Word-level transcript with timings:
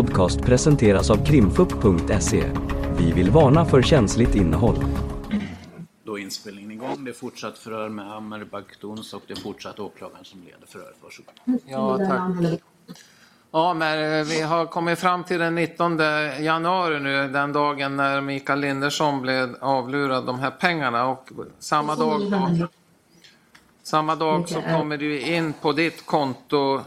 podcast 0.00 0.42
presenteras 0.42 1.10
av 1.10 1.26
krimfupp.se. 1.26 2.42
Vi 2.98 3.12
vill 3.12 3.30
varna 3.30 3.64
för 3.64 3.82
känsligt 3.82 4.34
innehåll. 4.34 4.84
Då 6.04 6.18
är 6.18 6.22
inspelningen 6.22 6.70
igång. 6.70 7.04
Det 7.04 7.10
är 7.10 7.14
fortsatt 7.14 7.58
förhör 7.58 7.88
med 7.88 8.12
Amer 8.12 8.44
Baktons 8.44 9.14
och 9.14 9.22
det 9.26 9.32
är 9.32 9.40
fortsatt 9.40 9.80
åklagaren 9.80 10.24
som 10.24 10.40
leder 10.40 10.66
förhöret. 10.66 10.96
Varsågod. 11.02 11.60
Ja, 11.66 11.98
tack. 11.98 12.60
Ja, 13.50 13.74
men 13.74 14.20
eh, 14.20 14.26
vi 14.26 14.40
har 14.40 14.66
kommit 14.66 14.98
fram 14.98 15.24
till 15.24 15.38
den 15.38 15.54
19 15.54 15.98
januari 16.40 17.00
nu, 17.00 17.28
den 17.28 17.52
dagen 17.52 17.96
när 17.96 18.20
Mikael 18.20 18.60
Lindersson 18.60 19.22
blev 19.22 19.56
avlurad 19.60 20.26
de 20.26 20.38
här 20.38 20.50
pengarna 20.50 21.06
och 21.06 21.28
samma 21.58 21.94
dag, 21.94 22.20
samma 23.82 24.14
dag 24.14 24.48
så 24.48 24.62
kommer 24.62 24.96
det 24.96 25.04
ju 25.04 25.36
in 25.36 25.52
på 25.52 25.72
ditt 25.72 26.06
konto 26.06 26.80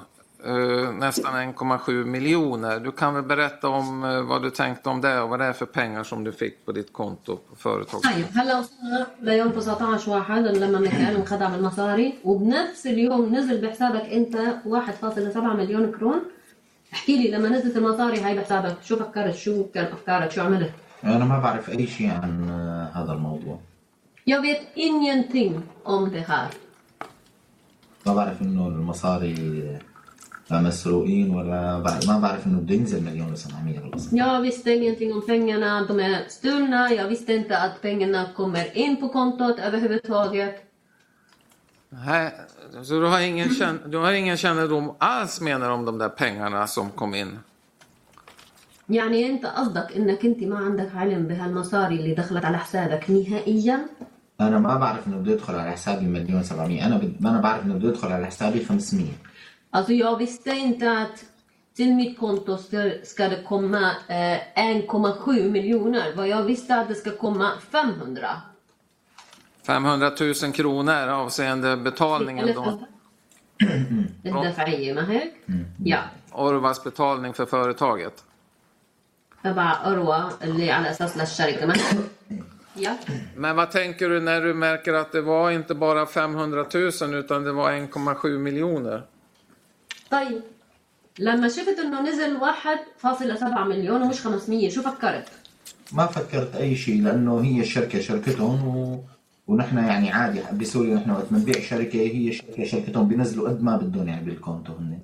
nästan 0.98 1.35
1,7 1.35 2.05
miljoner. 2.05 2.80
Du 2.80 2.93
kan 2.93 3.15
väl 3.15 3.23
berätta 3.23 3.69
om 3.69 4.05
eh, 4.05 4.23
vad 4.23 4.43
du 4.43 4.51
tänkte 4.51 4.89
om 4.89 5.01
det 5.01 5.21
och 5.21 5.29
vad 5.29 5.39
det 5.39 5.45
är 5.45 5.53
för 5.53 5.67
pengar 5.67 6.05
som 6.05 6.25
du 6.25 6.33
fick 6.33 6.67
på 6.67 6.73
ditt 6.73 6.93
konto 6.93 7.37
på 7.37 7.57
företaget? 7.57 8.03
طيب 8.03 8.27
هلا 8.35 8.59
وصلنا 8.59 9.07
ليوم 9.21 9.53
19 9.53 9.98
واحد 10.09 10.43
لما 10.47 10.79
ميكائيل 10.79 11.17
انخدع 11.17 11.48
بالمصاري 11.48 12.15
وبنفس 12.25 12.87
اليوم 12.87 13.35
نزل 13.35 13.61
بحسابك 13.61 14.03
انت 14.03 14.37
1.7 14.65 15.39
مليون 15.39 15.93
كرون 15.93 16.21
احكي 16.93 17.17
لي 17.17 17.30
لما 17.30 17.48
نزلت 17.48 17.77
المصاري 17.77 18.21
هاي 18.21 18.39
بحسابك 18.39 18.77
شو 18.83 18.97
فكرت 18.97 19.35
شو 19.35 19.65
كان 19.75 19.85
افكارك 19.85 20.30
شو 20.30 20.43
عملت 20.43 20.73
أنا 21.05 21.25
ما 21.25 21.39
بعرف 21.39 21.71
أي 21.71 21.87
شيء 21.87 22.11
عن 22.11 22.51
آه، 22.51 23.03
هذا 23.03 23.12
الموضوع 23.12 23.59
Jag 24.27 24.43
vet 24.43 24.62
ingenting 24.75 25.62
om 25.85 26.11
det 26.11 26.21
här. 26.21 26.48
ما 28.07 28.15
بعرف 28.15 28.43
إنه 28.43 28.69
المصاري 28.69 29.79
آه، 30.58 30.62
مسروقين 30.62 31.30
ولا 31.36 31.80
بعرف 31.80 32.08
ما 32.09 32.20
بعرف 32.20 32.48
إنه 32.48 32.59
بده 32.59 32.76
ينزل 32.76 33.04
مليون 33.04 33.32
وسبعمية 33.32 33.80
بالأصل 33.80 34.18
Jag 34.18 34.42
visste 34.42 34.72
ingenting 34.72 35.14
om 35.14 35.22
pengarna, 35.26 35.86
de 35.88 36.00
är 36.00 36.26
stulna. 36.30 36.94
Jag 36.94 37.08
visste 37.08 37.34
inte 37.34 37.58
att 37.58 37.82
pengarna 37.82 38.26
kommer 38.36 38.78
in 38.78 38.98
på 39.02 39.10
kontot 39.10 39.60
överhuvudtaget. 39.60 40.56
Nej, 42.06 42.32
så 42.84 42.94
du 42.94 43.06
har, 43.06 43.20
ingen 43.20 43.50
känn, 43.50 43.80
du 43.86 43.98
har 43.98 44.12
ingen 44.12 44.38
kännedom 44.38 44.95
alls 44.98 45.42
menar 45.42 45.70
om 45.70 45.86
de 45.86 45.98
där 45.98 46.10
pengarna 46.10 46.67
som 46.67 46.90
kom 46.90 47.16
in? 47.16 47.40
يعني 48.90 49.30
إنت 49.30 49.45
قصدك 49.45 49.92
إنك 49.95 50.26
إنت 50.26 50.44
ما 50.44 50.58
عندك 50.58 50.95
علم 50.95 51.28
بهالمصاري 51.28 51.95
اللي 51.95 52.14
دخلت 52.14 52.45
على 52.45 52.58
حسابك 52.58 53.10
نهائيا؟ 53.10 53.80
أنا 54.42 54.60
ما 54.60 54.76
بعرف 54.78 55.08
إنه 55.08 55.17
بده 55.17 55.32
يدخل 55.32 55.56
على 55.56 55.72
حسابي 55.72 56.06
مليون 56.06 56.44
سبعمية 56.44 56.86
أنا 56.86 56.98
بد... 56.98 57.26
أنا 57.26 57.42
بعرف 57.42 57.66
إنه 57.66 57.73
بده 57.73 57.90
يدخل 57.90 58.12
على 58.12 58.26
حسابي 58.26 58.66
500 58.66 59.08
Alltså 59.73 59.92
jag 59.92 60.17
visste 60.17 60.51
inte 60.51 60.91
att 60.98 61.25
till 61.77 61.95
mitt 61.95 62.19
konto 62.19 62.56
ska, 62.59 62.91
ska 63.05 63.28
det 63.28 63.42
komma 63.42 63.91
eh, 64.09 64.14
1,7 64.14 65.51
miljoner. 65.51 66.12
Vad 66.17 66.28
jag 66.28 66.42
visste 66.42 66.77
att 66.77 66.89
det 66.89 66.95
ska 66.95 67.11
komma 67.11 67.51
500. 67.70 68.28
500 69.67 70.12
000 70.42 70.53
kronor 70.53 71.09
avseende 71.09 71.77
betalningen 71.77 72.55
då. 72.55 72.78
الدفعية 74.27 74.92
ما 74.92 75.11
هيك؟ 75.11 75.33
يا 75.84 76.01
Orvas 76.33 76.84
betalning 76.84 77.33
för 77.34 77.47
företaget. 77.47 78.25
تبع 79.45 79.81
أروى 79.87 80.31
اللي 80.42 80.70
على 80.70 80.91
أساس 80.91 81.17
للشركة 81.17 81.67
ما 81.67 81.75
هيك؟ 81.75 82.41
يا 82.77 82.97
Men 83.37 83.56
vad 83.56 83.70
tänker 83.70 84.09
du 84.09 84.20
när 84.20 84.41
du 84.41 84.55
märker 84.55 84.95
att 84.95 85.12
det 85.12 85.20
var 85.20 85.51
inte 85.51 85.75
bara 85.75 86.06
500 86.06 86.67
000 86.75 87.14
utan 87.14 87.45
det 87.45 87.53
var 87.53 87.73
1,7 87.73 88.39
miljoner? 88.39 89.03
طيب 90.12 90.42
لما 91.20 91.48
شفت 91.48 91.80
انه 91.80 92.02
نزل 92.02 92.40
1.7 93.04 93.59
مليون 93.59 94.02
ومش 94.02 94.22
500 94.22 94.70
شو 94.70 94.82
فكرت؟ 94.82 95.27
ما 95.92 96.05
فكرت 96.05 96.55
أي 96.55 96.76
شيء 96.76 97.04
لأنه 97.04 97.44
هي 97.44 97.60
الشركة 97.60 98.02
شركتهم 98.02 98.67
و... 98.67 99.04
ونحن 99.48 99.77
يعني 99.77 100.11
عادي 100.11 100.42
بسوريا 100.54 100.95
نحن 100.95 101.11
وقت 101.11 101.26
بنبيع 101.32 101.61
شركة 101.61 102.00
هي 102.00 102.33
شركة 102.33 102.66
شركتهم 102.66 103.08
بينزلوا 103.08 103.50
قد 103.50 103.64
ما 103.64 103.77
بدهم 103.77 104.08
يعني 104.08 104.26
بالكونتو 104.26 104.73
هن 104.73 105.00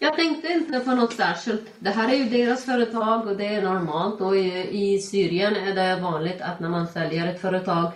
Jag 0.00 0.16
tänkte 0.16 0.48
inte 0.48 0.80
på 0.80 0.94
något 0.94 1.12
särskilt. 1.12 1.66
Det 1.78 1.90
här 1.90 2.08
är 2.08 2.16
ju 2.16 2.24
deras 2.24 2.64
företag 2.64 3.26
och 3.26 3.36
det 3.36 3.46
är 3.46 3.62
normalt. 3.62 4.20
Och 4.20 4.36
i 4.36 4.98
Syrien 4.98 5.56
är 5.56 5.74
det 5.74 6.00
vanligt 6.02 6.40
att 6.40 6.60
när 6.60 6.68
man 6.68 6.86
säljer 6.86 7.26
ett 7.26 7.40
företag, 7.40 7.92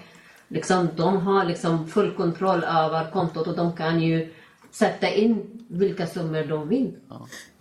liksom, 0.48 0.88
de 0.96 1.16
har 1.16 1.44
liksom 1.44 1.88
full 1.88 2.10
kontroll 2.10 2.64
över 2.64 3.10
kontot 3.10 3.46
och 3.46 3.56
de 3.56 3.76
kan 3.76 4.02
ju 4.02 4.28
sätta 4.71 5.09
in 5.09 5.65
vilka 5.67 6.07
summor 6.07 6.43
de 6.43 6.69
vill. 6.69 6.95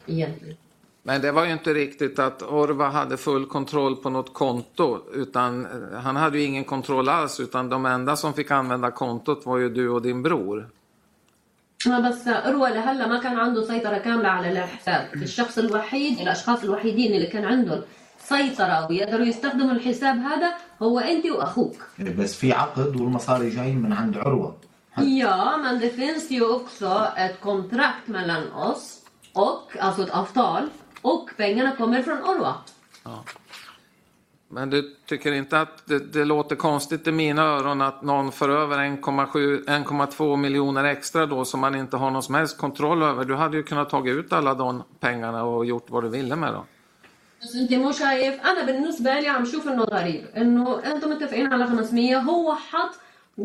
Egentligen. 0.07 0.57
Men 1.03 1.21
det 1.21 1.33
var 1.33 1.45
ju 1.45 1.53
inte 1.53 1.75
riktigt 1.75 2.19
att 2.19 2.43
Orva 2.43 2.89
hade 2.89 3.17
full 3.17 3.47
kontroll 3.47 3.97
på 3.97 4.11
något 4.11 4.35
konto 4.35 5.01
utan 5.15 5.67
eh, 5.67 5.99
han 5.99 6.17
hade 6.17 6.39
ju 6.39 6.45
ingen 6.45 6.65
kontroll 6.65 7.09
alls 7.09 7.41
utan 7.41 7.69
de 7.69 7.87
enda 7.87 8.17
som 8.17 8.35
fick 8.35 8.51
använda 8.51 8.91
kontot 8.91 9.47
var 9.47 9.59
ju 9.59 9.69
du 9.69 9.89
och 9.89 10.03
din 10.03 10.23
bror. 10.23 10.69
ما 11.87 12.01
بس 12.01 12.29
أروى 12.29 12.71
لهلا 12.71 13.07
ما 13.07 13.21
كان 13.21 13.39
عنده 13.39 13.63
سيطرة 13.63 13.99
كاملة 13.99 14.29
على 14.29 14.53
الحساب 14.53 15.15
الشخص 15.15 15.59
الوحيد 15.59 16.21
الأشخاص 16.21 16.65
الوحيدين 16.65 17.15
اللي 17.15 17.27
كان 17.27 17.45
عندهم 17.45 17.83
سيطرة 18.19 18.87
ويقدروا 18.91 19.27
يستخدموا 19.27 19.73
الحساب 19.73 20.17
هذا 20.17 20.55
هو 20.83 20.99
أنت 20.99 21.27
وأخوك 21.27 21.77
بس 22.19 22.35
في 22.35 22.53
عقد 22.53 22.97
والمصاري 23.01 23.51
جاي 23.51 23.73
من 23.73 23.93
عند 23.93 24.17
عروة 24.17 24.57
Ja, 24.97 25.57
men 25.63 25.81
det 25.81 25.91
finns 25.91 26.31
ju 26.31 26.55
också 26.55 27.09
ett 27.17 27.41
kontrakt 27.41 28.07
mellan 28.07 28.53
oss 28.53 29.03
och, 29.33 29.77
alltså 29.81 30.03
ett 30.03 30.11
avtal 30.11 30.69
och 31.03 31.31
pengarna 31.37 31.77
kommer 31.77 32.03
från 32.03 32.19
Orwa. 32.19 32.55
Men 34.49 34.71
du 34.71 34.97
tycker 35.07 35.33
inte 35.33 35.61
att 35.61 35.87
det, 35.87 36.13
det 36.13 36.25
låter 36.25 36.57
konstigt 36.57 37.07
i 37.07 37.13
mina 37.13 37.43
öron 37.43 37.81
att 37.81 38.03
någon 38.03 38.33
för 38.33 38.49
över 38.49 38.79
1,7 38.79 39.65
1,2 39.65 40.37
miljoner 40.37 40.85
extra 40.85 41.27
då 41.27 41.45
som 41.45 41.61
man 41.61 41.75
inte 41.75 41.97
har 41.97 42.11
någon 42.11 42.23
som 42.23 42.35
helst 42.35 42.59
kontroll 42.59 43.03
över? 43.03 43.25
Du 43.25 43.35
hade 43.35 43.57
ju 43.57 43.63
kunnat 43.63 43.91
ta 43.91 44.09
ut 44.09 44.33
alla 44.33 44.55
de 44.55 44.83
pengarna 45.01 45.45
och 45.45 45.67
gjort 45.67 45.91
vad 45.91 46.05
du 46.05 46.09
ville 46.09 46.37
med 46.37 46.53
dem. 46.53 46.65
بس 47.43 47.55
انت 47.57 47.75
مو 47.75 47.93
شايف 47.93 48.41
انا 48.41 48.67
بالنسبه 48.67 49.21
لي 49.21 49.29
عم 49.29 49.45
شوف 49.45 49.69
انه 49.69 49.85
غريب 49.85 50.27
انه 50.37 50.93
انتم 50.93 51.11
متفقين 51.11 51.53
على 51.53 51.67
500 51.67 52.17
هو 52.17 52.55
حط 52.55 52.95
1.2 53.41 53.45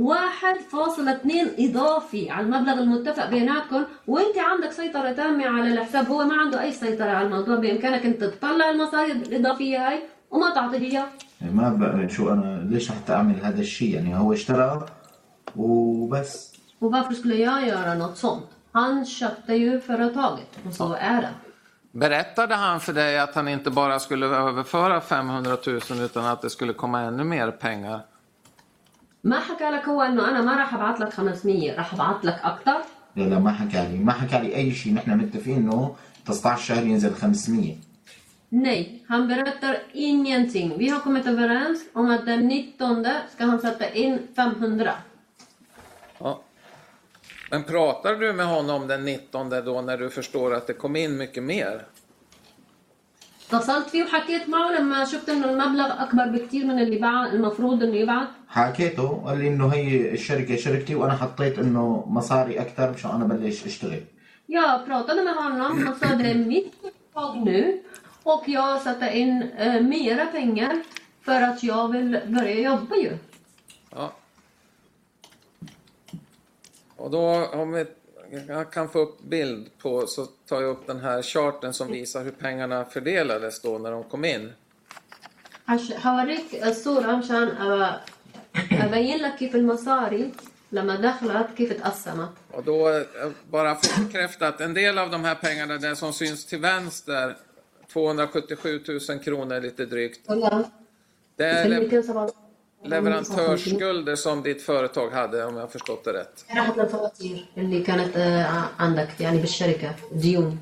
اضافي 1.59 2.29
على 2.29 2.45
المبلغ 2.45 2.73
المتفق 2.73 3.29
بيناتكم 3.29 3.83
وانت 4.07 4.38
عندك 4.38 4.72
سيطره 4.72 5.11
تامه 5.11 5.45
على 5.45 5.73
الحساب 5.73 6.07
هو 6.07 6.23
ما 6.23 6.35
عنده 6.35 6.61
اي 6.61 6.72
سيطره 6.72 7.09
على 7.09 7.25
الموضوع 7.25 7.55
بامكانك 7.55 8.05
انت 8.05 8.23
تطلع 8.23 8.69
المصاري 8.69 9.11
الاضافيه 9.11 9.89
هاي 9.89 9.99
وما 10.31 10.53
تعطيه 10.53 10.77
اياه 10.77 11.05
يعني 11.41 11.53
ما 11.53 11.69
ب... 11.69 12.09
شو 12.09 12.33
أنا 12.33 12.67
ليش 12.69 12.91
حتى 12.91 13.13
أعمل 13.13 13.35
هذا 13.44 13.61
الشيء 13.61 13.95
يعني 13.95 14.17
هو 14.17 14.33
اشترى 14.33 14.85
وبس 15.55 16.51
Och 16.79 16.91
varför 16.91 17.13
skulle 17.13 17.35
jag 17.35 17.67
göra 17.67 17.94
något 17.94 18.17
sånt? 18.17 18.47
Han 18.72 19.05
köpte 19.05 19.53
ju 19.53 19.79
företaget 19.79 20.59
och 20.67 20.73
så 20.73 20.94
är 20.94 21.22
det. 21.22 21.33
Berättade 21.91 22.55
han 22.55 22.79
för 22.79 22.94
dig 22.94 23.19
att 23.19 23.35
han 23.35 23.47
inte 23.47 23.69
bara 23.72 23.99
skulle 23.99 24.25
överföra 24.25 25.01
500 25.01 25.57
000 25.67 25.79
utan 26.01 26.25
att 26.25 26.41
det 26.41 26.49
skulle 26.49 26.73
komma 26.73 27.01
ännu 27.01 27.23
mer 27.23 27.51
pengar? 27.51 28.01
ما 29.25 29.39
حكى 29.39 29.69
لك 29.69 29.85
هو 29.85 30.01
انه 30.01 30.29
انا 30.29 30.41
ما 30.41 30.55
راح 30.55 30.73
ابعث 30.73 31.01
لك 31.01 31.13
500 31.13 31.75
راح 31.75 31.94
ابعث 31.94 32.25
لك 32.25 32.39
اكثر 32.44 32.81
لا 33.16 33.23
لا 33.23 33.39
ما 33.39 33.51
حكى 33.51 33.88
لي 33.91 33.97
ما 33.97 34.11
حكى 34.11 34.39
لي 34.39 34.55
أي 34.55 34.72
شيء 34.72 34.94
نحن 34.94 35.17
متفقين 35.17 35.57
إنه 35.57 35.95
19 36.25 36.63
شهر 36.63 36.85
ينزل 36.85 37.13
500 37.13 37.75
Nej, 38.53 39.03
han 39.07 39.27
berättar 39.27 39.77
ingenting. 39.94 40.77
Vi 40.77 40.89
har 40.89 40.99
kommit 40.99 41.27
överens 41.27 41.85
om 41.94 42.11
att 42.11 42.25
den 42.25 42.47
19 42.47 43.07
ska 43.35 43.45
han 43.45 43.59
sätta 43.59 43.89
in 43.89 44.27
500. 44.35 44.94
Ja. 46.17 46.41
Men 47.52 47.63
pratar 47.63 48.16
du 48.16 48.34
med 48.34 48.46
honom 48.46 48.87
den 48.87 49.05
19 49.05 49.49
då 49.49 49.81
när 49.81 49.97
du 49.97 50.09
förstår 50.09 50.53
att 50.53 50.67
det 50.67 50.73
kom 50.73 50.96
in 50.96 51.17
mycket 51.17 51.43
mer? 51.43 51.85
اتصلت 53.53 53.90
فيه 53.90 54.03
وحكيت 54.03 54.49
معه 54.49 54.72
لما 54.72 55.05
شفت 55.05 55.29
انه 55.29 55.49
المبلغ 55.49 56.03
اكبر 56.03 56.28
بكثير 56.28 56.66
من 56.66 56.79
اللي 56.79 56.97
بعد 56.97 57.34
المفروض 57.34 57.84
انه 57.84 57.96
يبعث 57.96 58.28
حكيته 58.47 59.23
قال 59.25 59.37
لي 59.37 59.47
انه 59.47 59.67
هي 59.67 60.11
الشركه 60.11 60.55
شركتي 60.55 60.96
وانا 60.96 61.16
حطيت 61.16 61.59
انه 61.59 62.03
مصاري 62.08 62.61
اكثر 62.61 62.91
مشان 62.91 63.11
انا 63.11 63.25
بلش 63.25 63.66
اشتغل 63.66 64.03
Jag 64.47 64.85
pratade 64.85 65.22
med 65.23 65.35
honom 65.35 65.87
och 65.87 65.97
sa 65.97 66.16
det 66.16 66.31
är 66.31 66.35
mitt 66.35 66.73
företag 66.81 67.46
nu 67.46 67.84
och 68.23 68.43
jag 68.47 68.81
sätter 68.81 69.11
in 69.11 69.43
eh, 69.58 69.81
mera 69.81 70.25
pengar 70.25 70.84
för 71.22 71.41
att 71.41 71.63
jag 71.63 71.91
vill 71.91 72.19
börja 72.28 72.59
jobba 72.59 72.96
ju. 72.96 73.17
Ja. 73.96 74.13
Och 76.96 77.11
då 77.11 77.46
om 77.53 77.72
vi 77.72 77.85
jag 78.47 78.72
kan 78.72 78.90
få 78.90 78.99
upp 78.99 79.22
bild 79.22 79.69
på 79.78 80.08
så 80.08 80.25
tar 80.25 80.61
jag 80.61 80.69
upp 80.69 80.87
den 80.87 80.99
här 80.99 81.22
charten 81.22 81.73
som 81.73 81.91
visar 81.91 82.23
hur 82.23 82.31
pengarna 82.31 82.85
fördelades 82.85 83.61
då 83.61 83.78
när 83.78 83.91
de 83.91 84.03
kom 84.03 84.25
in. 84.25 84.53
عش- 85.66 86.05
هوريك 86.05 86.63
الصورة 86.67 87.16
مشان 87.16 87.49
أ- 87.49 87.99
أبين 88.85 89.17
لك 89.17 89.35
كيف 89.40 89.55
المصاري 89.55 90.31
لما 90.72 90.96
دخلت 90.96 91.47
كيف 91.58 91.73
تقسمت. 91.81 92.29
Och 92.52 92.63
då 92.63 92.90
eh, 92.90 93.03
bara 93.49 93.75
för 93.75 94.02
att 94.02 94.08
bekräfta 94.08 94.47
att 94.47 94.61
en 94.61 94.73
del 94.73 94.97
av 94.97 95.09
de 95.11 95.23
här 95.23 95.35
pengarna, 95.35 95.78
det 95.78 95.96
som 95.96 96.13
syns 96.13 96.46
till 96.46 96.59
vänster, 96.59 97.37
277 97.93 98.81
000 99.09 99.19
kronor 99.19 99.59
lite 99.61 99.85
drygt. 99.85 100.28
طلع 100.28 100.63
Det 101.35 101.46
är 101.46 101.69
le- 101.69 101.90
217 101.90 102.35
leverantörsskulder 102.85 104.16
som 104.16 104.43
ditt 104.43 104.61
företag 104.61 105.09
hade 105.09 105.46
om 105.46 105.55
jag 105.55 105.61
har 105.61 105.67
förstått 105.67 106.03
det 106.03 106.13
rätt. 106.13 106.46
راحت 106.55 106.78
للفواتير 106.78 107.46
اللي 107.58 107.81
كانت 107.84 108.17
آه، 108.17 108.63
عندك 108.79 109.22
يعني 109.22 109.37
بالشركة 109.37 109.96
ديون 110.13 110.59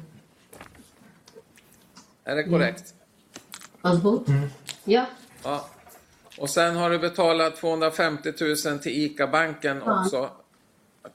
Är 2.25 2.35
det 2.35 2.43
korrekt? 2.43 2.93
مظبوط؟ 3.85 4.25
Ja. 4.83 5.05
Ja. 5.43 5.65
Och 6.37 6.49
sen 6.49 6.75
har 6.75 6.89
du 6.89 6.99
betalat 6.99 7.55
250 7.55 8.33
000 8.65 8.79
till 8.79 8.91
ICA-banken 8.91 9.81
också. 9.81 10.29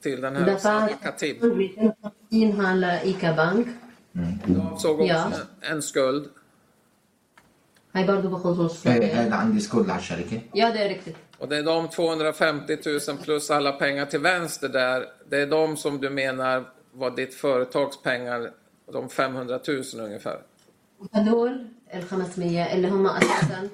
Till 0.01 0.21
den 0.21 0.35
här 0.35 0.45
دفعت 0.45 0.59
Osama 0.59 0.87
Khatib. 1.03 1.39
250 1.39 2.73
لإيكا 2.75 3.31
بنك 3.31 3.67
Du 4.45 4.61
avsåg 4.61 4.99
också 5.01 5.05
Ja. 5.13 5.31
en, 5.61 5.71
en 5.75 5.81
skuld. 5.81 6.29
هاي 7.95 8.07
برضو 8.07 8.29
بخصوص 8.29 8.87
ايه 8.87 9.21
هذا 9.21 9.35
عندي 9.35 9.59
سكود 9.59 9.89
على 9.89 9.99
الشركه 9.99 10.41
Ja, 10.53 10.71
det 10.71 10.79
är 10.85 10.89
riktigt. 10.89 11.15
Och 11.39 11.49
det 11.49 11.57
är 11.57 11.63
de 11.63 11.87
250 11.89 12.77
000 13.07 13.17
plus 13.17 13.51
alla 13.51 13.71
pengar 13.71 14.05
till 14.05 14.19
vänster 14.19 14.69
där. 14.69 15.05
Det 15.29 15.37
är 15.41 15.47
de 15.47 15.77
som 15.77 16.01
du 16.01 16.09
menar 16.09 16.63
var 16.93 17.11
ditt 17.11 17.33
företags 17.33 18.01
pengar. 18.03 18.51
De 18.93 19.09
500 19.09 19.59
000 19.67 19.83
ungefär. 19.99 20.37
هدول 21.13 21.65
ال 21.93 22.01
500 22.01 22.73
اللي 22.73 22.87
هم 22.87 23.07
اساسا 23.07 23.69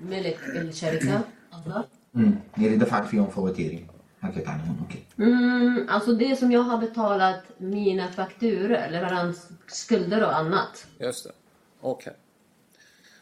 ملك 0.00 0.38
الشركه 0.56 1.20
الله 1.54 1.84
امم 2.16 2.34
يلي 2.58 2.76
دفعت 2.76 3.06
فيهم 3.06 3.26
فواتيري 3.30 3.86
حكيت 4.22 4.48
عنهم 4.48 4.76
اوكي 4.82 5.02
Mm, 5.18 5.88
alltså 5.88 6.12
det 6.12 6.36
som 6.36 6.52
jag 6.52 6.60
har 6.62 6.78
betalat 6.78 7.42
mina 7.58 8.08
fakturor, 8.08 8.90
leveransskulder 8.90 10.24
och 10.24 10.36
annat. 10.36 10.86
Just 11.00 11.24
det. 11.24 11.32
Okej. 11.80 12.12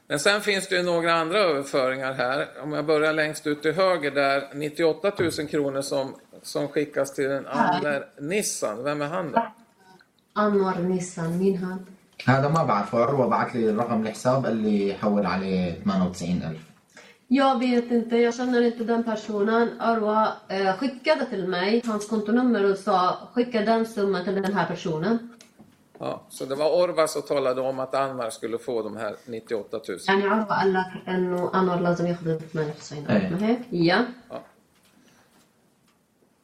Men 0.06 0.19
sen 0.19 0.41
finns 0.41 0.69
det 0.69 0.77
ju 0.77 0.82
några 0.82 1.15
andra 1.15 1.38
överföringar 1.38 2.12
här. 2.12 2.49
Om 2.62 2.73
jag 2.73 2.87
börjar 2.87 3.12
längst 3.12 3.47
ut 3.47 3.62
till 3.62 3.73
höger 3.73 4.11
där. 4.11 4.49
98 4.55 5.12
000 5.19 5.31
kronor 5.31 5.82
som, 5.82 6.15
som 6.43 6.69
skickas 6.69 7.15
till 7.15 7.31
en 7.31 7.47
Anler 7.47 8.06
Nissan. 8.21 8.85
Vem 8.85 9.03
är 9.03 9.06
han 9.06 9.32
då? 9.32 9.53
انور 10.38 10.79
نيسان 10.79 11.38
مين 11.38 11.56
هاد؟ 11.56 11.81
هذا 12.27 12.49
ما 12.49 12.65
بعرفه 12.65 12.99
عروة 12.99 13.27
بعت 13.27 13.55
لي 13.55 13.71
رقم 13.71 14.03
الحساب 14.03 14.47
قال 14.47 14.56
لي 14.56 14.94
حول 14.94 15.27
عليه 15.27 15.82
98000 15.85 16.59
Jag 17.32 17.59
vet 17.59 17.91
inte, 17.91 18.17
jag 18.17 18.35
känner 18.35 18.62
inte 18.62 18.85
den 18.85 19.05
personen. 19.05 19.81
Arwa 19.81 20.32
eh, 20.49 20.77
skickade 20.77 21.27
till 21.27 21.49
mig 21.49 21.82
hans 21.87 22.06
kontonummer 22.09 22.71
och 22.71 22.79
sa 22.79 23.19
skicka 23.35 23.61
den 23.61 23.87
summan 23.87 24.25
till 24.25 24.35
den 24.35 24.55
här 24.55 24.67
personen. 24.67 25.31
Ja, 25.99 26.23
så 26.29 26.44
det 26.44 26.55
var 26.55 26.71
Orva 26.82 27.09
som 27.09 27.23
talade 27.23 27.61
om 27.61 27.79
att 27.81 27.94
Anmar 27.94 28.31
skulle 28.31 28.59
få 28.59 28.82
de 28.82 28.97
här 28.97 29.17
98 29.25 29.81
000. 29.88 29.99
يعني 30.09 30.23
عروة 30.23 30.44
قال 30.44 30.73
لك 30.73 31.09
انه 31.09 31.50
انور 31.55 31.77
لازم 31.77 32.06
ياخذ 32.06 32.29
ال 32.29 32.41
98 32.53 33.06
إيه. 33.11 33.31
ما 33.31 33.47
هيك؟ 33.47 33.59
Ja. 33.71 34.05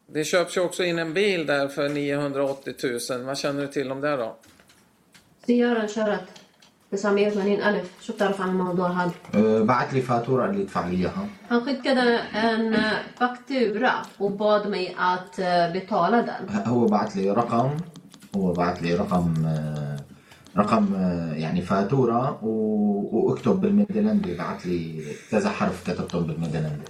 Det 0.06 0.24
köps 0.24 0.56
ju 0.56 0.60
också 0.60 0.84
in 0.84 0.98
en 0.98 1.12
bil 1.14 1.46
där 1.46 1.68
för 1.68 1.88
980 1.88 2.74
000. 3.10 3.24
Vad 3.24 3.38
känner 3.38 3.62
du 3.62 3.68
till 3.68 3.92
om 3.92 4.00
det 4.00 4.16
då? 4.16 4.36
سيارة 5.46 5.80
انشرت 5.80 6.24
980 6.92 7.62
ألف 7.62 7.90
شو 8.00 8.12
بتعرف 8.12 8.40
عن 8.40 8.48
الموضوع 8.48 8.88
هذا؟ 8.88 9.12
أه، 9.34 9.62
بعت 9.62 9.92
لي 9.92 10.00
فاتورة 10.00 10.46
قال 10.46 10.56
لي 10.56 10.62
ادفع 10.62 10.88
لي 10.88 10.96
اياها 10.96 11.28
Han 11.48 11.60
skickade 11.60 12.20
en 12.32 12.74
eh, 12.74 12.80
faktura 13.18 13.92
och 14.18 14.32
bad 14.32 14.68
mig 14.70 14.96
att 14.98 15.38
eh, 15.38 15.72
betala 15.72 16.22
den. 16.22 16.66
هو 16.66 16.86
بعت 16.86 17.16
لي 17.16 17.30
رقم 17.30 17.70
هو 18.36 18.52
بعت 18.52 18.82
لي 18.82 18.94
رقم 18.94 19.46
أه، 19.46 19.96
رقم 20.56 20.94
أه، 20.94 21.32
يعني 21.34 21.62
فاتورة 21.62 22.44
و- 22.44 23.08
واكتب 23.28 23.60
بالميدلاندي 23.60 24.34
بعت 24.34 24.66
لي 24.66 25.02
كذا 25.30 25.50
حرف 25.50 25.90
كتبتهم 25.90 26.22
بالميدلاندي 26.26 26.82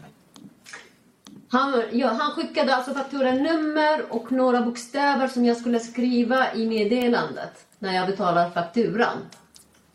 Han, 1.53 1.83
ja, 1.93 2.09
han 2.21 2.31
skickade 2.37 2.75
alltså 2.77 2.93
fakturanummer 2.95 3.97
och 4.11 4.33
några 4.33 4.61
bokstäver 4.63 5.29
som 5.29 5.45
jag 5.45 5.57
skulle 5.57 5.81
skriva 5.81 6.55
i 6.55 6.67
meddelandet 6.69 7.67
när 7.79 7.95
jag 7.95 8.07
betalar 8.07 8.51
fakturan. 8.51 9.17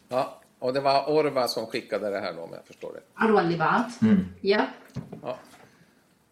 Ja, 0.10 0.40
och 0.60 0.74
det 0.74 0.80
var 0.82 1.10
Orva 1.10 1.48
som 1.48 1.66
skickade 1.66 2.10
det 2.10 2.20
här 2.20 2.34
då 2.34 2.42
om 2.42 2.50
jag 2.54 2.66
förstår 2.66 2.92
det. 2.94 3.02
عروة 3.16 3.42
اللي 3.42 3.58
بعت. 3.58 3.92
Ja. 4.42 4.66
Ja. 5.24 5.36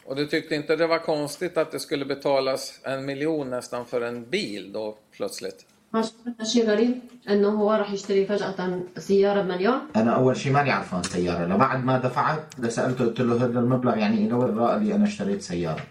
Och 0.03 0.15
du 0.15 0.25
tyckte 0.25 0.55
inte 0.55 0.75
det 0.75 0.87
var 0.87 0.99
konstigt 0.99 1.57
att 1.57 1.71
det 1.71 1.79
skulle 1.79 2.05
betalas 2.05 2.79
en 2.83 3.05
miljon 3.05 3.49
nästan 3.49 3.85
för 3.85 4.01
en 4.01 4.29
bil 4.29 4.73
då 4.73 4.97
plötsligt? 5.11 5.65
ما 5.93 6.01
شفت 6.01 6.43
شيء 6.43 6.65
غريب 6.69 6.99
انه 7.29 7.49
هو 7.49 7.71
راح 7.71 7.91
يشتري 7.91 8.25
فجأة 8.25 8.79
سيارة 8.97 9.41
بمليون 9.41 9.79
انا 9.95 10.11
اول 10.15 10.37
شيء 10.37 10.51
ماني 10.51 10.71
عرفان 10.71 11.03
سيارة 11.03 11.45
لبعد 11.45 11.85
ما 11.85 11.97
دفعت 11.97 12.59
لسألته 12.59 13.05
قلت 13.05 13.21
له 13.21 13.35
هذا 13.35 13.59
المبلغ 13.59 13.97
يعني 13.97 14.17
الى 14.17 14.33
وين 14.33 14.59
قال 14.59 14.85
لي 14.85 14.95
انا 14.95 15.03
اشتريت 15.03 15.41
سيارة 15.41 15.83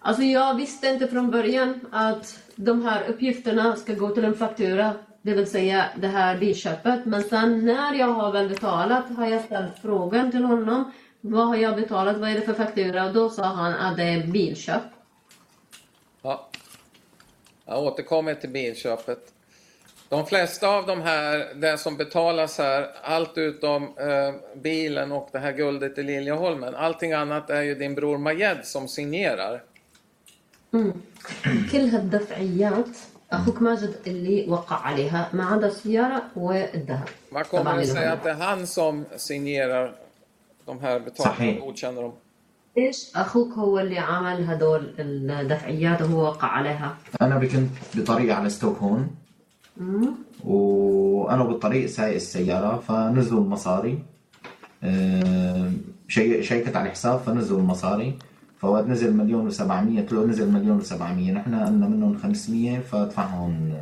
Alltså 0.00 0.22
jag 0.22 0.54
visste 0.54 0.86
inte 0.88 1.08
från 1.08 1.30
början 1.30 1.80
att 1.90 2.38
de 2.56 2.82
här 2.82 3.08
uppgifterna 3.08 3.76
ska 3.76 3.94
gå 3.94 4.08
till 4.08 4.24
en 4.24 4.34
faktura, 4.34 4.92
det 5.22 5.34
vill 5.34 5.46
säga 5.46 5.84
det 6.00 6.06
här 6.06 6.38
bilköpet. 6.38 7.06
Men 7.06 7.22
sen 7.22 7.64
när 7.64 7.94
jag 7.94 8.06
har 8.06 8.32
väl 8.32 8.48
betalat 8.48 9.04
har 9.16 9.26
jag 9.26 9.44
ställt 9.44 9.78
frågan 9.82 10.30
till 10.30 10.44
honom. 10.44 10.92
Vad 11.22 11.46
har 11.46 11.56
jag 11.56 11.76
betalat? 11.76 12.16
Vad 12.16 12.30
är 12.30 12.34
det 12.34 12.40
för 12.40 12.54
faktura? 12.54 13.06
Och 13.06 13.12
då 13.12 13.30
sa 13.30 13.44
han 13.44 13.74
att 13.74 13.96
det 13.96 14.02
är 14.04 14.26
bilköp. 14.26 14.82
Ja. 16.22 16.48
Jag 17.66 17.82
återkommer 17.82 18.34
till 18.34 18.50
bilköpet. 18.50 19.32
De 20.08 20.26
flesta 20.26 20.68
av 20.68 20.86
de 20.86 21.00
här, 21.00 21.54
det 21.54 21.78
som 21.78 21.96
betalas 21.96 22.58
här, 22.58 22.90
allt 23.02 23.38
utom 23.38 23.82
eh, 23.82 24.60
bilen 24.60 25.12
och 25.12 25.28
det 25.32 25.38
här 25.38 25.52
guldet 25.52 25.98
i 25.98 26.02
Liljeholmen. 26.02 26.74
Allting 26.74 27.12
annat 27.12 27.50
är 27.50 27.62
ju 27.62 27.74
din 27.74 27.94
bror 27.94 28.18
Majed 28.18 28.64
som 28.64 28.88
signerar. 28.88 29.62
كل 31.72 31.88
هالدفعيات 31.88 32.88
اخوك 33.32 33.62
ماجد 33.62 33.94
اللي 34.06 34.46
وقع 34.48 34.76
عليها 34.76 35.30
ما 35.32 35.44
عدا 35.44 35.66
السيارة 35.66 36.22
والذهب. 36.36 37.08
Vad 37.30 37.46
kommer 37.46 37.64
طبعاً 37.64 37.80
det 37.80 37.86
sig 37.86 38.00
للهم. 38.00 38.12
att 38.12 38.24
det 38.24 38.30
är 38.30 38.34
han 38.34 38.66
som 38.66 39.04
signerar 39.16 39.94
de 40.65 40.79
här 40.79 41.01
och 41.59 41.65
godkänner 41.65 42.01
dem? 42.01 42.11
ليش 42.77 43.15
أخوك 43.15 43.53
هو 43.53 43.79
اللي 43.79 43.97
عمل 43.99 44.43
هدول 44.43 44.93
الدفعيات 44.99 46.01
وهو 46.01 46.23
وقع 46.23 46.47
عليها؟ 46.47 46.97
أنا 47.21 47.39
كنت 47.39 47.69
بطريق 47.95 48.35
على 48.35 48.49
ستوكهولم. 48.49 49.07
وأنا 50.43 51.43
بالطريق 51.43 51.85
سايق 51.85 52.15
السيارة 52.15 52.77
فنزلوا 52.77 53.41
المصاري. 53.41 53.99
آه، 54.83 55.71
شي 56.07 56.43
شيكت 56.43 56.75
على 56.75 56.85
الحساب 56.85 57.19
فنزلوا 57.19 57.59
المصاري. 57.59 58.17
فوقت 58.57 58.85
نزل 58.87 59.13
مليون 59.13 59.51
و700 59.51 59.99
قلت 59.99 60.13
له 60.13 60.25
نزل 60.25 60.51
مليون 60.51 60.81
و700 60.81 60.93
نحن 61.01 61.55
قلنا 61.55 61.87
منهم 61.87 62.17
500 62.17 62.79
فادفعهم 62.79 63.73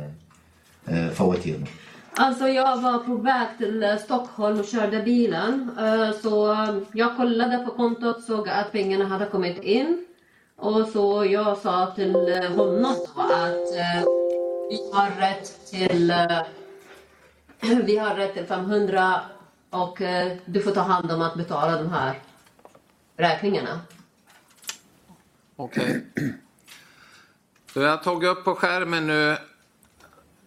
آه، 0.88 1.10
فواتيرنا. 1.10 1.66
Alltså 2.14 2.48
jag 2.48 2.80
var 2.80 2.98
på 2.98 3.14
väg 3.14 3.48
till 3.58 3.82
eh, 3.82 3.96
Stockholm 3.96 4.60
och 4.60 4.66
körde 4.66 5.02
bilen. 5.02 5.70
Eh, 5.78 6.12
så 6.12 6.56
jag 6.92 7.16
kollade 7.16 7.58
på 7.58 7.70
kontot, 7.70 8.24
såg 8.24 8.48
att 8.48 8.72
pengarna 8.72 9.04
hade 9.04 9.26
kommit 9.26 9.62
in. 9.62 10.06
Och 10.56 10.88
så 10.88 11.24
jag 11.24 11.58
sa 11.58 11.92
till 11.94 12.14
eh, 12.14 12.50
honom 12.56 12.84
att 13.16 13.72
vi 14.70 14.90
har 14.92 15.20
rätt 15.20 15.70
till 15.70 16.12
vi 17.84 17.96
har 17.96 18.14
rätt 18.14 18.34
till 18.34 18.46
500 18.46 19.20
och 19.70 19.98
du 20.44 20.62
får 20.62 20.70
ta 20.70 20.80
hand 20.80 21.12
om 21.12 21.22
att 21.22 21.34
betala 21.34 21.82
de 21.82 21.90
här 21.90 22.18
räkningarna. 23.16 23.80
Okej. 25.56 26.06
Så 27.72 27.80
jag 27.80 27.90
har 27.90 27.96
tagit 27.96 28.30
upp 28.30 28.44
på 28.44 28.54
skärmen 28.54 29.06
nu 29.06 29.36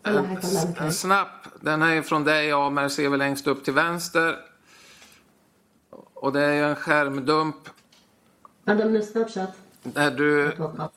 en, 0.05 0.25
här 0.25 0.37
kan 0.41 0.51
den 0.55 0.75
en 0.87 0.93
snapp. 0.93 1.29
Den 1.61 1.83
här 1.83 1.97
är 1.97 2.03
från 2.03 2.25
dig 2.25 2.53
Amer, 2.53 2.89
ser 2.89 3.09
vi 3.09 3.17
längst 3.17 3.47
upp 3.47 3.65
till 3.65 3.73
vänster. 3.75 4.37
Och 6.15 6.33
det 6.33 6.41
är 6.45 6.53
ju 6.53 6.65
en 6.65 6.77
skärmdump 6.77 7.57
هذا 8.67 8.85
من 8.85 8.97
السناب 8.97 9.29
شات 9.29 9.53
där, 9.83 10.11
du, 10.11 10.49
اتوقع 10.49 10.89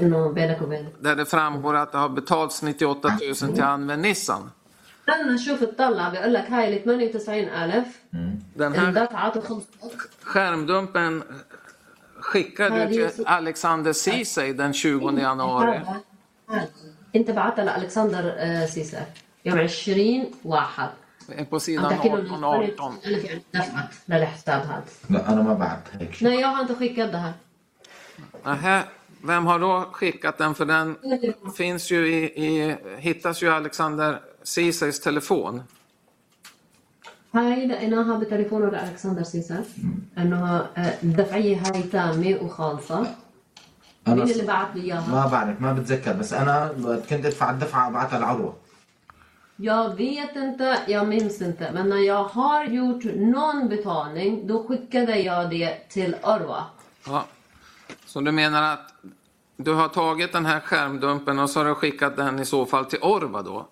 انه 0.00 0.32
بينك 0.32 0.62
وبين 0.62 0.86
där 1.00 1.16
det 1.16 1.24
framgår 1.26 1.74
att 1.76 1.92
det 1.92 1.98
har 1.98 2.08
betalats 2.08 2.62
98 2.62 3.08
000 3.42 3.54
till 3.54 3.62
Anven 3.62 4.02
Nissan. 4.02 4.50
استنى 5.08 5.38
شوف 5.38 5.62
اطلع 5.62 6.08
بيقول 6.08 6.32
لك 6.34 6.50
هاي 6.50 6.76
ال 6.76 6.82
98000 6.86 7.92
Den 8.56 8.72
här 8.74 8.88
اندفعت 8.88 9.36
وخلصت 9.36 9.68
skärmdumpen 10.22 11.22
skickade 12.20 12.78
Ja, 12.78 12.86
du 12.86 12.92
det 12.96 13.02
är 13.04 13.08
till 13.08 13.24
så- 13.24 13.28
Alexander 13.28 13.92
Ceesay 13.92 14.52
den 14.52 14.72
20 14.72 15.18
januari. 15.18 15.80
هذا- 17.08 17.08
هذا. 17.08 17.16
انت 17.16 17.30
بعتها 17.30 17.64
لالكسندر 17.64 18.32
آه، 18.36 18.66
سيسار 18.66 19.06
يوم 19.44 19.58
20 19.58 20.30
واحد 20.44 20.88
På 21.50 21.58
sidan 21.58 21.78
عم 21.84 21.88
تحكي 21.90 22.08
له 22.08 22.16
18 22.24 22.64
إنه 22.64 22.76
18. 22.76 23.08
ألف 23.08 23.24
يعني 23.24 23.42
دفعت 23.54 23.88
للحساب 24.08 24.62
هذا 24.62 24.84
لا 25.10 25.32
انا 25.32 25.42
ما 25.42 25.54
بعت 25.54 25.82
هيك 26.00 26.14
شيء 26.14 26.28
Nej, 26.28 26.40
jag 26.40 26.48
har 26.48 26.62
inte 26.62 26.74
skickat 26.74 27.12
det 27.12 27.18
här. 27.18 27.32
Nähä, 28.44 28.82
vem 29.22 29.46
har 29.46 29.58
då 29.58 29.88
skickat 29.92 30.38
den? 30.38 30.54
För 30.54 30.64
den 30.64 30.96
finns 31.56 31.90
ju 31.92 32.06
i, 32.08 32.18
i 32.46 32.76
hittas 32.98 33.42
ju 33.42 33.46
i 33.46 33.50
Alexander 33.50 34.20
Ceesays 34.44 35.00
telefon. 35.00 35.62
هاي 37.34 37.66
لقيناها 37.66 38.18
بتليفونه 38.18 38.70
لألكسندر 38.70 39.22
سيسر 39.22 39.64
انه 40.18 40.56
آه، 40.56 40.94
الدفعية 41.02 41.56
هاي 41.66 41.82
تامة 41.82 42.38
وخالصة 42.42 42.98
انا 42.98 43.14
مين 44.08 44.22
اللي 44.22 44.44
بعت 44.46 44.76
لي 44.76 44.82
اياها؟ 44.82 45.08
ما 45.10 45.26
بعرف 45.26 45.60
ما 45.60 45.72
بتذكر 45.72 46.12
بس 46.12 46.32
انا 46.32 46.68
كنت 47.10 47.26
ادفع 47.26 47.50
الدفعه 47.50 47.88
ابعتها 47.88 48.18
لعروه 48.18 48.54
Jag 49.58 49.96
vet 49.96 50.36
inte, 50.36 50.78
jag 50.86 51.08
minns 51.08 51.42
inte, 51.42 51.72
men 51.72 51.88
när 51.88 51.96
jag 51.96 52.24
har 52.24 52.64
gjort 52.64 53.04
någon 53.04 53.68
betalning 53.68 54.46
då 54.46 54.64
skickade 54.68 55.18
jag 55.18 55.50
det 55.50 55.88
till 55.88 56.16
Orwa. 56.22 56.64
Ja. 57.06 57.24
Så 58.06 58.20
du 58.20 58.32
menar 58.32 58.72
att 58.72 58.94
du 59.56 59.72
har 59.74 59.88
tagit 59.88 60.32
den 60.32 60.46
här 60.46 60.60
skärmdumpen 60.60 61.38
och 61.38 61.50
så 61.50 61.60
har 61.60 61.66
du 61.66 61.74
skickat 61.74 62.16
den 62.16 62.38
i 62.40 62.44
så 62.44 62.66
fall 62.66 62.84
till 62.84 62.98
Orva 63.02 63.42
då? 63.42 63.68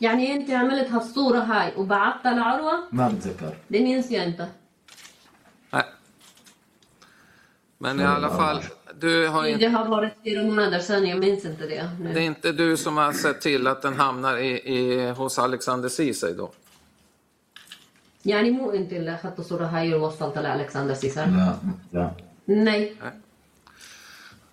يعني 0.00 0.32
انت 0.34 0.50
عملت 0.50 0.90
هالصورة 0.90 1.38
هاي 1.38 1.72
وبعتها 1.76 2.32
لعروة؟ 2.34 2.88
ما 2.92 3.08
بتذكر 3.08 3.54
Det 3.68 3.80
minns 3.80 4.10
jag 4.10 4.24
inte. 4.24 4.46
Nej. 5.70 5.84
Men 7.78 8.00
i 8.00 8.04
alla 8.04 8.30
fall, 8.30 8.62
du 9.00 9.28
har 9.28 9.42
Det 9.42 9.50
inte, 9.50 9.68
har 9.68 9.84
varit 9.88 10.12
fyra 10.24 10.42
månader 10.42 10.78
sedan, 10.78 11.06
jag 11.06 11.18
minns 11.18 11.44
inte 11.44 11.62
det 11.62 11.68
det 11.68 12.10
är 12.10 12.14
nu. 12.14 12.22
inte 12.22 12.52
du 12.52 12.76
som 12.76 12.96
har 12.96 13.12
sett 13.12 13.40
till 13.40 13.66
att 13.66 13.82
den 13.82 13.94
hamnar 13.94 14.36
i, 14.36 14.50
i, 14.50 15.10
hos 15.10 15.38
Alexander 15.38 15.88
Ceesay 15.88 16.32
då? 16.34 16.50
يعني 18.24 18.50
مو 18.50 18.70
انت 18.70 18.92
اللي 18.92 19.14
اخذت 19.14 19.38
الصورة 19.38 19.64
هاي 19.66 19.94
ووصلتها 19.94 20.42
لألكسندر 20.42 20.94
سيسر؟ 20.94 21.26
لا 21.26 21.54
لا 21.92 22.10
Nej. 22.46 22.96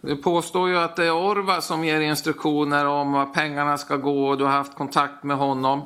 Du 0.01 0.17
påstår 0.17 0.69
ju 0.69 0.77
att 0.77 0.95
det 0.95 1.05
är 1.05 1.11
Orva 1.15 1.61
som 1.61 1.83
ger 1.83 2.01
instruktioner 2.01 2.85
om 2.85 3.11
var 3.11 3.25
pengarna 3.25 3.77
ska 3.77 3.95
gå 3.97 4.27
och 4.27 4.37
du 4.37 4.43
har 4.43 4.51
haft 4.51 4.75
kontakt 4.75 5.23
med 5.23 5.37
honom. 5.37 5.81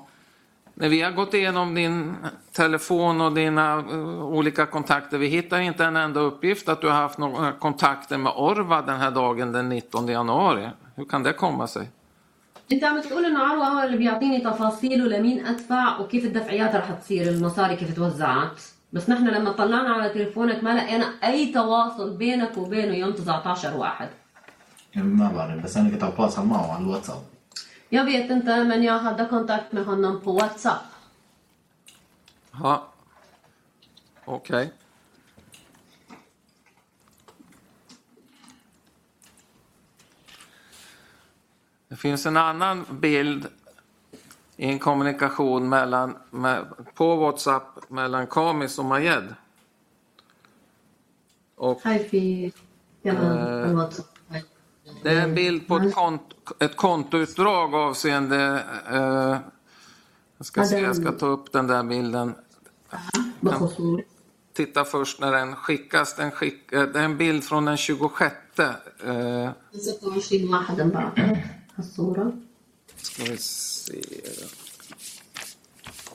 När 0.75 0.89
vi 0.89 1.01
har 1.01 1.11
gått 1.11 1.33
igenom 1.33 1.75
din 1.75 2.15
telefon 2.51 3.21
och 3.21 3.33
dina 3.33 3.79
eh, 3.79 4.25
olika 4.25 4.65
kontakter, 4.65 5.17
vi 5.17 5.27
hittar 5.27 5.59
inte 5.59 5.85
en 5.85 5.95
enda 5.95 6.19
uppgift 6.19 6.69
att 6.69 6.81
du 6.81 6.87
har 6.87 6.95
haft 6.95 7.17
några 7.17 7.51
kontakter 7.51 8.17
med 8.17 8.33
Orva 8.35 8.81
den 8.81 8.99
här 8.99 9.11
dagen 9.11 9.51
den 9.51 9.69
19 9.69 10.07
januari. 10.07 10.69
Hur 10.95 11.05
kan 11.05 11.23
det 11.23 11.33
komma 11.33 11.67
sig? 11.67 11.89
انت 12.71 12.83
عم 12.83 13.01
تقول 13.01 13.25
انه 13.25 13.39
عروة 13.39 13.67
هو 13.67 13.83
اللي 13.83 13.97
بيعطيني 13.97 14.39
تفاصيله 14.39 15.05
لمين 15.05 15.45
ادفع 15.45 15.99
وكيف 15.99 16.25
الدفعيات 16.25 16.75
رح 16.75 16.91
تصير 16.91 17.27
المصاري 17.27 17.75
كيف 17.75 17.95
توزعت 17.95 18.61
بس 18.93 19.09
نحن 19.09 19.27
لما 19.27 19.51
طلعنا 19.51 19.89
على 19.89 20.09
تليفونك 20.09 20.63
ما 20.63 20.75
لقينا 20.75 21.05
اي 21.23 21.51
تواصل 21.53 22.17
بينك 22.17 22.57
وبينه 22.57 22.95
يوم 22.95 23.11
19 23.11 23.77
واحد 23.77 24.09
ما 24.95 25.31
بعرف 25.35 25.63
بس 25.63 25.77
انا 25.77 25.89
كنت 25.89 26.03
اتواصل 26.03 26.45
معه 26.45 26.73
على 26.73 26.83
الواتساب 26.83 27.21
jag 27.88 28.04
vet 28.04 28.30
inte, 28.30 28.64
men 28.64 28.82
jag 28.82 28.98
hade 28.98 29.26
kontakt 29.26 29.72
med 29.72 29.84
honom 29.84 30.20
på 30.20 30.32
WhatsApp. 30.32 30.82
Ja. 32.52 32.88
Okej. 34.24 34.66
Okay. 34.66 34.70
Det 41.88 41.96
finns 41.96 42.26
en 42.26 42.36
annan 42.36 42.84
bild 42.90 43.46
i 44.56 44.66
en 44.66 44.78
kommunikation 44.78 45.68
mellan, 45.68 46.16
med, 46.30 46.64
på 46.94 47.16
Whatsapp 47.16 47.90
mellan 47.90 48.26
Kamis 48.26 48.78
och 48.78 48.84
Majed. 48.84 49.34
Och, 51.54 51.80
Hi, 51.84 52.52
eh, 53.02 53.12
det 55.06 55.12
är 55.12 55.22
en 55.22 55.34
bild 55.34 55.68
på 55.68 55.76
ett, 55.76 55.94
kont 55.94 56.22
ett 56.58 56.76
kontoutdrag 56.76 57.74
avseende... 57.74 58.64
Eh, 58.90 59.36
jag 60.36 60.46
ska 60.46 60.64
se, 60.64 60.78
jag 60.78 60.96
ska 60.96 61.12
ta 61.12 61.26
upp 61.26 61.52
den 61.52 61.66
där 61.66 61.82
bilden. 61.82 62.34
Den, 63.40 64.02
titta 64.52 64.84
först 64.84 65.20
när 65.20 65.32
den 65.32 65.56
skickas. 65.56 66.16
Den 66.16 66.30
skick, 66.30 66.72
eh, 66.72 66.82
det 66.82 66.98
är 66.98 67.04
en 67.04 67.16
bild 67.16 67.44
från 67.44 67.64
den 67.64 67.76
26. 67.76 68.34
Eh, 68.58 69.50
ska 72.96 73.24
vi 73.24 73.36
se. 73.36 74.00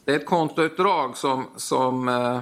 Det 0.06 0.12
är 0.12 0.16
ett 0.16 0.26
kontoutdrag 0.26 1.18
som, 1.18 1.48
som 1.56 2.08
eh, 2.08 2.36
eh 2.36 2.42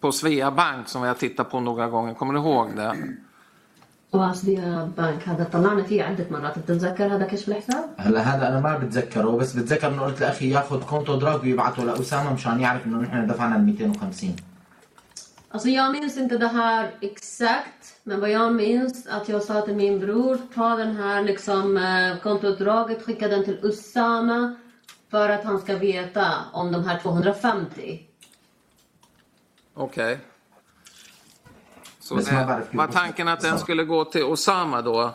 på 0.00 0.12
Svea 0.12 0.50
Bank 0.50 0.88
som 0.88 1.02
vi 1.02 1.08
har 1.08 1.14
tittat 1.14 1.50
på 1.50 1.60
några 1.60 1.88
gånger. 1.88 2.14
Kommer 2.14 2.34
du 2.34 2.40
ihåg 2.40 2.76
det? 2.76 3.16
واسبيا 4.13 4.91
بنك 4.97 5.29
هذا 5.29 5.43
طلعنا 5.53 5.83
فيه 5.83 6.03
عدة 6.03 6.25
مرات 6.31 6.59
بتتذكر 6.59 7.15
هذا 7.15 7.25
كشف 7.25 7.49
الحساب؟ 7.49 7.89
هلا 7.97 8.21
هذا 8.21 8.47
انا 8.47 8.59
ما 8.59 8.77
بتذكره 8.77 9.37
بس 9.37 9.53
بتذكر 9.53 9.87
انه 9.87 10.01
قلت 10.01 10.21
لاخي 10.21 10.49
ياخذ 10.49 10.83
كونتو 10.83 11.15
دراج 11.15 11.41
ويبعته 11.41 11.83
لاسامه 11.83 12.33
مشان 12.33 12.59
يعرف 12.59 12.87
انه 12.87 12.97
نحن 12.97 13.27
دفعنا 13.27 13.55
ال 13.55 13.65
250 13.65 14.35
Alltså 15.49 15.69
jag 15.69 15.91
minns 15.91 16.17
inte 16.17 16.37
det 16.37 16.47
här 16.47 16.91
exakt, 17.01 17.99
men 18.03 18.19
vad 18.19 18.29
jag 18.29 18.55
minns 18.55 19.07
att 19.07 19.29
jag 19.29 19.43
sa 19.43 19.61
till 19.61 19.75
min 19.75 19.99
bror, 19.99 20.37
ta 20.55 20.75
den 20.75 20.95
här 20.95 21.23
liksom 21.23 21.77
eh, 21.77 22.17
kontoutdraget, 22.23 23.03
skicka 23.05 23.27
den 23.27 23.43
till 23.45 23.59
Usama 23.63 24.55
för 25.11 25.29
att 25.29 25.43
han 25.43 25.59
ska 25.59 25.75
veta 25.75 26.33
om 26.53 26.71
de 26.71 26.83
här 26.83 26.99
250. 26.99 28.01
Okej. 29.73 30.19
Så 32.11 32.15
Men 32.15 32.23
som 32.25 32.35
man 32.35 32.47
bara 32.47 32.59
det 32.59 32.65
skulle- 32.65 32.77
var 32.83 32.87
tanken 32.87 33.27
att 33.27 33.39
den 33.41 33.59
skulle 33.59 33.83
gå 33.83 34.05
till 34.05 34.23
Osama 34.23 34.81
då? 34.81 35.13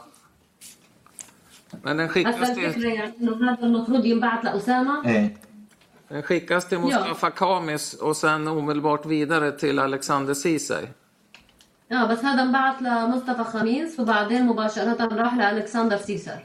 Men 1.83 1.97
den 1.97 2.09
هسا 2.09 2.13
skickas 2.15 2.55
till, 2.55 2.65
الفكرة 2.65 2.89
يعني 2.89 3.13
انه 3.21 3.51
هذا 3.53 3.63
المفروض 3.67 4.05
ينبعث 4.07 4.45
لأسامة 4.45 5.07
ايه 5.07 5.37
den 6.11 6.23
skickas 6.23 6.65
till 6.69 6.79
Mustafa 6.79 7.31
Kamis 7.31 7.95
och 7.95 8.17
sen 8.17 8.49
omedelbart 8.49 9.07
vidare 9.07 9.53
till 9.53 9.79
Alexander 9.79 10.35
Ceesay. 10.35 10.87
اه 11.93 12.07
بس 12.07 12.25
هذا 12.25 12.43
انبعث 12.43 12.83
لمصطفى 12.83 13.45
خميس 13.45 14.01
وبعدين 14.01 14.47
مباشرة 14.47 15.15
راح 15.15 15.35
لألكسندر 15.35 15.97
سيسر 15.97 16.39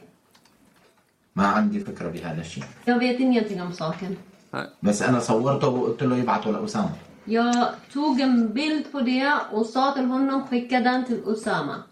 ما 1.36 1.48
عندي 1.48 1.80
فكره 1.80 2.10
بهذا 2.10 2.42
الشيء 2.42 2.64
Jag 2.86 3.00
vet 3.00 3.20
ingenting 3.20 3.62
om 3.62 3.72
saken. 3.74 4.16
Nej. 4.54 4.66
بس 4.84 5.02
انا 5.02 5.20
صورته 5.20 5.68
وقلت 5.68 6.04
له 6.04 6.18
يبعته 6.18 6.52
لاسامه 6.52 6.90
jag 7.25 7.69
tog 7.93 8.21
en 8.21 8.53
bild 8.53 8.93
på 8.93 9.01
det 9.01 9.39
och 9.51 9.67
sa 9.67 9.93
till 9.93 10.05
honom 10.05 10.47
skicka 10.47 10.81
den 10.81 11.05
till 11.05 11.23
Usama. 11.27 11.83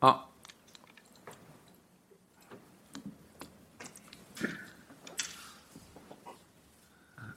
Ja. 0.00 0.28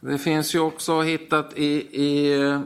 Det 0.02 0.18
finns 0.18 0.56
ju 0.56 0.60
också 0.60 1.02
hittat 1.02 1.58
i, 1.58 1.66
i 2.02 2.42
eh, 2.42 2.62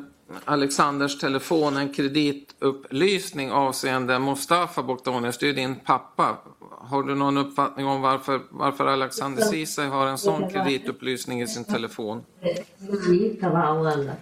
Alexanders 0.46 1.20
telefon 1.20 1.77
en 1.77 1.94
kredit 1.94 2.52
kreditupplysning 2.62 3.52
avseende 3.52 4.19
Mustafa 4.19 4.83
Bogdanovic. 4.83 5.38
Det 5.38 5.47
är 5.47 5.49
ju 5.49 5.52
din 5.52 5.75
pappa. 5.76 6.38
Har 6.81 7.02
du 7.02 7.14
någon 7.14 7.37
uppfattning 7.38 7.87
om 7.87 8.00
varför, 8.00 8.40
varför 8.50 8.87
Alexander 8.87 9.43
Ceesay 9.43 9.87
har 9.87 10.07
en 10.07 10.19
sån 10.19 10.50
kreditupplysning 10.50 11.43
i 11.43 11.47
sin 11.47 11.64
telefon? 11.64 12.25
يعني 12.43 13.28
تبعه 13.40 13.81
ولا 13.81 14.14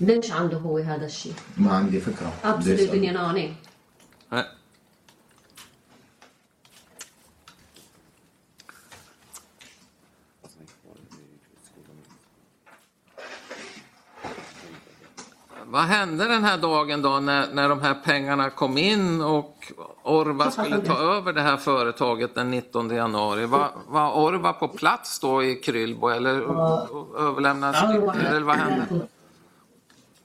ليش 0.00 0.32
عنده 0.32 0.56
هو 0.56 0.78
هذا 0.78 1.06
الشيء؟ 1.06 1.32
ما 1.56 1.72
عندي 1.72 2.00
فكره 2.00 2.32
بدي 2.44 2.76
Absolut 2.76 2.80
أسأله. 2.80 2.94
ingen 2.94 3.16
aning. 3.16 3.54
Vad 15.72 15.82
hände 15.82 16.28
den 16.28 16.44
här 16.44 16.58
dagen 16.58 17.02
då 17.02 17.20
när, 17.20 17.46
när 17.52 17.68
de 17.68 17.80
här 17.80 17.94
pengarna 17.94 18.50
kom 18.50 18.78
in 18.78 19.20
och 19.20 19.72
Orva 20.02 20.50
skulle 20.50 20.78
ta 20.80 20.98
över 20.98 21.32
det 21.32 21.40
här 21.42 21.56
företaget 21.56 22.34
den 22.34 22.50
19 22.50 22.90
januari? 22.90 23.46
Var, 23.46 23.70
var 23.88 24.12
Orva 24.16 24.52
på 24.52 24.68
plats 24.68 25.18
då 25.20 25.42
i 25.44 25.54
Krylbo 25.54 26.08
eller 26.08 26.30
överlämnades 27.18 27.82
eller 27.82 28.40
vad 28.40 28.56
hände? 28.56 29.06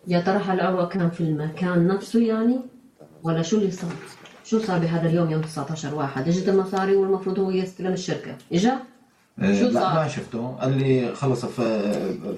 يا 0.08 0.20
ترى 0.22 0.38
هل 0.38 0.60
عروة 0.62 0.86
كان 0.88 1.10
في 1.12 1.22
المكان 1.24 1.88
نفسه 1.88 2.20
يعني؟ 2.20 2.60
ولا 3.24 3.42
شو 3.42 3.58
اللي 3.58 3.72
صار؟ 3.72 3.90
شو 4.44 4.60
صار 4.60 4.80
بهذا 4.80 5.08
اليوم 5.10 5.32
يوم 5.32 5.42
19 5.42 5.96
واحد؟ 5.96 6.28
اجت 6.28 6.50
المصاري 6.50 6.96
والمفروض 6.96 7.40
هو 7.40 7.52
يستلم 7.52 7.94
الشركة، 7.94 8.36
اجا؟ 8.52 8.78
إيه، 9.42 9.60
شو 9.60 9.66
لا 9.68 9.80
صار؟ 9.80 9.94
ما 9.96 10.08
شفته 10.08 10.58
قال 10.62 10.80
لي 10.80 11.16
خلص 11.16 11.46
ف- 11.46 11.62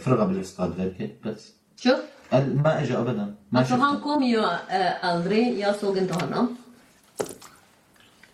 فرغه 0.03 0.25
بالاستاد 0.25 0.73
هيك 0.99 1.15
بس 1.25 1.53
شوف 1.77 1.93
قال 1.93 1.99
ما 2.31 2.81
اجى 2.81 2.97
ابدا 2.97 3.35
ما 3.49 3.59
Alltså 3.59 3.75
han 3.75 3.95
شفته 3.95 4.03
kom 4.03 4.23
ju 4.23 4.39
äh, 4.39 5.05
aldrig, 5.05 5.59
jag 5.59 5.75
såg 5.75 5.97
inte 5.97 6.13
honom. 6.13 6.57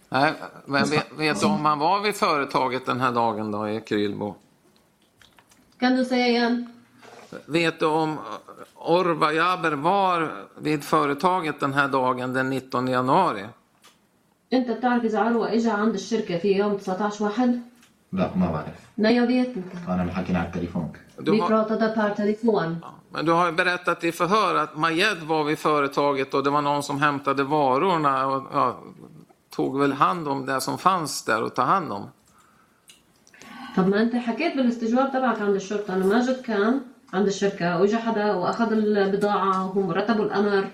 Nej, 0.09 0.33
men 0.65 0.85
vet, 0.89 1.07
vet 1.17 1.39
du 1.39 1.45
om 1.45 1.65
han 1.65 1.79
var 1.79 2.01
vid 2.01 2.15
företaget 2.15 2.85
den 2.85 2.99
här 2.99 3.11
dagen 3.11 3.51
då 3.51 3.69
i 3.69 3.81
Krylbo? 3.81 4.35
Kan 5.79 5.95
du 5.95 6.05
säga 6.05 6.27
igen? 6.27 6.67
Vet 7.45 7.79
du 7.79 7.85
om 7.85 8.17
Orva 8.75 9.31
Jaber 9.31 9.71
var 9.71 10.31
vid 10.59 10.83
företaget 10.83 11.59
den 11.59 11.73
här 11.73 11.87
dagen 11.87 12.33
den 12.33 12.49
19 12.49 12.87
januari? 12.87 13.45
انت 14.53 14.69
بتعرف 14.69 15.03
اذا 15.03 15.19
عروة 15.19 15.53
اجا 15.53 15.71
عند 15.71 15.93
الشركة 15.93 16.37
في 16.37 16.51
يوم 16.51 16.77
19 16.77 17.25
واحد؟ 17.25 17.61
لا 18.13 18.29
ما 18.35 18.51
بعرف 18.51 18.75
Nej, 18.97 19.15
jag 19.15 19.27
vet 19.27 19.55
inte. 19.55 19.77
انا 19.87 20.13
حكينا 20.13 20.39
على 20.39 20.47
التليفون 20.47 20.91
Du 21.18 21.32
Vi 21.32 21.40
har, 21.40 21.48
pratade 21.48 21.88
per 21.88 22.10
telefon. 22.10 22.76
men 23.10 23.24
du 23.26 23.32
har 23.32 23.52
berättat 23.52 24.04
i 24.04 24.12
förhör 24.12 24.54
att 24.54 24.76
Majed 24.76 25.22
var 25.22 25.44
vid 25.44 25.58
företaget 25.58 26.34
och 26.34 26.42
det 26.44 26.50
var 26.50 26.62
någon 26.62 26.82
som 26.82 27.00
hämtade 27.00 27.42
varorna 27.44 28.26
och 28.26 28.42
ja, 28.52 28.78
tog 29.56 29.80
väl 29.80 29.92
hand 29.92 30.28
om 30.28 30.46
det 30.46 30.60
som 30.60 30.78
fanns 30.78 31.24
där 31.24 31.42
och 31.42 31.54
ta 31.54 31.62
hand 31.62 31.92
om. 31.92 32.10
طب 33.76 33.88
ما 33.88 34.02
انت 34.02 34.16
حكيت 34.16 34.56
بالاستجواب 34.56 35.12
تبعك 35.12 35.40
عند 35.42 35.54
الشرطة 35.54 35.94
انه 35.94 36.06
ماجد 36.06 36.42
كان 36.42 36.80
عند 37.12 37.26
الشركة 37.26 37.80
واجى 37.80 37.96
حدا 37.96 38.32
وأخذ 38.34 38.72
البضاعة 38.72 39.66
وهم 39.66 39.90
رتبوا 39.90 40.24
الأمر 40.24 40.64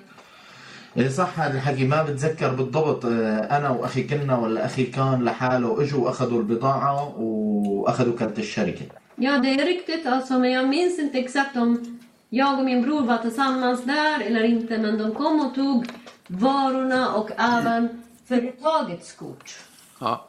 إيه 0.96 1.08
صح 1.08 1.40
هذا 1.40 1.54
الحكي 1.54 1.84
ما 1.86 2.02
بتذكر 2.02 2.54
بالضبط 2.54 3.04
آه، 3.04 3.10
أنا 3.56 3.70
وأخي 3.70 4.02
كنا 4.02 4.38
ولا 4.38 4.66
أخي 4.66 4.84
كان 4.84 5.24
لحاله 5.24 5.82
إجوا 5.82 6.04
واخذوا 6.04 6.38
البضاعة 6.38 7.18
وأخذوا 7.18 8.16
كرت 8.18 8.38
الشركة 8.38 8.86
Ja, 9.21 9.37
det 9.37 9.49
är 9.51 9.65
riktigt 9.65 10.07
alltså, 10.07 10.39
men 10.39 10.51
jag 10.51 10.69
minns 10.69 10.99
inte 10.99 11.17
exakt 11.19 11.55
om 11.57 11.99
jag 12.29 12.59
och 12.59 12.65
min 12.65 12.81
bror 12.81 13.01
var 13.01 13.17
tillsammans 13.17 13.83
där 13.83 14.21
eller 14.21 14.43
inte, 14.43 14.77
men 14.77 14.97
de 14.97 15.15
kom 15.15 15.39
och 15.45 15.55
tog 15.55 15.89
varorna 16.27 17.13
och 17.13 17.29
även 17.37 18.03
företagets 18.27 19.13
kort. 19.13 19.59
Ja. 19.99 20.27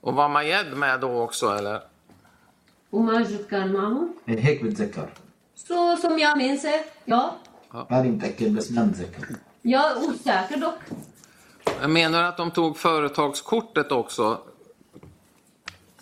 Och 0.00 0.14
var 0.14 0.28
Majed 0.28 0.76
med 0.76 1.00
då 1.00 1.20
också 1.22 1.46
eller? 1.58 1.80
وماجد 2.90 3.46
كان 3.50 3.72
معهم. 3.72 4.08
إيه 4.28 4.40
هيك 4.40 4.62
بتذكر 4.64 5.08
Så 5.54 5.96
som 5.96 6.18
jag 6.18 6.38
minns 6.38 6.62
det, 6.62 6.84
ja. 7.04 7.30
ماني 7.90 8.08
متاكد 8.08 8.54
بس 8.56 8.70
ما 8.70 8.84
متذكر 8.84 9.26
Jag 9.62 9.90
är 9.90 9.96
osäker 10.08 10.56
dock. 10.56 10.78
Jag 11.80 11.90
menar 11.90 12.22
att 12.22 12.36
de 12.36 12.50
tog 12.50 12.76
företagskortet 12.76 13.92
också. 13.92 14.38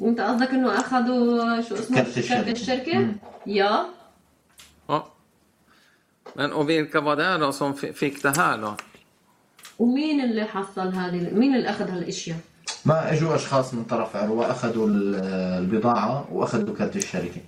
انت 0.01 0.21
قصدك 0.21 0.49
انه 0.49 0.79
اخذوا 0.79 1.61
شو 1.61 1.75
اسمه 1.75 1.97
كرت 2.03 2.17
الشركة. 2.17 2.43
كرت 2.43 2.61
الشركة؟ 2.61 3.13
Ja. 3.45 3.85
Ja. 4.89 5.03
Men, 6.35 6.51
och 6.51 6.69
vilka 6.69 7.01
var 7.01 7.15
det 7.15 7.37
då 7.37 7.51
som 7.51 7.73
fi- 7.77 7.93
fick 7.93 8.21
det 8.23 8.37
här 8.37 8.57
då? 8.57 8.75
ومين 9.79 10.21
اللي 10.21 10.45
حصل 10.45 10.87
هذه 10.93 11.29
مين 11.33 11.55
اللي 11.55 11.69
أخذ 11.69 11.89
هالأشياء؟ 11.89 12.37
ما 12.85 13.13
إجوا 13.13 13.35
أشخاص 13.35 13.73
من 13.73 13.83
طرف 13.83 14.15
عروه 14.15 14.51
أخذوا 14.51 14.87
ال- 14.87 15.15
البضاعة 15.63 16.27
وأخذوا 16.31 16.75
كرت 16.75 16.95
الشركة 16.95 17.41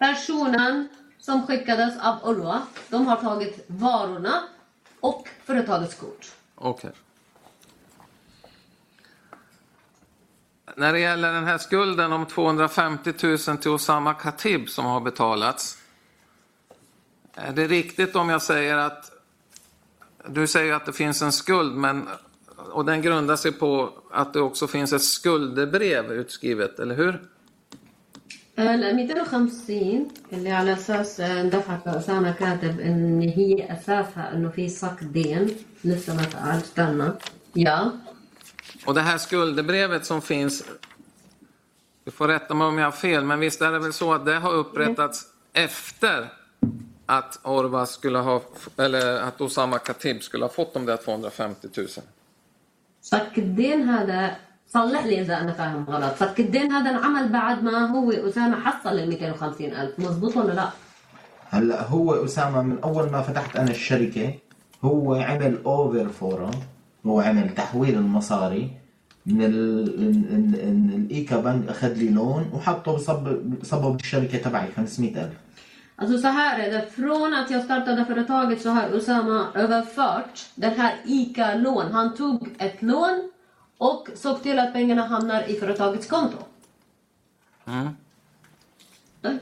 Personen 0.00 0.88
som 1.18 1.46
skickades 1.46 1.94
av 2.00 2.16
Ulva, 2.30 2.62
de 2.90 3.06
har 3.06 3.16
tagit 3.16 3.64
varorna 3.66 4.42
och 5.00 5.28
företagets 5.44 5.94
kort. 5.94 6.32
Okej. 6.54 6.90
När 10.75 10.93
det 10.93 10.99
gäller 10.99 11.33
den 11.33 11.43
här 11.43 11.57
skulden 11.57 12.13
om 12.13 12.25
250 12.25 13.13
000 13.23 13.37
till 13.57 13.71
Osama 13.71 14.13
Khatib 14.13 14.69
som 14.69 14.85
har 14.85 15.01
betalats. 15.01 15.77
Är 17.33 17.51
det 17.51 17.67
riktigt 17.67 18.15
om 18.15 18.29
jag 18.29 18.41
säger 18.41 18.77
att 18.77 19.11
du 20.27 20.47
säger 20.47 20.73
att 20.73 20.85
det 20.85 20.93
finns 20.93 21.21
en 21.21 21.31
skuld 21.31 21.75
men 21.75 22.07
och 22.71 22.85
den 22.85 23.01
grundar 23.01 23.35
sig 23.35 23.51
på 23.51 23.89
att 24.11 24.33
det 24.33 24.41
också 24.41 24.67
finns 24.67 24.93
ett 24.93 25.03
skuldebrev 25.03 26.11
utskrivet, 26.11 26.79
eller 26.79 26.95
hur? 26.95 27.21
ال 28.57 29.07
250 29.07 30.05
اللي 30.33 30.51
على 30.51 30.73
اساس 30.73 31.19
اندفعت 31.19 31.85
لأسامة 31.85 32.31
كاتب 32.31 32.79
ان 32.79 33.21
هي 33.21 33.73
اساسها 33.73 34.33
انه 34.33 34.49
في 34.49 34.69
صك 34.69 35.03
دين 35.03 35.49
لسه 35.83 36.15
ما 36.15 36.21
اتقال 36.21 36.57
استنى 36.57 37.11
يا 37.55 37.91
Och 38.85 38.93
det 38.93 39.01
här 39.01 39.17
skuldebrevet 39.17 40.05
som 40.05 40.21
finns, 40.21 40.63
du 42.03 42.11
får 42.11 42.27
rätta 42.27 42.53
mig 42.53 42.67
om 42.67 42.77
jag 42.77 42.85
har 42.85 42.91
fel, 42.91 43.23
men 43.23 43.39
visst 43.39 43.61
är 43.61 43.71
det 43.71 43.79
väl 43.79 43.93
så 43.93 44.13
att 44.13 44.25
det 44.25 44.35
har 44.35 44.53
upprättats 44.53 45.25
efter 45.53 46.29
att 47.05 47.39
Orva 47.43 47.85
skulle 47.85 48.19
ha, 48.19 48.41
eller 48.77 49.21
att 49.21 49.41
Osama 49.41 49.77
Khatib 49.77 50.23
skulle 50.23 50.45
ha 50.45 50.49
fått 50.49 50.73
de 50.73 50.85
där 50.85 50.97
250 50.97 51.67
000? 51.77 51.87
صك 53.01 53.37
الدين 53.37 53.89
هذا 53.89 54.35
صلح 54.67 55.05
لي 55.05 55.21
اذا 55.21 55.41
انا 55.41 55.53
فاهم 55.53 55.85
غلط 55.89 56.15
صك 56.19 56.39
الدين 56.39 56.71
هذا 56.71 56.89
انعمل 56.89 57.29
بعد 57.29 57.63
ما 57.63 57.87
هو 57.91 58.11
اسامه 58.11 58.59
حصل 58.59 58.99
ال 58.99 59.09
250 59.09 59.65
الف 59.65 59.99
مزبوط 59.99 60.37
ولا 60.37 60.53
لا 60.53 60.69
هلا 61.49 61.87
هو 61.87 62.25
اسامه 62.25 62.61
من 62.61 62.79
اول 62.83 63.09
ما 63.09 63.21
فتحت 63.21 63.55
انا 63.55 63.71
الشركه 63.71 64.33
هو 64.83 65.13
عمل 65.13 65.59
اوفر 65.65 66.07
فورا 66.09 66.51
هو 67.05 67.21
عمل 67.21 67.49
تحويل 67.55 67.95
المصاري 67.97 68.69
من 69.25 69.41
ال 69.43 69.55
ال- 69.99 70.59
ال- 70.59 70.93
الايكا 70.95 71.37
بنك 71.41 71.67
اخذ 71.69 71.93
لي 71.93 72.09
لون 72.09 72.49
وحطه 72.53 72.93
بصب 72.95 73.27
صبه 73.63 73.89
بالشركه 73.89 74.37
تبعي 74.37 74.71
500000 74.71 75.29
Alltså 75.97 76.17
så 76.17 76.27
här 76.27 76.59
är 76.59 76.71
det, 76.71 76.89
från 76.91 77.33
att 77.33 77.51
jag 77.51 77.63
startade 77.63 78.05
företaget 78.05 78.61
så 78.61 78.69
har 78.69 78.89
Usama 78.89 79.47
överfört 79.55 80.45
den 80.55 80.73
här 80.79 80.95
ICA-lån. 81.05 81.91
Han 81.91 82.15
tog 82.15 82.49
ett 82.57 82.81
lån 82.81 83.31
och 83.77 84.07
såg 84.15 84.43
till 84.43 84.59
att 84.59 84.73
pengarna 84.73 85.05
hamnar 85.07 85.49
i 85.49 85.53
företagets 85.59 86.07
konto. 86.07 86.37
Mm. 87.67 87.89
طيب. 89.23 89.39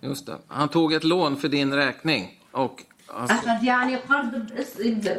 Just 0.00 0.26
det. 0.26 0.38
Han 0.48 0.68
tog 0.68 0.92
ett 0.92 1.04
lån 1.04 1.36
för 1.36 1.48
din 1.48 1.74
räkning. 1.74 2.40
Och, 2.52 2.82
alltså, 3.08 3.34
أخذ 3.34 3.64
يعني 3.64 3.96
قرض 3.96 4.52
بس- 4.58 4.76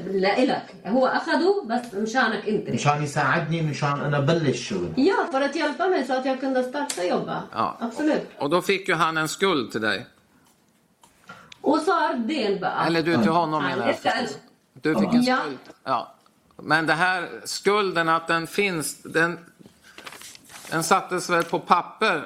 لإلك 0.07 0.75
هو 0.85 1.07
أخده 1.07 1.63
بس 1.65 1.93
مشانك 1.93 2.47
أنت 2.49 2.69
مشان 2.69 3.03
يساعدني 3.03 3.61
مشان 3.61 3.99
انا 4.01 4.19
بلش 4.19 4.69
شغل 4.69 4.93
Ja, 4.97 5.15
för 5.31 5.41
att 5.41 5.55
hjälpa 5.55 5.87
mig 5.87 6.05
så 6.07 6.13
att 6.13 6.25
jag 6.25 6.39
kunde 6.39 6.63
starta 6.63 7.03
jobba. 7.03 7.43
Ja. 7.53 7.77
Absolut. 7.79 8.29
och 8.39 8.49
då 8.49 8.61
fick 8.61 8.87
ju 8.89 8.93
han 8.95 9.17
en 9.17 9.27
skuld 9.27 9.71
till 9.71 9.81
dig. 9.81 10.05
Och 11.61 11.79
صار 11.81 12.13
دين 12.13 12.59
بقى. 12.59 12.87
Eller 12.87 13.01
du 13.03 13.17
till 13.17 13.31
honom 13.31 13.61
Han 13.63 13.71
menar 13.71 13.85
jag. 13.87 13.95
يسأل. 13.95 14.25
förstås. 14.27 14.37
Du 14.73 14.95
fick 14.95 15.13
en 15.13 15.23
Ja. 15.23 15.37
skuld. 15.37 15.57
Ja. 15.83 16.15
Men 16.63 16.85
det 16.85 16.93
här 16.93 17.29
skulden 17.45 18.09
att 18.09 18.27
den 18.27 18.47
finns, 18.47 19.03
den, 19.03 19.39
den 20.71 20.83
sattes 20.83 21.29
väl 21.29 21.43
på 21.43 21.59
papper 21.59 22.23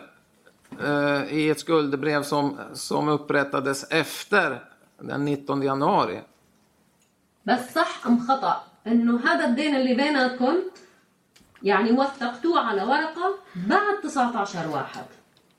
eh, 0.84 1.24
i 1.34 1.50
ett 1.50 1.60
skuldebrev 1.60 2.24
som, 2.24 2.58
som 2.74 3.08
upprättades 3.10 3.84
efter 3.90 4.64
den 5.01 5.25
19 5.25 5.63
januari. 5.63 6.23
بس 7.47 7.75
صح 7.75 8.07
أم 8.07 8.19
خطأ؟ 8.29 8.65
إنه 8.87 9.21
هذا 9.27 9.45
الدين 9.45 9.77
اللي 9.77 9.95
بيناتكم 9.95 10.55
يعني 11.63 11.93
وثقتوه 11.93 12.61
على 12.61 12.83
ورقة 12.83 13.35
بعد 13.57 14.01
19 14.03 14.69
واحد. 14.69 15.05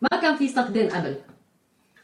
ما 0.01 0.21
كان 0.21 0.35
في 0.35 0.47
صك 0.47 0.67
دين 0.67 0.89
قبل. 0.89 1.15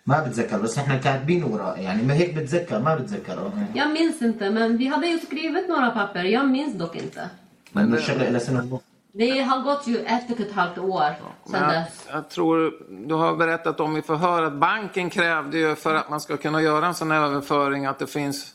ما 0.06 0.20
بتذكر 0.24 0.60
بس 0.62 0.78
إحنا 0.78 0.98
كاتبين 0.98 1.44
وراء 1.44 1.80
يعني 1.80 2.04
ما 2.04 2.14
هيك 2.14 2.34
بتذكر 2.36 2.80
ما 2.80 2.96
بتذكر. 2.96 3.52
Jag 3.76 3.92
minns 3.92 4.22
inte 4.22 4.50
men 4.50 4.78
vi 4.78 4.88
hade 4.88 5.08
ju 5.08 5.20
skrivit 5.20 5.68
några 5.70 5.92
papper, 5.92 6.24
jag 6.24 6.48
minns 6.50 6.74
dock 6.74 6.96
inte. 6.96 7.30
لأنه 7.76 7.98
الشغلة 7.98 8.30
لها 8.30 8.40
سنة 8.40 8.60
ونص. 8.60 8.82
Det 9.17 9.41
har 9.41 9.61
gått 9.63 9.87
ju 9.87 9.99
ett 10.05 10.31
och 10.31 10.41
ett 10.41 10.53
halvt 10.53 10.79
år 10.79 11.01
sedan 11.01 11.33
Men 11.47 11.63
jag, 11.63 11.71
dess. 11.71 12.07
jag 12.13 12.29
tror 12.31 12.73
du 13.09 13.15
har 13.15 13.37
berättat 13.37 13.81
om 13.81 13.97
i 13.97 14.03
förhör 14.03 14.43
att 14.43 14.53
banken 14.53 15.11
krävde 15.11 15.59
ju 15.59 15.75
för 15.75 15.95
att 15.95 16.11
man 16.11 16.21
ska 16.21 16.37
kunna 16.37 16.63
göra 16.63 16.87
en 16.87 16.95
sån 16.95 17.11
här 17.11 17.25
överföring 17.25 17.87
att 17.87 17.99
det 17.99 18.07
finns 18.07 18.55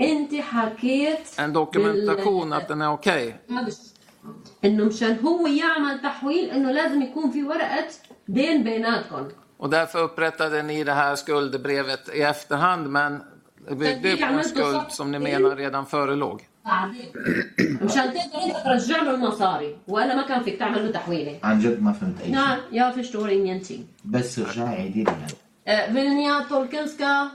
انت 0.00 0.32
حكيت 0.44 1.38
en 1.38 1.52
dokumentation 1.52 2.48
بال- 2.50 2.56
att 2.56 2.68
den 2.68 2.82
är 2.82 2.92
okej. 2.92 3.36
انه 4.64 4.84
مشان 4.84 5.18
هو 5.22 5.46
يعمل 5.46 6.00
تحويل 6.02 6.50
انه 6.50 6.70
لازم 6.72 7.02
يكون 7.02 7.30
في 7.30 7.42
ورقه 7.42 7.84
دين 8.28 8.62
بيناتكم 8.64 9.28
Och 9.56 9.70
därför 9.70 9.98
upprättade 10.02 10.62
ni 10.62 10.84
det 10.84 10.92
här 10.92 11.16
skuldebrevet 11.16 12.08
i 12.14 12.22
efterhand 12.22 12.88
men 12.90 13.22
det 13.68 13.74
byggde 13.74 14.08
ju 14.08 14.16
på 14.16 14.24
en 14.24 14.44
skuld 14.44 14.80
som 14.88 15.10
ni 15.10 15.18
menar 15.18 15.56
redan 15.56 15.86
förelåg. 15.86 16.46
بعدين 16.64 17.12
مشان 17.82 18.14
تقدر 18.14 18.42
انت 18.46 18.56
ترجع 18.64 19.02
له 19.02 19.14
المصاري 19.14 19.76
والا 19.88 20.14
ما 20.16 20.22
كان 20.22 20.42
فيك 20.42 20.58
تعمل 20.58 20.86
له 20.86 20.92
تحويله 20.92 21.38
عن 21.42 21.58
جد 21.60 21.82
ما 21.82 21.92
فهمت 21.92 22.20
اي 22.20 22.26
شيء 22.26 22.34
Nej, 22.34 22.58
jag 22.70 22.94
förstår 22.94 23.30
ingenting. 23.30 23.80
بس 24.04 24.38
رجعي 24.38 24.74
عيدي 24.74 25.04
لي 25.04 25.10
يعني. 25.10 25.32
Eh, 25.66 25.92
vill 25.94 26.08
ni 26.14 26.30
att 26.30 26.48
tolken 26.48 26.88
ska 26.88 27.28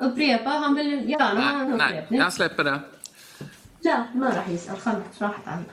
upprepa? 0.00 0.50
Han 0.50 0.74
vill 0.74 1.08
gärna 1.10 1.40
ha 1.40 1.60
en 1.60 1.68
Nej, 1.68 1.76
nej, 1.78 1.88
upprepning. 1.92 2.20
jag 2.20 2.32
släpper 2.32 2.64
det. 2.64 2.80
لا 3.84 4.04
ما 4.14 4.26
راح 4.30 4.48
يسأل 4.48 4.76
خلص 4.78 5.22
راحت 5.22 5.48
عليك. 5.48 5.66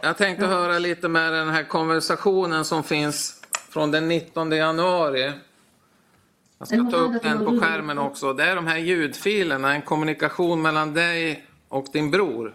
Jag 0.00 0.16
tänkte 0.16 0.46
höra 0.46 0.78
lite 0.78 1.08
med 1.08 1.32
den 1.32 1.48
här 1.48 1.62
konversationen 1.64 2.64
som 2.64 2.82
finns 2.84 3.40
från 3.70 3.90
den 3.90 4.08
19 4.08 4.52
januari. 4.52 5.32
Jag 6.58 6.68
ska 6.68 6.76
ta 6.90 6.96
upp 6.96 7.22
den 7.22 7.38
på 7.44 7.60
skärmen 7.60 7.98
också. 7.98 8.32
Det 8.32 8.44
är 8.44 8.56
de 8.56 8.66
här 8.66 8.76
ljudfilerna, 8.78 9.74
en 9.74 9.82
kommunikation 9.82 10.62
mellan 10.62 10.94
dig 10.94 11.44
och 11.72 11.86
din 11.92 12.10
bror. 12.10 12.54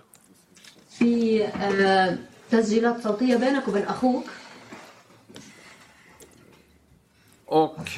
في 0.90 1.46
آه، 1.46 2.18
تسجيلات 2.50 3.04
صوتية 3.04 3.36
بينك 3.36 3.68
وبين 3.68 3.84
أخوك 3.84 4.26
Och 7.46 7.90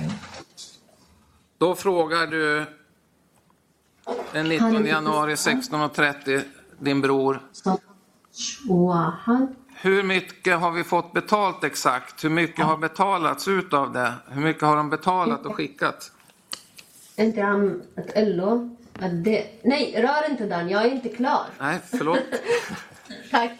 då 1.57 1.75
frågar 1.75 2.27
du 2.27 2.65
den 4.31 4.49
19 4.49 4.85
januari 4.85 5.35
16.30 5.35 6.41
din 6.79 7.01
bror. 7.01 7.39
19 7.53 7.77
واحد 8.69 9.55
hur 9.77 10.03
mycket 10.03 10.59
har 10.59 10.71
vi 10.71 10.83
fått 10.83 11.13
betalt 11.13 11.63
exakt? 11.63 12.23
Hur 12.23 12.29
mycket 12.29 12.65
har 12.65 12.77
betalats 12.77 13.47
ut 13.47 13.73
av 13.73 13.93
det? 13.93 14.13
Hur 14.27 14.41
mycket 14.41 14.63
har 14.63 14.75
de 14.75 14.89
betalat 14.89 15.45
och 15.45 15.55
skickat? 15.55 16.11
انت 17.19 17.37
عم 17.37 17.81
تقول 17.95 18.37
له 18.37 18.69
قد 19.01 19.27
إيه- 19.27 19.45
Nej, 19.63 19.93
rör 20.01 20.29
inte 20.31 20.45
den, 20.45 20.69
jag 20.69 20.81
är 20.85 20.91
inte 20.91 21.09
klar. 21.09 21.45
Nej, 21.61 21.79
förlåt. 21.85 22.19
tack. 23.31 23.51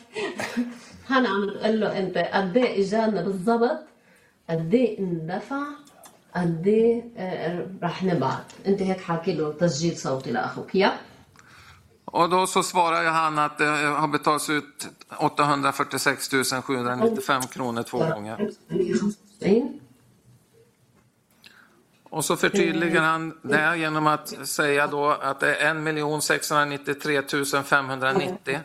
Han 1.07 1.25
عم 1.25 1.49
تقول 1.49 1.79
له 1.79 1.97
انت 1.99 2.17
قد 2.17 2.57
ايه 2.57 2.81
اجانا 2.81 3.21
بالضبط 3.21 3.79
قد 4.49 4.73
ايه 4.73 4.99
اندفع 4.99 5.63
قد 6.35 6.67
ايه 6.67 7.03
آه، 7.17 7.65
رح 7.83 8.03
نبعت 8.03 8.45
انت 8.67 8.81
هيك 8.81 9.01
حاكي 9.01 9.33
له 9.33 9.51
تسجيل 9.53 9.97
صوتي 9.97 10.31
لاخوك 10.31 10.75
يا 10.75 10.91
Och 12.05 12.29
då 12.29 12.47
så 12.47 12.63
svarar 12.63 13.01
ju 13.03 13.09
han 13.09 13.39
att 13.39 13.57
det 13.57 13.65
har 14.01 14.07
betalats 14.07 14.49
ut 14.49 14.87
846 15.19 16.29
795 16.63 17.41
kronor 17.41 17.83
två 17.83 17.97
gånger. 17.97 18.49
95 22.11 22.17
Och 22.17 22.25
så 22.25 22.35
förtydligar 22.35 23.01
han 23.01 23.33
det 23.41 23.77
genom 23.77 24.07
att 24.07 24.27
säga 24.47 24.87
då 24.87 25.05
att 25.09 25.39
det 25.39 25.55
är 25.55 25.75
1 26.17 26.23
693 26.23 27.21
590. 27.63 28.59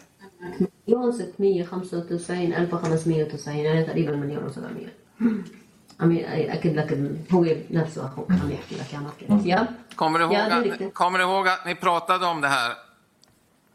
مليون 0.87 1.13
695 1.13 2.53
1590 2.53 3.57
يعني 3.57 3.85
تقريبا 3.85 4.17
مليون 4.17 4.51
و700 4.51 4.89
عم 6.01 6.13
ياكد 6.13 6.77
لك 6.77 6.93
إن 6.93 7.25
هو 7.33 7.47
نفسه 7.71 8.07
اخوك 8.07 8.31
عم 8.31 8.51
يحكي 8.51 8.75
لك 8.75 8.93
يا 8.93 8.99
ماركت 8.99 9.47
يا 9.47 9.69
Kommer 9.97 10.19
du, 10.19 10.25
ihåg 10.25 10.33
Ja, 10.35 10.49
det 10.49 10.55
är 10.55 10.63
riktigt. 10.63 10.89
att, 10.89 10.95
kommer 10.95 11.19
du 11.19 11.25
ihåg 11.25 11.49
att 11.49 11.67
ni 11.67 11.75
pratade 11.75 12.27
om 12.27 12.41
det 12.41 12.49
här? 12.49 12.73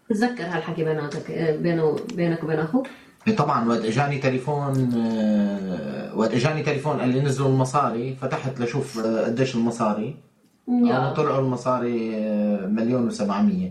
تتذكر 0.10 0.44
هالحكي 0.44 0.84
بيناتك 0.84 1.32
بينه 1.62 1.96
بينك 2.14 2.44
وبين 2.44 2.60
اخوك 2.60 2.88
اي 3.29 3.33
طبعا 3.33 3.69
وقت 3.69 3.85
إجاني 3.85 4.19
تليفون 4.19 4.93
آه، 4.97 6.17
وقت 6.17 6.35
إجاني 6.35 6.63
تليفون 6.63 7.01
قال 7.01 7.09
لي 7.09 7.21
نزلوا 7.21 7.49
المصاري 7.49 8.17
فتحت 8.21 8.61
لشوف 8.61 8.99
آه، 8.99 9.25
قديش 9.25 9.55
المصاري. 9.55 10.17
يا. 10.69 11.13
yeah. 11.13 11.17
طلعوا 11.17 11.39
المصاري 11.39 12.11
مليون 12.67 13.11
و700 13.11 13.69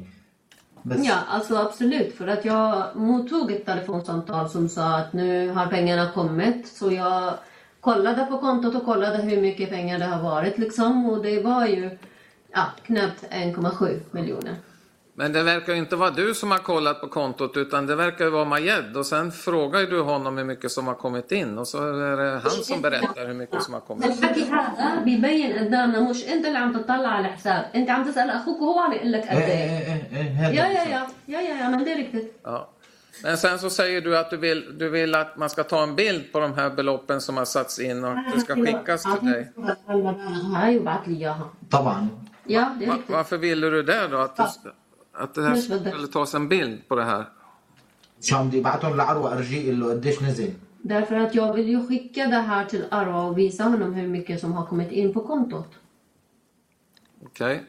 بس 0.86 1.00
يا 1.00 1.14
أصلا 1.38 1.62
ابسولوت 1.66 2.12
فور 2.12 2.30
يا 2.30 2.92
مو 2.96 3.22
توق 3.24 3.50
التليفون 3.50 4.04
سانتال 4.04 4.50
سم 4.50 4.68
سات 4.68 5.16
نو 5.16 5.54
هار 5.54 5.68
بينغنا 5.68 6.06
كوميت. 6.06 6.66
سو 6.66 6.90
يا 6.90 7.40
كولادا 7.82 8.30
بو 8.30 8.40
كونتو 8.40 8.72
تو 8.72 8.80
كولادا 8.80 9.24
هي 9.24 9.42
ميكي 9.42 9.66
بينغنا 9.66 9.98
ده 9.98 10.06
هار 10.16 10.44
لكسام 10.46 11.10
و 11.10 11.18
دي 11.18 11.40
باي 11.40 11.78
يو 11.78 11.90
1,7 12.56 14.16
miljoner. 14.16 14.68
Men 15.18 15.33
det 15.33 15.42
verkar 15.42 15.73
ju 15.73 15.79
inte 15.79 15.97
vara 15.97 16.11
du 16.11 16.35
som 16.35 16.51
har 16.51 16.59
kollat 16.59 17.01
på 17.01 17.09
kontot 17.09 17.57
utan 17.57 17.87
det 17.87 17.97
verkar 17.97 18.25
ju 18.25 18.31
vara 18.31 18.44
Majed 18.44 18.97
och 18.97 19.07
sen 19.07 19.33
frågar 19.33 19.81
ju 19.81 19.87
du 19.87 20.01
honom 20.01 20.37
hur 20.38 20.44
mycket 20.44 20.70
som 20.70 20.87
har 20.87 20.94
kommit 20.94 21.33
in 21.33 21.59
och 21.59 21.68
så 21.68 21.79
är 21.88 22.16
det 22.16 22.40
han 22.42 22.51
som 22.51 22.81
berättar 22.83 23.27
hur 23.27 23.35
mycket 23.35 23.62
som 23.62 23.75
har 23.75 23.81
kommit 23.81 24.07
in. 24.07 24.12
الحكي 24.12 24.42
هذا 24.44 25.03
بيبين 25.05 25.59
قدامنا 25.59 26.01
مش 26.11 26.25
انت 26.29 26.47
اللي 26.47 26.59
عم 26.59 26.73
تطلع 26.73 27.09
على 27.09 27.29
الحساب 27.29 27.64
انت 27.75 27.90
عم 27.90 28.05
تسال 28.05 28.31
اخوك 28.31 28.61
وهو 28.62 28.81
عم 28.81 28.92
يقول 28.92 29.12
لك 29.12 29.23
قد 29.23 29.37
ايه 29.37 29.47
ايه 29.47 29.79
ايه 29.79 30.09
ايه 30.12 30.23
ايه 30.23 30.31
هذا 30.31 30.53
يا 30.55 30.64
يا 30.66 30.99
بالضبط. 31.01 31.14
يا 31.29 31.40
يا 31.40 31.49
يا 31.49 31.55
يا 31.64 31.70
men 31.70 31.85
det 31.85 31.92
är 31.92 31.97
riktigt. 31.97 32.40
Ja. 32.44 32.68
Men 33.23 33.37
sen 33.38 33.59
så 33.59 33.70
säger 33.70 34.01
du 34.01 34.18
att 34.18 34.31
du 34.31 34.37
vill, 34.37 34.79
du 34.79 34.88
vill 34.88 35.14
att 35.14 35.37
man 35.37 35.51
ska 35.51 35.62
ta 35.64 35.83
en 35.83 35.94
bild 35.97 36.33
på 36.33 36.40
de 36.40 36.55
här 36.55 36.70
beloppen 36.70 37.20
som 37.20 37.37
har 37.37 37.44
satts 37.44 37.79
in 37.79 38.05
och 38.05 38.11
att 38.12 38.35
det 38.35 38.40
ska 38.40 38.55
skickas 38.55 39.03
till 39.03 39.31
dig. 39.33 39.53
هاي 40.57 40.79
وبعت 40.79 41.09
لي 41.09 41.16
اياها 41.16 41.51
طبعا 41.70 42.09
يا 42.47 42.77
det 42.79 42.85
är 42.85 42.88
Va, 42.88 42.94
riktigt. 42.94 43.11
varför 43.11 43.37
ville 43.37 43.70
du 43.70 43.83
det 43.83 44.09
då? 44.09 44.18
Att 44.18 44.37
det, 44.37 44.49
att 45.19 45.34
det 45.34 45.43
här 45.43 45.55
skulle 45.55 46.08
tas 46.08 46.34
en 46.34 46.47
bild 46.47 46.88
på 46.88 46.95
det 46.95 47.03
här. 47.03 47.25
Därför 50.82 51.15
att 51.15 51.36
jag 51.36 51.53
vill 51.53 51.69
ju 51.69 51.88
skicka 51.88 52.27
det 52.27 52.36
här 52.36 52.65
till 52.65 52.86
Arwa 52.91 53.23
och 53.23 53.38
visa 53.38 53.63
honom 53.63 53.93
hur 53.93 54.08
mycket 54.08 54.39
som 54.39 54.53
har 54.53 54.65
kommit 54.65 54.91
in 54.91 55.13
på 55.13 55.21
kontot. 55.21 55.67
Okej. 57.25 57.55
Okay. 57.55 57.65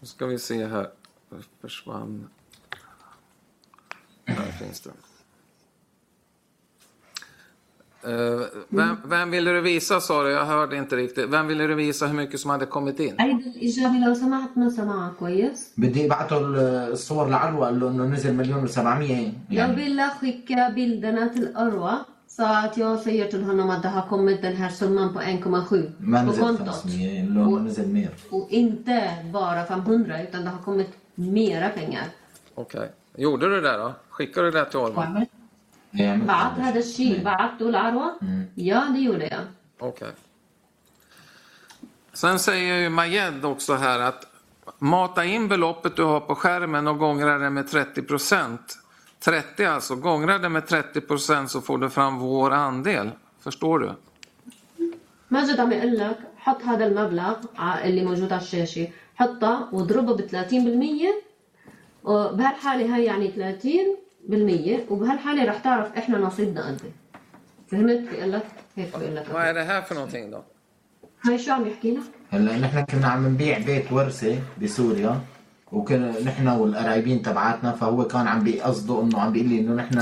Nu 0.00 0.06
ska 0.06 0.26
vi 0.26 0.38
se 0.38 0.66
här. 0.66 0.90
Det 1.28 1.42
Försvann. 1.60 2.28
Här 4.24 4.52
finns 4.52 4.80
det. 4.80 4.90
Eh, 8.03 8.39
vem, 8.69 8.95
vem 9.05 9.31
ville 9.31 9.51
du 9.51 9.61
visa 9.61 9.99
sa 9.99 10.23
du? 10.23 10.29
Jag 10.31 10.45
hörde 10.45 10.77
inte 10.77 10.95
riktigt. 10.95 11.29
Vem 11.29 11.47
ville 11.47 11.67
du 11.67 11.75
visa 11.75 12.07
hur 12.07 12.13
mycket 12.13 12.39
som 12.39 12.49
hade 12.51 12.65
kommit 12.65 12.99
in? 12.99 13.15
عيد 13.19 13.39
الإجابة 13.47 13.97
لو 14.07 14.13
سمحت 14.13 14.49
ما 14.57 14.69
سمعها 14.69 15.13
كويس. 15.19 15.73
بدي 15.77 16.05
ابعته 16.05 16.37
ال- 16.37 16.91
الصور 16.91 17.27
لعروه 17.29 17.65
قال 17.65 17.79
له 17.79 17.87
انه 17.89 18.03
نزل 18.05 18.33
مليون 18.33 18.67
و700 18.67 18.77
Jag 18.79 19.33
يعني 19.49 19.75
ville 19.75 20.09
skicka 20.21 20.69
bilderna 20.75 21.29
till 21.29 21.47
Arwa 21.55 22.05
så 22.27 22.43
att 22.43 22.77
jag 22.77 22.99
säger 22.99 23.25
till 23.27 23.43
honom 23.43 23.69
att 23.69 23.81
det 23.83 23.89
har 23.89 24.07
kommit 24.09 24.41
den 24.41 24.55
här 24.55 24.69
summan 24.69 25.13
på 25.13 25.19
1,7 25.19 25.91
ما 25.99 26.23
på 26.25 26.31
نزل 26.31 26.39
kontot. 26.41 26.75
500 26.75 26.85
قال 26.85 27.33
له 27.35 27.43
انه 27.43 27.59
نزل 27.59 27.87
مير 27.93 28.09
Och 28.31 28.47
inte 28.49 28.97
bara 29.33 29.65
500 29.65 30.23
utan 30.23 30.43
det 30.43 30.49
har 30.49 30.63
kommit 30.63 30.89
mera 31.15 31.69
pengar. 31.69 32.05
Okej. 32.55 32.87
Gjorde 33.17 33.49
du 33.49 33.61
det 33.61 33.77
då? 33.77 33.93
Skickade 34.09 34.47
du 34.47 34.51
det 34.59 34.65
till 34.65 34.79
Orvar? 34.79 35.25
إيه، 35.99 36.09
عملت 36.09 36.27
بعت 36.27 36.51
هذا 36.53 36.63
هذا 36.69 36.79
الشيء 36.79 37.23
بعته 37.23 37.69
لعروة؟ 37.69 38.15
Ja, 38.55 38.79
det 38.93 38.99
gjorde 38.99 39.27
jag. 39.27 39.41
Okej. 39.79 40.11
Sen 42.13 42.39
säger 42.39 42.77
ju 42.77 42.89
Majed 42.89 43.45
också 43.45 43.73
här 43.73 43.99
att 43.99 44.25
mata 44.79 45.25
in 45.25 45.47
beloppet 45.47 45.95
du 45.95 46.03
har 46.03 46.19
på 46.19 46.35
skärmen 46.35 46.87
och 46.87 46.97
gångra 46.97 47.37
det 47.37 47.49
med 47.49 47.67
30 47.67 48.01
procent. 48.01 48.77
30 49.19 49.65
alltså, 49.65 49.95
gångra 49.95 50.37
det 50.37 50.49
med 50.49 50.67
30 50.67 51.01
procent 51.01 51.51
så 51.51 51.61
får 51.61 51.77
du 51.77 51.89
fram 51.89 52.19
vår 52.19 52.51
andel. 52.51 53.11
Förstår 53.43 53.79
du? 53.79 53.93
ماجد 55.31 55.59
عم 55.59 55.71
يقول 55.71 55.97
لك 55.97 56.17
حط 56.37 56.61
هذا 56.63 56.85
المبلغ 56.85 57.35
ع- 57.57 57.83
اللي 57.83 58.03
موجود 58.05 58.33
على 58.33 58.41
الشاشه 58.41 58.87
حطه 59.15 59.69
واضربه 59.71 60.15
ب 60.15 60.21
30% 60.21 61.23
وبهالحاله 62.03 62.95
هاي 62.95 63.03
يعني 63.05 63.31
30% 63.31 64.02
وبهالحالة 64.90 65.44
رح 65.44 65.58
تعرف 65.58 65.96
إحنا 65.96 66.18
نصيبنا 66.18 66.66
قد 66.66 66.80
إيه 66.84 66.92
فهمت 67.68 68.10
بيقول 68.10 68.32
لك 68.32 68.46
هيك 68.76 68.98
بيقول 68.98 69.16
لك 69.16 69.84
för 69.88 69.94
någonting 69.94 70.30
då? 70.30 70.42
هاي 71.24 71.38
شو 71.38 71.52
عم 71.52 71.66
يحكي 71.66 71.90
لك 71.90 72.02
هلا 72.30 72.58
نحن 72.58 72.84
كنا 72.84 73.06
عم 73.06 73.28
نبيع 73.28 73.58
بيت 73.58 73.92
ورثة 73.92 74.38
بسوريا 74.62 75.20
وكنا 75.72 76.22
نحن 76.24 76.48
والقرايبين 76.48 77.22
تبعاتنا 77.22 77.72
فهو 77.72 78.04
كان 78.04 78.26
عم 78.26 78.44
بيقصده 78.44 79.02
إنه 79.02 79.20
عم 79.20 79.32
بيقول 79.32 79.48
لي 79.48 79.58
إنه 79.58 79.74
نحن 79.74 79.98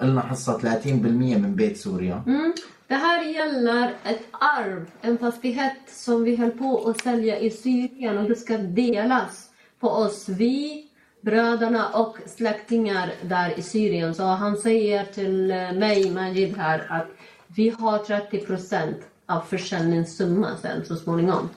قلنا 0.00 0.20
حصة 0.20 0.58
30% 0.58 0.86
من 0.96 1.54
بيت 1.54 1.76
سوريا 1.76 2.22
Mm. 2.26 2.52
Det 2.88 2.94
här 2.94 3.22
gäller 3.24 3.94
ett 4.04 4.22
arv, 4.30 4.90
en 5.00 5.18
fastighet 5.18 5.76
som 5.86 6.24
vi 6.24 6.36
höll 6.36 6.50
på 6.50 6.88
att 6.88 7.00
sälja 7.00 7.38
i 7.38 7.50
Syrien 7.50 8.18
och 8.18 8.28
det 8.28 8.36
ska 8.36 8.58
delas 8.58 9.50
på 9.80 9.88
oss, 9.88 10.28
vi, 10.28 10.84
bröderna 11.24 11.88
och 11.88 12.18
släktingar 12.26 13.12
där 13.22 13.58
i 13.58 13.62
Syrien. 13.62 14.14
Så 14.14 14.24
han 14.24 14.56
säger 14.56 15.04
till 15.04 15.50
eh, 15.50 15.72
mig, 15.72 16.10
Majid 16.10 16.56
här, 16.56 16.86
att 16.88 17.06
vi 17.46 17.68
har 17.68 17.98
30 17.98 18.38
procent 18.38 18.96
av 19.26 19.40
försäljningssumma 19.40 20.48
sen 20.62 20.84
så 20.84 20.96
småningom. 20.96 21.48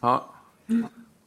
Ja. 0.00 0.24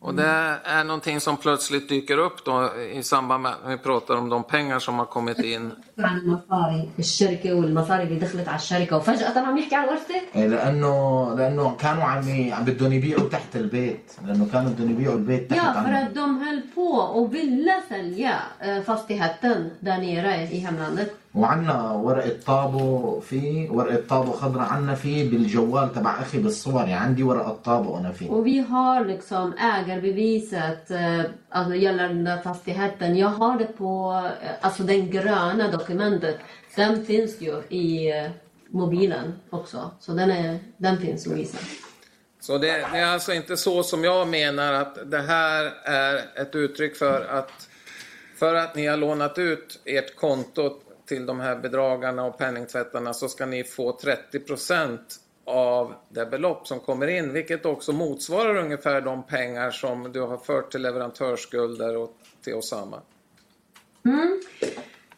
Och 0.07 0.15
det 0.15 0.59
är 0.65 0.85
någonting 0.85 1.21
som 1.21 1.37
plötsligt 1.37 1.89
dyker 1.89 2.19
upp 2.19 2.45
då 2.45 2.71
i 2.99 3.03
samband 3.03 3.43
med 3.43 3.53
att 3.53 3.71
vi 3.73 3.77
pratar 3.79 4.15
om 4.17 4.29
de 4.29 4.43
pengar 4.45 4.79
som 4.79 4.95
har 4.99 5.05
kommit 5.07 5.39
in. 5.39 5.73
عن 5.99 6.17
المصاري 6.19 6.89
الشركة 6.99 7.55
والمصاري 7.55 8.03
اللي 8.03 8.19
دخلت 8.19 8.49
على 8.49 8.57
الشركة 8.59 8.97
وفجأة 8.97 9.39
عم 9.41 9.59
يحكي 9.59 9.75
عن 9.75 9.85
ورثة 9.89 10.15
إيه، 10.35 10.47
لانه 10.47 10.95
لانه 11.39 11.77
كانوا 11.81 12.05
عم 12.05 12.29
ي- 12.29 12.53
عم 12.53 12.65
بدهم 12.65 12.93
يبيعوا 12.93 13.29
تحت 13.29 13.57
البيت 13.57 14.13
لانه 14.27 14.47
كانوا 14.53 14.71
بدهم 14.71 14.91
يبيعوا 14.91 15.15
البيت 15.17 15.51
تحت 15.51 15.59
Ja, 15.59 15.73
för 15.73 15.79
عنا 15.79 16.03
att 16.07 16.15
de 16.15 16.39
höll 16.45 16.63
på 16.75 16.89
och 17.17 17.35
ville 17.35 17.75
sälja 17.89 18.35
eh, 18.61 18.83
fastigheten 18.83 19.71
där 19.81 19.99
nere 19.99 20.43
i 20.53 20.59
hemlandet. 20.59 21.11
وعنا 21.35 21.93
ورقة 21.93 22.37
طابو 22.47 23.21
في 23.21 23.69
ورقة 23.71 24.03
طابو 24.09 24.33
خضراء 24.33 24.69
عنا 24.69 24.95
في 24.95 25.29
بالجوال 25.29 25.93
تبع 25.93 26.21
أخي 26.21 26.39
بالصور 26.39 26.81
يعني 26.81 26.95
عندي 26.95 27.23
ورقة 27.23 27.59
طابو 27.65 27.99
أنا 27.99 28.13
فيه 28.13 28.31
Och 28.31 28.47
vi 28.47 28.59
har 28.59 29.05
liksom 29.05 29.53
ägarbeviset 29.59 30.91
eh, 30.91 31.21
alltså 31.49 31.75
gällande 31.75 32.41
fastigheten. 32.45 33.17
Jag 33.19 33.29
har 33.29 33.59
det 33.59 33.79
på, 33.79 34.23
eh, 34.43 34.51
alltså 34.61 34.83
den 34.83 35.11
gröna 35.11 35.71
dokumentet. 35.71 36.37
Den 36.77 37.07
finns 37.07 37.41
ju 37.41 37.63
i 37.69 38.11
eh, 38.11 38.31
mobilen 38.69 39.33
också. 39.51 39.91
Så 40.01 40.13
den, 40.13 40.31
är, 40.31 40.59
den 40.77 40.99
finns 40.99 41.27
att 41.27 41.33
visa. 41.33 41.59
Så 42.41 42.59
det, 42.59 42.67
det 42.67 42.99
är 42.99 43.07
alltså 43.07 43.33
inte 43.33 43.57
så 43.57 43.83
som 43.83 44.05
jag 44.05 44.29
menar 44.29 44.73
att 44.73 45.11
det 45.11 45.23
här 45.23 45.73
är 45.85 46.41
ett 46.43 46.55
uttryck 46.55 46.97
för 46.97 47.27
att 47.31 47.69
för 48.37 48.55
att 48.55 48.75
ni 48.77 48.87
har 48.87 48.97
lånat 48.97 49.39
ut 49.39 49.81
ert 49.85 50.17
konto 50.17 50.81
till 51.09 51.27
de 51.27 51.41
här 51.41 51.57
bedragarna 51.57 52.25
och 52.25 52.39
penningtvättarna 52.39 53.15
så 53.15 53.29
ska 53.29 53.47
ni 53.47 53.65
få 53.65 53.93
30 53.93 54.41
av 55.45 55.95
det 56.09 56.27
belopp 56.27 56.67
som 56.67 56.81
kommer 56.81 57.07
in, 57.07 57.33
vilket 57.33 57.67
också 57.67 57.93
motsvarar 57.93 58.57
ungefär 58.57 59.01
de 59.01 59.23
pengar 59.23 59.71
som 59.71 60.13
du 60.13 60.21
har 60.21 60.37
fört 60.37 60.73
till 60.73 60.83
leverantörsskulder 60.83 61.97
och 61.97 62.17
till 62.43 62.55
Osama. 62.55 63.03
Mm. 64.07 64.41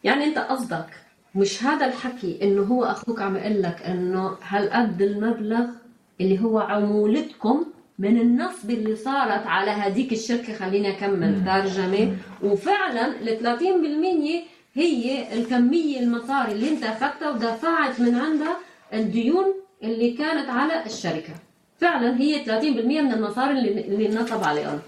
يعني 0.03 0.23
انت 0.23 0.37
قصدك 0.37 0.89
مش 1.35 1.63
هذا 1.63 1.85
الحكي 1.85 2.39
انه 2.43 2.63
هو 2.63 2.83
اخوك 2.83 3.21
عم 3.21 3.35
يقول 3.35 3.61
لك 3.61 3.81
انه 3.81 4.37
هالقد 4.41 5.01
المبلغ 5.01 5.65
اللي 6.21 6.39
هو 6.39 6.59
عمولتكم 6.59 7.65
من 7.99 8.21
النصب 8.21 8.69
اللي 8.69 8.95
صارت 8.95 9.47
على 9.47 9.71
هذيك 9.71 10.11
الشركه 10.11 10.53
خليني 10.53 10.97
اكمل 10.97 11.45
ترجمه 11.45 12.17
وفعلا 12.43 13.21
ال 13.21 13.57
30% 14.60 14.60
هي 14.73 15.33
الكميه 15.33 15.99
المصاري 15.99 16.51
اللي 16.51 16.69
انت 16.69 16.83
اخذتها 16.83 17.29
ودفعت 17.31 17.99
من 17.99 18.15
عندها 18.15 18.57
الديون 18.93 19.45
اللي 19.83 20.11
كانت 20.11 20.49
على 20.49 20.85
الشركه 20.85 21.33
فعلا 21.81 22.17
هي 22.17 22.45
30% 22.45 22.51
من 22.85 23.13
المصاري 23.13 23.51
اللي 23.51 23.81
اللي 23.81 24.07
نصب 24.15 24.43
عليهم 24.43 24.79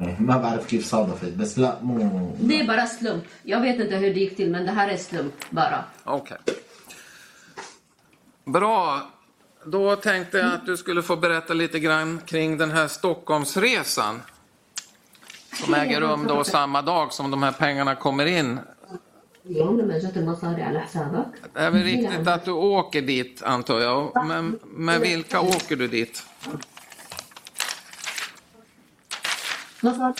إيه، 0.00 0.16
ما 0.20 0.36
بعرف 0.36 0.66
كيف 0.66 0.86
صادفت 0.86 1.32
بس 1.32 1.58
لا 1.58 1.78
مو 1.82 2.32
Det 2.38 2.60
är 2.60 2.66
bara 2.66 2.86
slump. 2.86 3.24
Jag 3.42 3.60
vet 3.60 3.80
inte 3.80 3.96
hur 3.96 4.14
det 4.14 4.20
gick 4.20 4.36
till, 4.36 4.50
men 4.50 4.64
det 4.66 4.72
här 4.72 4.88
är 4.88 4.96
slump 4.96 5.34
bara. 5.50 5.84
Okej. 6.04 6.36
Bra. 8.44 9.10
Då 9.64 9.96
tänkte 9.96 10.38
jag 10.38 10.52
att 10.54 10.66
du 10.66 10.76
skulle 10.76 11.02
få 11.02 11.16
berätta 11.16 11.54
lite 11.54 11.78
grann 11.80 12.20
kring 12.26 12.58
den 12.58 12.70
här 12.70 12.88
Stockholmsresan. 12.88 14.22
Som 15.52 15.74
äger 15.74 16.00
rum 16.00 16.26
då 16.26 16.44
samma 16.44 16.82
dag 16.82 17.12
som 17.12 17.30
de 17.30 17.42
här 17.42 17.52
pengarna 17.52 17.94
kommer 17.94 18.26
in. 18.26 18.60
اليوم 19.46 19.80
لما 19.80 19.98
جت 19.98 20.16
المصاري 20.16 20.62
على 20.62 20.80
حسابك 20.80 21.26
Det 21.54 21.60
är 21.60 21.70
väl 21.70 21.82
riktigt 21.82 22.28
att 22.28 22.44
du 22.44 22.50
åker 22.52 23.02
dit 23.02 23.42
antar 23.42 23.80
jag. 23.80 24.26
Men 24.26 24.58
med 24.64 25.00
vilka 25.00 25.40
åker 25.40 25.76
du 25.76 25.88
dit? 25.88 26.22
مصاري 29.82 30.14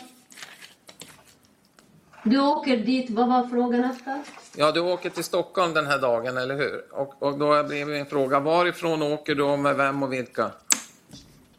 Du 2.23 2.39
åker 2.41 2.77
dit, 2.77 3.11
vad 3.11 3.29
var 3.29 3.49
frågan 3.49 3.85
efter? 3.85 4.19
Ja, 4.57 4.73
du 4.73 4.81
åker 4.81 5.11
till 5.11 5.25
Stockholm 5.25 5.75
den 5.75 5.87
här 5.87 5.99
dagen, 5.99 6.37
eller 6.37 6.57
hur? 6.57 6.85
Och, 6.93 7.23
och 7.23 7.39
då 7.39 7.63
blir 7.63 7.87
min 7.87 8.07
fråga, 8.07 8.41
varifrån 8.41 9.03
åker 9.03 9.35
du 9.35 9.43
och 9.43 9.59
med 9.59 9.77
vem 9.77 10.03
och 10.03 10.13
vilka? 10.13 10.51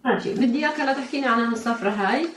ماشي 0.05 0.33
بدي 0.33 0.59
اياك 0.59 0.79
هلا 0.79 0.93
تحكيني 0.93 1.27
عن 1.27 1.39
هالسفرة 1.39 1.89
هاي 1.89 2.27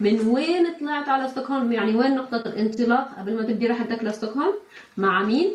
من 0.00 0.20
وين 0.28 0.66
طلعت 0.80 1.08
على 1.08 1.28
ستوكهولم 1.28 1.72
يعني 1.72 1.96
وين 1.96 2.14
نقطة 2.14 2.36
الانطلاق 2.36 3.08
قبل 3.18 3.36
ما 3.36 3.42
تبدي 3.42 3.66
رحلتك 3.66 4.04
لستوكهولم 4.04 4.54
مع 4.96 5.22
مين؟ 5.22 5.50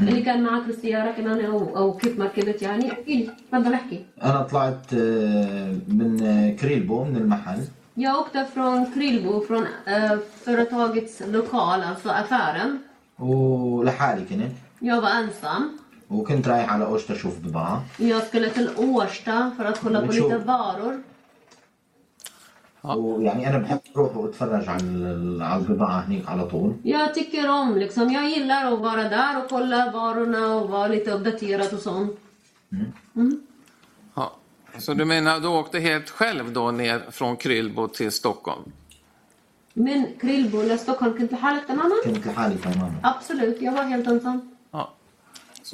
اللي 0.00 0.22
كان 0.22 0.42
معك 0.42 0.62
بالسيارة 0.66 1.10
كمان 1.12 1.44
أو 1.44 1.76
أو 1.76 1.92
كيف 1.96 2.18
ما 2.18 2.24
ركبت 2.24 2.62
يعني 2.62 2.92
احكي 2.92 3.16
لي 3.16 3.30
تفضل 3.52 3.72
احكي 3.74 4.04
أنا 4.22 4.42
طلعت 4.42 4.94
آه، 4.94 5.74
من 5.88 6.22
آه، 6.22 6.50
كريلبو 6.60 7.04
من 7.04 7.16
المحل 7.16 7.58
Jag 7.96 8.16
åkte 8.18 8.44
från 8.54 8.78
Krylbo, 8.94 9.40
från 9.48 9.66
eh, 9.86 10.18
företagets 10.44 11.22
lokal, 11.32 11.82
alltså 11.82 12.08
affären. 12.08 12.78
ولحالي 13.18 14.24
كنت 14.24 14.52
Jag 14.80 15.00
var 15.00 15.10
ensam. 15.10 15.62
وكنت 16.10 16.48
رايح 16.48 16.72
على 16.72 16.84
أوشتا 16.84 17.14
أشوف 17.14 17.38
بضاعه 17.38 17.82
Jag 17.98 18.22
skulle 18.26 18.50
till 18.50 18.70
Årsta 18.76 19.50
för 19.56 19.64
att 19.64 19.80
kolla 19.80 20.00
på 20.00 20.06
Men 20.06 20.14
så- 20.16 20.22
lite 20.28 20.38
varor. 20.38 21.02
ويعني 22.83 23.49
انا 23.49 23.57
بحب 23.57 23.79
اروح 23.95 24.17
واتفرج 24.17 24.67
على 24.69 24.83
ال- 24.83 25.41
على 25.43 25.61
البضاعه 25.61 25.99
هنيك 26.07 26.29
على 26.29 26.45
طول 26.45 26.73
Jag 26.83 27.13
tycker 27.13 27.49
om, 27.49 27.77
liksom, 27.77 28.11
jag 28.11 28.29
gillar 28.29 28.73
att 28.73 28.79
vara 28.79 29.03
där 29.09 29.37
och 29.43 29.49
kolla 29.49 29.91
varorna 29.91 30.55
och 30.55 30.69
vara 30.69 30.87
lite 30.87 31.11
uppdaterad 31.11 31.73
och 31.73 31.79
sånt. 31.79 32.11
Ja. 34.15 34.31
Så 34.77 34.93
du 34.93 35.05
menar, 35.05 35.39
du 35.39 35.47
åkte 35.47 35.79
helt 35.79 36.09
själv 36.09 36.53
då 36.53 36.71
ner 36.71 36.99
från 37.11 37.37
Krylbo 37.37 37.87
till 37.87 38.11
Stockholm? 38.11 38.63
من 39.75 40.05
كريلبو 40.21 40.61
لستوكهولم 40.61 41.17
كنت 41.17 41.31
لحالك 41.33 41.65
تماما؟ 41.67 41.95
كنت 42.05 42.27
لحالي 42.27 42.55
تماما 42.55 42.93
Absolut, 43.03 43.61
jag 43.61 43.71
var 43.71 43.83
helt 43.83 44.07
ensam. 44.07 44.41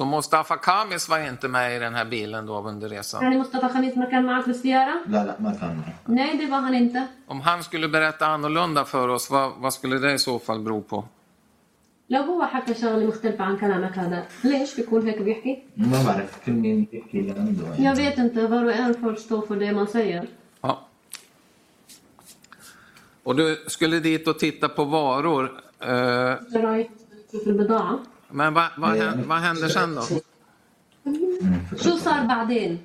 Så 0.00 0.04
Mustafa 0.04 0.56
Kamis 0.56 1.08
var 1.08 1.18
inte 1.28 1.48
med 1.48 1.76
i 1.76 1.78
den 1.78 1.94
här 1.94 2.04
bilen 2.04 2.46
då 2.46 2.58
under 2.58 2.88
resan? 2.88 3.22
يعني 3.22 3.38
مصطفى 3.38 3.68
خميس 3.68 3.96
ما 3.96 4.04
كان 4.04 4.24
معك 4.24 4.46
بالسيارة؟ 4.46 4.94
لا 5.06 5.24
لا 5.24 5.36
ما 5.38 5.52
كان 5.60 5.76
معي 5.76 5.94
Nej, 6.06 6.36
det 6.36 6.46
var 6.46 6.60
han 6.60 6.74
inte. 6.74 7.06
Om 7.26 7.40
han 7.40 7.62
skulle 7.62 7.88
berätta 7.88 8.26
annorlunda 8.26 8.84
för 8.84 9.08
oss, 9.08 9.30
vad, 9.30 9.52
vad 9.58 9.74
skulle 9.74 9.98
det 9.98 10.12
i 10.12 10.18
så 10.18 10.38
fall 10.38 10.60
bero 10.60 10.82
på? 10.82 11.04
لو 12.08 12.22
هو 12.22 12.46
حكى 12.46 12.74
شغلة 12.74 13.06
مختلفة 13.06 13.44
عن 13.44 13.56
كلامك 13.56 13.98
هذا، 13.98 14.26
ليش 14.44 14.76
بيكون 14.76 15.06
هيك 15.08 15.22
بيحكي؟ 15.22 15.62
ما 15.76 16.02
بعرف 16.06 16.44
كل 16.46 16.52
مين 16.52 16.88
بيحكي 16.92 17.20
اللي 17.20 17.32
عنده 17.32 17.62
Jag 17.78 17.80
يعني 17.80 18.10
vet 18.10 18.18
inte, 18.18 18.46
var 18.46 18.64
och 18.64 18.72
en 18.72 18.94
får 18.94 19.14
stå 19.14 19.42
för 19.42 19.56
det 19.56 19.72
man 19.72 19.86
säger. 19.86 20.26
Ja. 20.60 20.86
Och 23.22 23.36
du 23.36 23.64
skulle 23.66 24.00
dit 24.00 24.28
och 24.28 24.38
titta 24.38 24.68
på 24.68 24.84
varor. 24.84 25.60
Eh, 25.80 26.34
رايح 26.54 26.88
تشوف 27.28 27.46
البضاعة. 27.48 27.98
men 28.31 28.53
vad, 28.53 28.69
vad, 28.77 28.97
hän- 28.97 29.27
vad 29.27 29.37
händer 29.39 29.69
sen 29.69 29.95
då? 29.95 30.03
شو 31.83 31.97
صار 31.97 32.21
بعدين؟ 32.27 32.79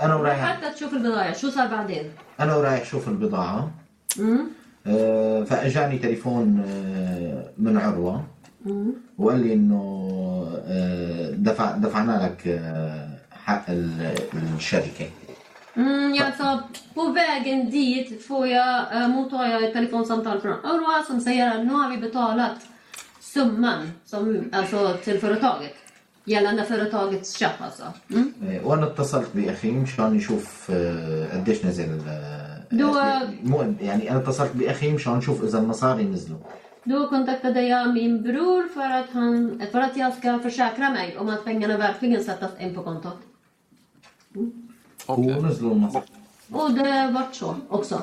أنا 0.00 0.14
ورايح 0.14 0.44
حتى 0.46 0.70
تشوف 0.74 0.92
البضايع، 0.92 1.32
شو 1.32 1.50
صار 1.50 1.66
بعدين؟ 1.66 2.04
أنا 2.40 2.56
ورايح 2.56 2.80
أشوف 2.80 3.08
البضاعه 3.08 3.70
امم 4.18 4.44
فاجاني 5.44 5.98
تليفون 5.98 6.44
من 7.58 7.78
عروه 7.78 8.24
وقال 9.18 9.40
لي 9.46 9.52
انه 9.52 9.82
دفع 11.36 11.70
دفعنا 11.76 12.14
لك 12.26 12.62
حق 13.44 13.64
ال- 13.70 14.14
الشركة 14.56 15.06
Mm, 15.76 16.14
ja, 16.14 16.24
alltså, 16.26 16.62
på 16.94 17.02
vägen 17.12 17.70
dit 17.70 18.08
får 18.26 18.46
jag, 18.46 18.74
äh, 18.96 19.08
mottar 19.08 19.44
jag 19.52 19.64
ett 19.64 19.72
telefonsamtal 19.72 20.40
från 20.40 20.52
Aurora 20.70 21.02
som 21.06 21.20
säger 21.20 21.46
att 21.54 21.64
nu 21.66 21.72
har 21.72 21.90
vi 21.90 21.96
betalat. 21.96 22.58
summan 23.31 23.91
som, 24.05 24.43
alltså, 24.51 24.97
till 25.03 25.19
företaget. 25.19 25.73
Gällande 26.25 26.63
företagets 26.63 27.37
köp 27.37 27.61
alltså. 27.61 27.83
Mm. 28.09 28.33
آه، 28.43 28.67
وانا 28.67 28.87
اتصلت 28.87 29.27
باخي 29.35 29.71
مشان 29.71 30.15
يشوف 30.15 30.71
آه، 30.71 31.27
قديش 31.37 31.65
نزل 31.65 32.01
آه، 32.07 32.61
دو- 32.71 32.99
مو 33.43 33.73
يعني 33.81 34.11
انا 34.11 34.19
اتصلت 34.19 34.51
باخي 34.55 34.91
مشان 34.93 35.13
نشوف 35.17 35.43
اذا 35.43 35.59
المصاري 35.59 36.03
نزلوا 36.03 36.37
Då 36.83 37.07
kontaktade 37.07 37.61
jag 37.61 37.93
min 37.93 38.23
bror 38.23 38.63
för 38.75 38.89
att, 38.99 39.09
han, 39.13 39.61
för 39.71 39.79
att 39.79 39.97
jag 39.97 40.13
ska 40.13 40.39
försäkra 40.39 40.89
mig 40.89 41.17
om 41.17 41.29
att 41.29 41.45
pengarna 41.45 41.77
verkligen 41.77 42.23
sättas 42.23 42.51
in 42.59 42.75
på 42.75 42.83
kontot. 42.83 43.17
Okej. 45.05 45.33
ونزلوا 45.35 45.71
المصاري 45.71 46.05
Och 46.51 46.71
det 46.71 47.11
vart 47.13 47.35
så 47.35 47.55
också. 47.69 48.01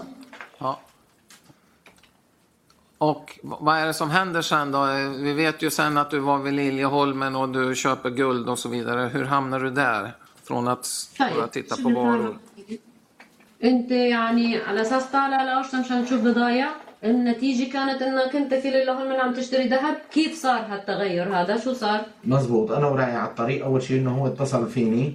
Ja. 2.98 3.06
Och 3.10 3.38
vad 3.42 3.76
är 3.76 3.86
det 3.86 3.94
som 3.94 4.10
händer 4.10 4.42
sen 4.42 4.72
då? 4.72 4.84
Vi 5.16 5.32
vet 5.32 5.62
ju 5.62 5.70
sen 5.70 5.98
att 5.98 6.10
du 6.10 6.18
var 6.18 6.38
vid 6.38 6.54
Liljeholmen 6.54 7.36
och 7.36 7.48
du 7.48 7.74
köper 7.74 8.10
guld 8.10 8.48
och 8.48 8.58
så 8.58 8.68
vidare. 8.68 9.10
Hur 9.12 9.24
hamnar 9.24 9.60
du 9.60 9.70
där? 9.70 10.12
Från 10.44 10.68
att 10.68 10.86
bara 11.18 11.48
titta 11.48 11.76
på 11.76 11.88
varor. 11.88 12.38
انت 13.64 13.90
يعني 13.90 14.56
على 14.56 14.80
اساس 14.80 15.04
طالع 15.04 15.36
على 15.36 15.58
ارسم 15.58 15.80
عشان 15.80 16.04
تشوف 16.04 16.20
بضايع 16.20 16.68
النتيجة 17.04 17.72
كانت 17.72 18.02
انك 18.02 18.36
انت 18.36 18.54
في 18.54 18.70
ليلة 18.70 19.04
من 19.04 19.12
عم 19.12 19.34
تشتري 19.34 19.68
ذهب 19.68 19.96
كيف 20.12 20.42
صار 20.42 20.60
هالتغير 20.60 21.36
هذا 21.36 21.56
شو 21.56 21.72
صار 21.72 22.00
مزبوط 22.24 22.72
انا 22.72 22.86
ورايح 22.86 23.14
على 23.14 23.28
الطريق 23.28 23.64
اول 23.64 23.82
شيء 23.82 24.00
انه 24.00 24.18
هو 24.18 24.26
اتصل 24.26 24.68
فيني 24.68 25.14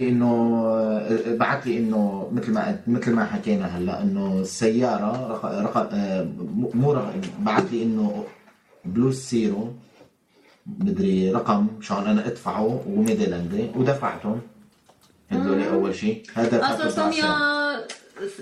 لي 0.00 0.08
انه 0.08 0.32
آه، 0.66 1.36
بعت 1.36 1.66
لي 1.66 1.78
إنه 1.78 2.28
مثل 2.32 2.52
ما 2.52 2.78
مثل 2.86 3.12
ما 3.12 3.24
حكينا 3.24 3.66
هلأ 3.66 4.02
إنه 4.02 4.40
السيارة 4.40 5.26
رق... 5.32 5.44
رق... 5.44 5.88
آه، 5.92 6.28
مو- 6.74 6.92
رق... 6.92 7.14
بعت 7.38 7.72
لي 7.72 7.82
إنه 7.82 8.24
بلوس 8.84 9.16
سيرو 9.16 9.72
مدري 10.66 11.32
رقم 11.32 11.66
مشان 11.78 11.96
أنا 12.06 12.26
ادفعه 12.26 12.82
وميدلاندي 12.88 13.70
ودفعتهم 13.76 14.40
هذول 15.28 15.62
أول 15.62 15.94
شيء 15.94 16.22
هذا 16.34 16.60
Alltså 16.62 16.82
فاتت 16.82 16.94
som 16.98 17.12
jag... 17.12 17.76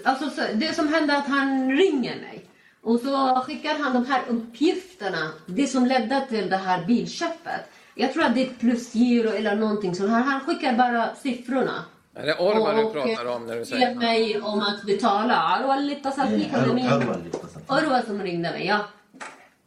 Alltså 0.05 0.31
så- 0.31 0.55
det 0.55 0.75
som 0.77 0.89
hände 0.89 1.17
att 1.17 1.27
han 1.27 1.71
ringer 1.73 2.17
mig. 2.27 2.45
Och 2.83 3.01
så 3.01 3.43
skickar 3.47 3.75
han 3.83 3.93
de 3.93 4.07
här 4.11 4.23
uppgifterna. 4.29 5.31
Det 5.47 5.67
som 5.67 5.87
ledde 5.87 6.27
till 6.29 6.51
det 6.51 6.57
här 6.57 6.85
bilköpet. 6.87 7.63
Jag 7.96 8.14
tror 8.14 8.24
att 8.24 8.36
det 8.36 8.42
är 8.42 8.46
ett 8.46 8.60
plusgiro 8.60 9.30
eller 9.30 9.56
någonting 9.56 9.96
sånt 9.96 10.10
här. 10.10 10.22
Han 10.22 10.40
skickar 10.40 10.74
bara 10.78 11.16
siffrorna. 11.16 11.86
Är 12.16 12.26
det 12.26 12.36
Orvar 12.40 12.76
du 12.76 12.84
Och- 12.84 12.94
pratar 12.94 13.26
om 13.26 13.46
när 13.46 13.54
du 13.54 13.60
ber 13.60 13.66
säger 13.66 13.96
mig 13.96 14.42
om 14.42 14.60
att 14.60 14.84
betala. 14.86 15.36
Arwa 15.36 15.74
اللي 15.78 15.94
اتصل 15.94 16.22
إيه، 16.22 16.38
فيك 16.38 16.54
ولا 16.54 16.62
عروة 16.62 16.74
مين؟ 16.74 16.86
عروة 16.88 17.16
اللي 17.16 17.30
اتصل 17.30 17.60
Arwa 17.68 18.02
som 18.08 18.22
ringde 18.22 18.52
mig, 18.52 18.66
ja. 18.66 18.80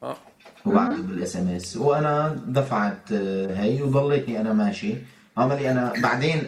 ja. 0.03 0.17
وبعت 0.67 0.97
لي 0.97 1.03
بالاس 1.03 1.37
ام 1.37 1.49
اس 1.49 1.77
وانا 1.77 2.39
دفعت 2.47 3.13
آه، 3.13 3.55
هي 3.55 3.83
وضليتني 3.83 4.41
انا 4.41 4.53
ماشي 4.53 4.95
عملي 5.37 5.71
انا 5.71 5.93
بعدين 6.03 6.43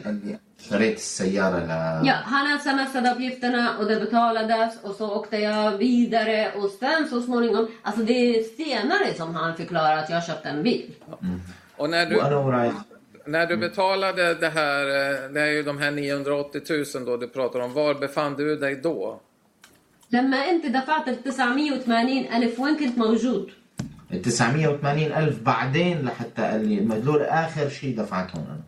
شريت 0.70 0.96
السياره 0.96 1.58
ل 1.58 2.06
Ja, 2.06 2.14
han 2.24 2.58
smsade 2.58 3.10
uppgifterna 3.12 3.78
och 3.78 3.87
det 3.87 3.96
betalades 4.00 4.72
och 4.82 4.94
så 4.94 5.06
åkte 5.18 5.37
jag 5.37 5.70
vidare 5.78 6.52
och 6.56 6.70
sen 6.80 7.08
så 7.10 7.20
småningom, 7.22 7.68
alltså 7.82 8.02
det 8.02 8.12
är 8.12 8.42
senare 8.56 9.14
som 9.16 9.34
han 9.34 9.56
förklarar 9.56 9.96
att 9.96 10.10
jag 10.10 10.24
köpte 10.24 10.48
en 10.48 10.62
bil. 10.62 10.90
Och 11.78 11.90
när 11.90 12.06
du, 12.06 12.16
وانا 12.16 12.37
ورايح 12.37 12.74
när 13.26 13.46
du 13.46 13.56
betalade 13.56 14.34
det 14.34 14.48
här, 14.48 14.82
eh, 14.87 15.30
det 15.34 15.40
är 15.40 15.50
ju 15.56 15.62
de 15.62 15.78
här 15.78 15.90
980 15.90 16.60
000 16.94 17.04
då 17.06 17.16
du 17.16 17.28
pratar 17.28 17.60
om. 17.60 17.72
Var 17.72 17.94
befann 17.94 18.34
du 18.37 18.56
dig 18.56 18.76
då? 18.76 19.20
لما 20.10 20.37
انت 20.50 20.66
دفعت 20.66 21.08
ال 21.08 21.16
980 21.24 22.28
الف 22.37 22.60
وين 22.60 22.76
كنت 22.76 22.98
موجود؟ 22.98 23.50
ال 24.12 24.22
980 24.22 25.12
ألف 25.12 25.40
بعدين 25.42 26.02
لحتى 26.04 26.42
قال 26.42 26.68
لي 26.68 26.78
المدلول 26.78 27.22
آخر 27.22 27.68
شيء 27.68 27.96
دفعتهم 28.02 28.44
أنا 28.50 28.60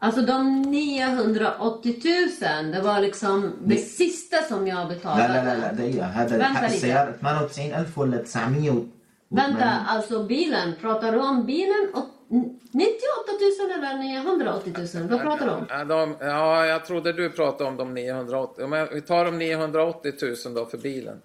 Alltså 0.00 0.20
de 0.22 0.62
980 0.62 1.96
000, 2.42 2.72
det 2.72 2.80
var 2.80 3.00
liksom 3.00 3.52
det 3.64 3.76
sista 3.76 4.36
som 4.48 4.66
jag 4.66 4.88
لا 4.88 4.94
betalade. 4.94 5.28
لا 5.28 5.44
لا 5.44 5.60
لا 5.60 5.72
دقيقة 5.72 6.06
هذا 6.06 6.38
Vänta 6.38 6.58
حق 6.58 6.62
lite. 6.68 6.74
السيارة 6.74 7.12
98 7.22 7.74
ألف 7.74 7.98
ولا 7.98 8.16
900 8.22 8.70
و- 8.70 8.86
Vänta, 9.30 9.70
alltså 9.88 10.22
bilen, 10.24 10.74
pratar 10.80 11.12
du 11.12 11.18
om 11.18 11.46
bilen? 11.46 11.88
och- 11.94 12.10
98 12.28 13.38
000 13.60 13.70
eller 13.78 13.98
980 13.98 14.72
000? 14.94 15.08
Vad 15.08 15.20
pratar 15.20 15.46
du 15.46 15.52
om? 15.52 15.66
Ja, 15.70 15.84
de, 15.84 16.16
ja, 16.20 16.66
jag 16.66 16.84
trodde 16.84 17.12
du 17.12 17.30
pratade 17.30 17.70
om 17.70 17.76
de 17.76 17.94
980. 17.94 18.66
Men 18.66 18.88
vi 18.94 19.00
tar 19.00 19.24
de 19.24 19.38
980 19.38 20.12
000 20.46 20.54
då 20.54 20.66
för 20.66 20.78
bilen. 20.78 21.20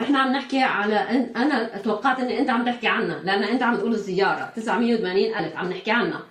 احنا 0.00 0.18
عم 0.18 0.32
نحكي 0.32 0.62
على 0.62 0.98
أن- 1.08 1.36
انا 1.38 1.78
توقعت 1.84 2.20
ان 2.20 2.26
انت 2.28 2.50
عم 2.50 2.64
تحكي 2.64 2.86
عنها 2.88 3.18
لان 3.24 3.42
انت 3.42 3.62
عم 3.62 3.76
تقول 3.76 3.94
السياره 3.94 4.52
980 4.56 5.34
الف 5.34 5.56
عم 5.56 5.70
نحكي 5.70 5.90
عنها 5.90 6.22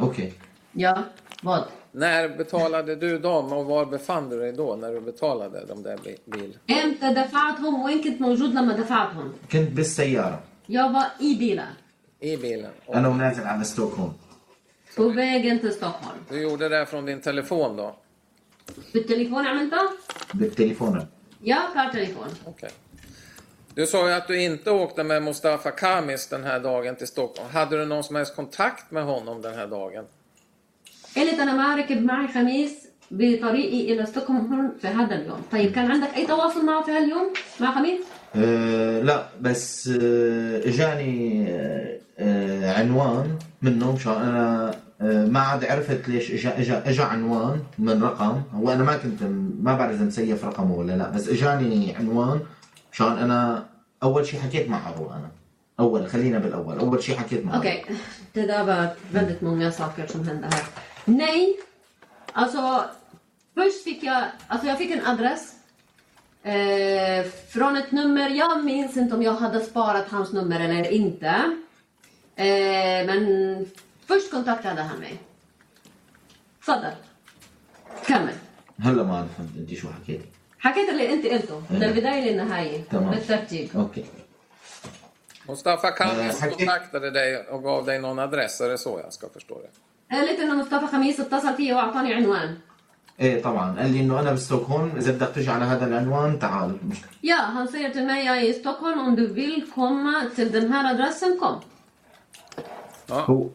أوكي 0.00 0.32
Ja, 0.74 0.94
vad? 1.42 1.64
När 1.92 2.28
betalade 2.28 2.94
du 2.96 3.18
dem 3.18 3.52
och 3.52 3.66
var 3.66 3.84
befann 3.86 4.28
du 4.30 4.38
dig 4.40 4.52
då 4.52 4.76
när 4.76 4.92
du 4.92 5.00
betalade 5.00 5.64
de 5.66 5.82
där 5.82 5.96
bi- 6.04 6.18
bil? 6.26 6.58
امتى 6.70 7.14
دفعتهم 7.14 7.82
وين 7.84 8.02
كنت 8.04 8.20
موجود 8.20 8.54
لما 8.54 8.72
دفعتهم؟ 8.72 9.32
كنت 9.52 9.70
بالسيارة 9.70 10.40
Jag 10.66 10.92
var 10.92 11.06
i 11.18 11.36
bilen 11.36 11.72
I 12.20 12.36
bilen? 12.36 12.70
Och 12.86 12.96
أنا 12.96 13.08
ونازل 13.08 13.42
على 13.46 13.64
ستوكهولم 13.64 14.14
på 14.96 15.08
vägen 15.08 15.58
till 15.58 15.72
Stockholm. 15.72 16.18
du 16.28 16.42
gjorde 16.42 16.68
det 16.68 16.86
från 16.86 17.04
din 17.06 17.20
telefon 17.20 17.76
då? 17.76 17.96
بالتليفون 18.92 19.46
عملتها؟ 19.46 19.88
بالتليفون 20.34 21.06
Ja, 21.42 21.70
per 21.74 21.88
telefon. 21.90 22.28
Okej. 22.44 22.70
Du 23.74 23.86
sa 23.86 24.08
ju 24.08 24.14
att 24.14 24.28
du 24.28 24.42
inte 24.42 24.70
åkte 24.70 25.04
med 25.04 25.22
Mustafa 25.22 25.70
Kamis 25.70 26.28
den 26.28 26.44
här 26.44 26.60
dagen 26.60 26.96
till 26.96 27.06
Stockholm. 27.06 27.48
Hade 27.52 27.78
du 27.78 27.84
någon 27.86 28.04
som 28.04 28.16
helst 28.16 28.36
kontakt 28.36 28.90
med 28.90 29.04
honom 29.04 29.42
den 29.42 29.54
här 29.54 29.66
dagen? 29.66 30.04
قلت 31.16 31.38
انا 31.38 31.54
ما 31.54 31.76
ركب 31.76 32.02
معي 32.02 32.28
خميس 32.28 32.72
بطريقي 33.10 33.92
الى 33.92 34.06
ستوكهولم 34.06 34.72
في 34.80 34.88
هذا 34.88 35.14
اليوم، 35.14 35.42
طيب 35.52 35.72
كان 35.72 35.90
عندك 35.90 36.16
اي 36.16 36.26
تواصل 36.26 36.64
معه 36.64 36.82
في 36.84 36.90
هاليوم؟ 36.90 37.32
مع 37.60 37.74
خميس؟ 37.74 38.00
أه 38.37 39.01
لا 39.01 39.27
بس 39.41 39.87
أه 39.87 40.67
اجاني 40.69 41.45
آه، 42.19 42.73
عنوان 42.73 43.37
منه 43.61 43.95
مشان 43.95 44.13
أنا 44.13 44.75
ما 45.01 45.39
عاد 45.39 45.65
عرفت 45.65 46.09
ليش 46.09 46.31
اجا 46.31 46.59
اجا 46.59 46.89
إجا 46.89 47.03
عنوان 47.03 47.59
من 47.79 48.03
رقم. 48.03 48.41
هو 48.53 48.71
أنا 48.71 48.83
ما 48.83 48.97
كنت 48.97 49.23
ما 49.61 49.75
بعرف 49.77 49.95
إذا 49.95 50.05
مسيف 50.05 50.45
رقمه 50.45 50.75
ولا 50.75 50.97
لا 50.97 51.09
بس 51.09 51.29
إجاني 51.29 51.95
عنوان 51.95 52.39
مشان 52.91 53.17
أنا 53.17 53.65
أول 54.03 54.25
شيء 54.25 54.39
حكيت 54.39 54.67
عرو 54.71 55.11
أنا. 55.11 55.29
أول 55.79 56.07
خلينا 56.07 56.39
بالأول. 56.39 56.79
أول 56.79 57.03
شيء 57.03 57.15
حكيت 57.17 57.45
معه. 57.45 57.59
Okej, 57.59 57.85
det 58.33 58.45
där 58.45 58.63
var 58.63 58.87
väldigt 59.11 59.41
många 59.41 59.71
saker 59.71 60.07
som 60.07 60.27
hände 60.27 60.47
här. 60.47 60.63
Nej, 61.05 61.55
alltså 62.33 62.83
först 63.55 63.83
fick 63.83 64.03
jag, 64.03 64.23
alltså 64.47 64.67
jag 64.67 64.77
fick 64.77 64.91
eh, 66.44 67.24
från 67.48 67.76
ett 67.76 67.92
nummer. 67.92 68.30
Jag 68.30 68.64
minns 68.64 68.96
inte 68.96 69.14
om 69.14 69.22
jag 69.22 69.32
hade 69.34 69.60
sparat 69.60 70.08
hans 70.08 70.32
nummer 70.32 70.60
eller 70.60 70.90
inte. 70.90 71.28
Eh, 72.36 73.06
men 73.06 73.22
först 74.06 74.30
kontaktade 74.30 74.82
han 74.82 74.98
mig. 74.98 75.18
تفضل 76.62 76.92
كمل 78.06 78.34
هلا 78.80 79.02
ما 79.02 79.18
عرفت 79.18 79.40
انت 79.58 79.74
شو 79.74 79.88
حكيتي 79.88 80.24
حكيت 80.58 80.88
اللي 80.88 81.12
انت 81.12 81.26
قلته 81.26 81.62
من 81.70 81.82
البدايه 81.82 82.30
للنهايه 82.30 82.82
تمام. 82.90 83.10
بالترتيب 83.10 83.68
اوكي 83.76 84.04
Mustafa 85.48 85.90
Kamis 85.90 86.36
Eh, 86.36 86.42
Hakim- 86.42 86.56
kontaktade 86.66 87.10
dig 87.10 87.36
och 87.48 87.62
gav 87.62 87.86
dig 87.86 87.98
någon 87.98 88.18
adress, 88.18 88.60
är 88.60 88.68
det 88.68 88.78
så 88.78 89.00
jag 89.04 89.12
ska 89.12 89.28
förstå 89.28 89.54
det? 89.62 89.70
قالت 90.16 90.40
انه 90.40 90.54
مصطفى 90.54 90.86
خميس 90.86 91.20
اتصل 91.20 91.54
فيي 91.56 91.72
واعطاني 91.74 92.14
عنوان 92.14 92.58
ايه 93.20 93.42
طبعا 93.42 93.80
قال 93.80 93.92
لي 93.92 94.00
انه 94.00 94.20
انا 94.20 94.32
بستوكهولم 94.32 94.92
اذا 94.96 95.12
بدك 95.12 95.28
تجي 95.34 95.50
على 95.50 95.64
هذا 95.64 95.86
العنوان 95.86 96.38
تعال 96.38 96.76
Ja, 97.22 97.36
han 97.36 97.68
säger 97.68 97.90
till 97.90 98.06
mig, 98.06 98.26
jag 98.26 98.36
är 98.36 98.42
i 98.42 98.52
Stockholm, 98.52 98.98
om 99.00 99.16
du 99.16 99.26
vill 99.26 99.70
komma 99.74 100.24
till 100.36 100.52
den 100.52 100.72
här 100.72 100.94
adressen, 100.94 101.38
kom. 101.40 101.60
هو 103.10 103.50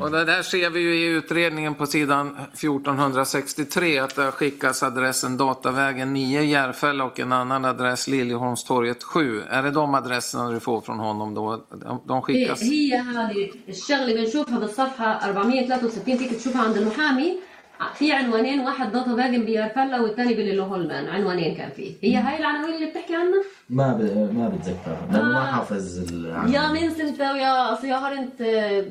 Och 0.00 0.10
det 0.10 0.24
där 0.24 0.42
ser 0.42 0.70
vi 0.70 0.80
ju 0.80 0.94
i 0.94 1.06
utredningen 1.06 1.74
på 1.74 1.86
sidan 1.86 2.36
1463 2.52 3.98
att 3.98 4.16
det 4.16 4.22
har 4.22 4.30
skickats 4.30 4.82
adressen 4.82 5.36
Datavägen 5.36 6.12
9 6.12 6.42
Järfälla 6.42 7.04
och 7.04 7.20
en 7.20 7.32
annan 7.32 7.64
adress 7.64 8.08
Liljeholmstorget 8.08 9.02
7. 9.02 9.42
Är 9.50 9.62
det 9.62 9.70
de 9.70 9.94
adresserna 9.94 10.50
du 10.50 10.60
får 10.60 10.80
från 10.80 10.98
honom 10.98 11.34
då? 11.34 11.64
De, 11.70 12.02
de 12.06 12.16
هي 12.16 12.22
skickas? 12.22 12.62
هي 12.62 12.96
هذه 12.96 13.50
الشغله 13.68 14.14
بنشوفها 14.14 14.58
بالصفحه 14.58 15.18
463 15.18 16.18
فيك 16.18 16.34
تشوفها 16.34 16.62
عند 16.62 16.76
المحامي 16.76 17.38
في 17.93 18.11
عنوانين 18.13 18.59
واحد 18.59 18.91
ضغط 18.91 19.09
باجن 19.09 19.45
بيرفلا 19.45 20.01
والثاني 20.01 20.33
بليلوهولمان 20.33 21.07
عنوانين 21.07 21.55
كان 21.55 21.69
فيه. 21.69 21.93
هي 22.01 22.17
هاي 22.17 22.37
العناوين 22.39 22.75
اللي 22.75 22.85
بتحكي 22.91 23.15
عنها؟ 23.15 23.43
ما 23.69 23.93
ب... 23.93 24.01
ما 24.33 24.49
بتذكر 24.49 24.97
لأنه 25.11 25.23
ما 25.23 25.41
آه. 25.49 25.51
حافظ 25.51 26.11
العنوان. 26.11 26.53
jag 26.53 26.71
minns 26.73 26.99
inte 26.99 27.31
och 27.31 27.37
jag, 27.37 27.57
alltså 27.71 27.87
jag 27.87 27.97
har 27.97 28.11
inte 28.11 28.85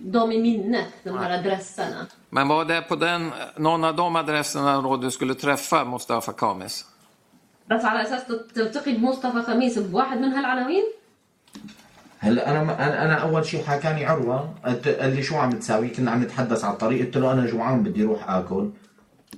dem 0.00 0.32
i 0.32 0.38
minnet 0.38 0.88
de 1.04 1.18
här 1.18 1.30
adresserna 1.38 2.06
Men 2.30 2.48
var 2.48 2.64
det 2.64 2.82
på 2.82 2.96
den, 2.96 3.32
någon 3.56 3.84
av 3.84 3.96
de 3.96 4.16
adresserna 4.16 4.80
då 4.80 4.96
du 4.96 5.10
skulle 5.10 5.34
träffa 5.34 5.84
Mustafa 5.84 6.32
Kamis? 6.32 6.86
بس 7.70 7.84
على 7.84 8.02
أساس 8.02 8.22
تلتقي 8.54 8.92
بمصطفى 8.92 9.42
خميس 9.42 9.78
بواحد 9.78 10.18
من 10.18 10.32
هالعناوين؟ 10.32 10.84
هلا 12.22 12.50
أنا 12.50 13.04
أنا 13.04 13.14
أول 13.14 13.44
شيء 13.44 13.64
حكاني 13.64 14.06
عروة 14.06 14.54
قال 15.00 15.16
لي 15.16 15.22
شو 15.22 15.36
عم 15.36 15.50
تساوي؟ 15.50 15.88
كنا 15.88 16.10
عم 16.10 16.22
نتحدث 16.22 16.64
على 16.64 16.72
الطريق. 16.72 17.06
قلت 17.06 17.16
له 17.16 17.32
أنا 17.32 17.46
جوعان 17.46 17.82
بدي 17.82 18.04
أروح 18.04 18.30
آكل؟ 18.30 18.70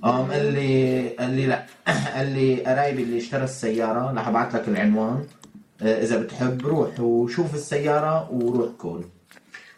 قام 0.01 0.31
قال 0.31 0.53
لي 0.53 1.09
قال 1.09 1.29
لي 1.29 1.45
لا. 1.45 1.65
قال 2.15 2.27
لي 2.33 2.63
قرايبي 2.65 3.03
اللي 3.03 3.17
اشترى 3.17 3.43
السيارة 3.43 4.13
رح 4.13 4.27
أبعث 4.27 4.55
لك 4.55 4.67
العنوان. 4.67 5.23
آه، 5.81 6.03
إذا 6.03 6.19
بتحب 6.19 6.67
روح 6.67 6.99
وشوف 6.99 7.53
السيارة 7.55 8.31
وروح 8.31 8.69
كل. 8.77 9.03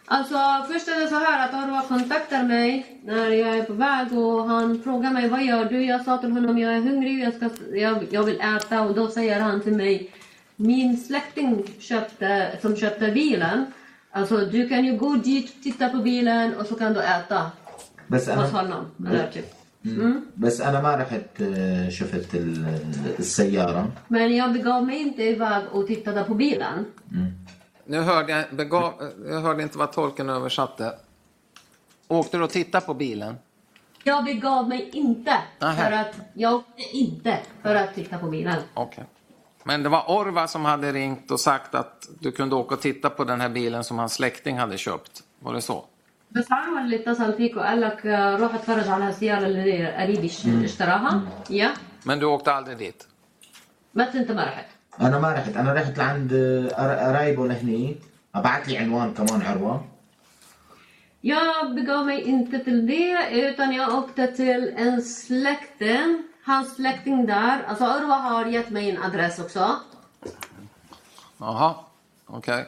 Alltså 0.08 0.38
först 0.68 0.88
är 0.88 1.00
det 1.00 1.08
så 1.08 1.14
här 1.14 1.48
att 1.48 1.54
Arwa 1.54 1.82
kontaktar 1.82 2.42
mig 2.42 3.00
när 3.04 3.28
jag 3.30 3.58
är 3.58 3.62
på 3.62 3.72
väg 3.72 4.18
och 4.18 4.44
han 4.44 4.82
frågar 4.82 5.10
mig 5.10 5.28
vad 5.28 5.44
gör 5.44 5.64
du? 5.64 5.84
Jag 5.84 6.04
sa 6.04 6.18
till 6.18 6.32
honom 6.32 6.58
jag 6.58 6.72
är 6.72 6.80
hungrig, 6.80 7.24
jag, 7.24 7.34
ska, 7.34 7.50
jag, 7.74 8.06
jag 8.10 8.22
vill 8.22 8.40
äta 8.40 8.82
och 8.82 8.94
då 8.94 9.08
säger 9.08 9.40
han 9.40 9.60
till 9.60 9.76
mig 9.76 10.10
min 10.55 10.97
släkting 10.97 11.63
köpte, 11.79 12.57
som 12.61 12.75
köpte 12.75 13.11
bilen 13.11 13.65
Alltså 14.13 14.37
du 14.37 14.69
kan 14.69 14.85
ju 14.85 14.97
gå 14.97 15.15
dit, 15.15 15.63
titta 15.63 15.89
på 15.89 15.97
bilen 15.97 16.55
och 16.55 16.65
så 16.65 16.75
kan 16.75 16.93
du 16.93 17.01
äta 17.01 17.51
بس 18.07 18.27
hos 18.29 18.37
انا 18.37 18.47
honom. 18.47 18.85
Eller 19.09 19.27
typ. 19.31 19.53
Mm. 19.85 20.21
بس 20.33 20.61
انا 20.61 20.81
ما 20.81 20.95
رحت 20.95 21.41
آه، 21.41 21.89
شفت 21.89 22.35
ال- 22.35 22.79
السياره 23.19 23.91
Men 24.07 24.35
jag 24.35 24.53
begav 24.53 24.85
mig 24.85 24.97
inte 24.97 25.23
iväg 25.23 25.63
och 25.71 25.87
tittade 25.87 26.23
på 26.23 26.33
bilen. 26.33 26.85
Nu 27.85 27.99
hörde 27.99 28.31
jag, 28.31 28.45
begav, 28.55 28.93
jag 29.29 29.41
hörde 29.41 29.63
inte 29.63 29.77
vad 29.77 29.91
tolken 29.91 30.29
översatte. 30.29 30.93
Åkte 32.07 32.37
du 32.37 32.43
och 32.43 32.49
tittade 32.49 32.85
på 32.85 32.93
bilen? 32.93 33.35
Jag 34.03 34.25
begav 34.25 34.69
mig 34.69 34.89
inte 34.93 35.33
Nähä. 35.59 35.83
för 35.85 35.91
att 35.91 36.15
jag 36.33 36.53
åkte 36.55 36.81
inte 36.93 37.37
för 37.61 37.75
att 37.75 37.95
titta 37.95 38.17
på 38.17 38.27
bilen. 38.27 38.55
Okej. 38.73 39.03
Men 39.65 39.83
det 39.83 39.89
var 39.89 40.03
Orva 40.17 40.47
som 40.47 40.65
hade 40.65 40.91
ringt 40.91 41.31
och 41.31 41.39
sagt 41.39 41.75
att 41.75 42.09
du 42.19 42.31
kunde 42.31 42.55
åka 42.55 42.75
och 42.75 42.81
titta 42.81 43.09
på 43.09 43.23
den 43.23 43.41
här 43.41 43.49
bilen 43.49 43.83
som 43.83 43.99
hans 43.99 44.13
släkting 44.13 44.57
hade 44.57 44.77
köpt. 44.77 45.23
Var 45.39 45.53
det 45.53 45.61
så? 45.61 45.85
بس 46.35 46.47
عمر 46.51 46.81
اللي 46.81 46.95
اتصل 46.95 47.33
فيك 47.33 47.57
وقال 47.57 47.81
لك 47.81 48.05
آه، 48.05 48.35
روح 48.37 48.53
اتفرج 48.55 48.87
على 48.87 49.09
السيارة 49.09 49.45
اللي 49.45 49.87
قريبي 50.01 50.27
اش- 50.27 50.45
اشتراها 50.47 51.21
يا 51.49 51.73
Men 52.05 52.19
du 52.19 52.25
åkte 52.25 52.51
aldrig 52.53 52.77
dit? 52.77 53.07
بس 53.95 54.15
انت 54.15 54.31
ما 54.31 54.43
رحت 54.43 54.65
انا 55.01 55.19
ما 55.19 55.31
رحت 55.33 55.57
انا 55.57 55.73
رحت 55.73 55.97
لعند 55.97 56.33
آه، 56.33 56.67
قر- 56.67 56.99
قرايبه 56.99 57.47
لهني 57.47 57.95
ابعث 58.35 58.69
لي 58.69 58.77
عنوان 58.77 59.13
كمان 59.13 59.41
عروه 59.41 59.85
Jag 61.23 61.75
begav 61.75 62.05
mig 62.05 62.21
inte 62.21 62.59
till 62.59 62.87
det 62.87 63.29
utan 63.31 63.73
jag 63.73 63.89
åkte 63.95 64.27
till 64.27 64.73
en 64.77 65.01
släkten. 65.01 66.23
Hans 66.45 66.75
släkting 66.75 67.25
där, 67.25 67.63
alltså 67.67 67.83
Urwa 67.85 68.15
har 68.15 68.45
gett 68.45 68.69
mig 68.69 68.89
en 68.89 69.03
adress 69.03 69.39
också. 69.39 69.75
Jaha, 71.37 71.75
okej. 72.25 72.65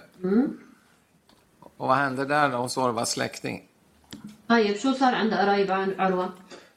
Och 1.77 1.87
vad 1.87 1.97
hände 1.97 2.25
där 2.25 2.49
då 2.49 2.57
hos 2.57 2.77
Orvas 2.77 3.11
släkting? 3.11 3.61
طيب 4.47 4.77
شو 4.77 4.93
صار 4.93 5.15
عند 5.15 5.33
قرايب 5.33 5.71
عن 5.71 5.95
عروة؟ 5.99 6.29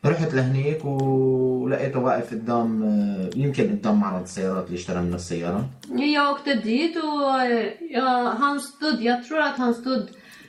رحت 0.05 0.35
لهنيك 0.35 0.85
ولقيته 0.85 1.99
واقف 2.01 2.31
قدام 2.31 2.83
آه، 2.83 3.31
يمكن 3.37 3.65
قدام 3.71 4.01
معرض 4.01 4.23
السيارات 4.23 4.67
اللي 4.67 4.79
اشترى 4.79 5.01
منه 5.03 5.17
السياره 5.17 5.65
Jag 5.89 6.31
åkte 6.33 6.55
dit 6.55 6.97
och 6.97 7.41
eh, 7.41 7.73
ja, 7.91 8.35
han 8.39 8.61
stod, 8.61 9.03
jag 9.03 9.25
tror 9.25 9.41
att 9.41 9.57
han 9.57 9.75
stod 9.75 10.09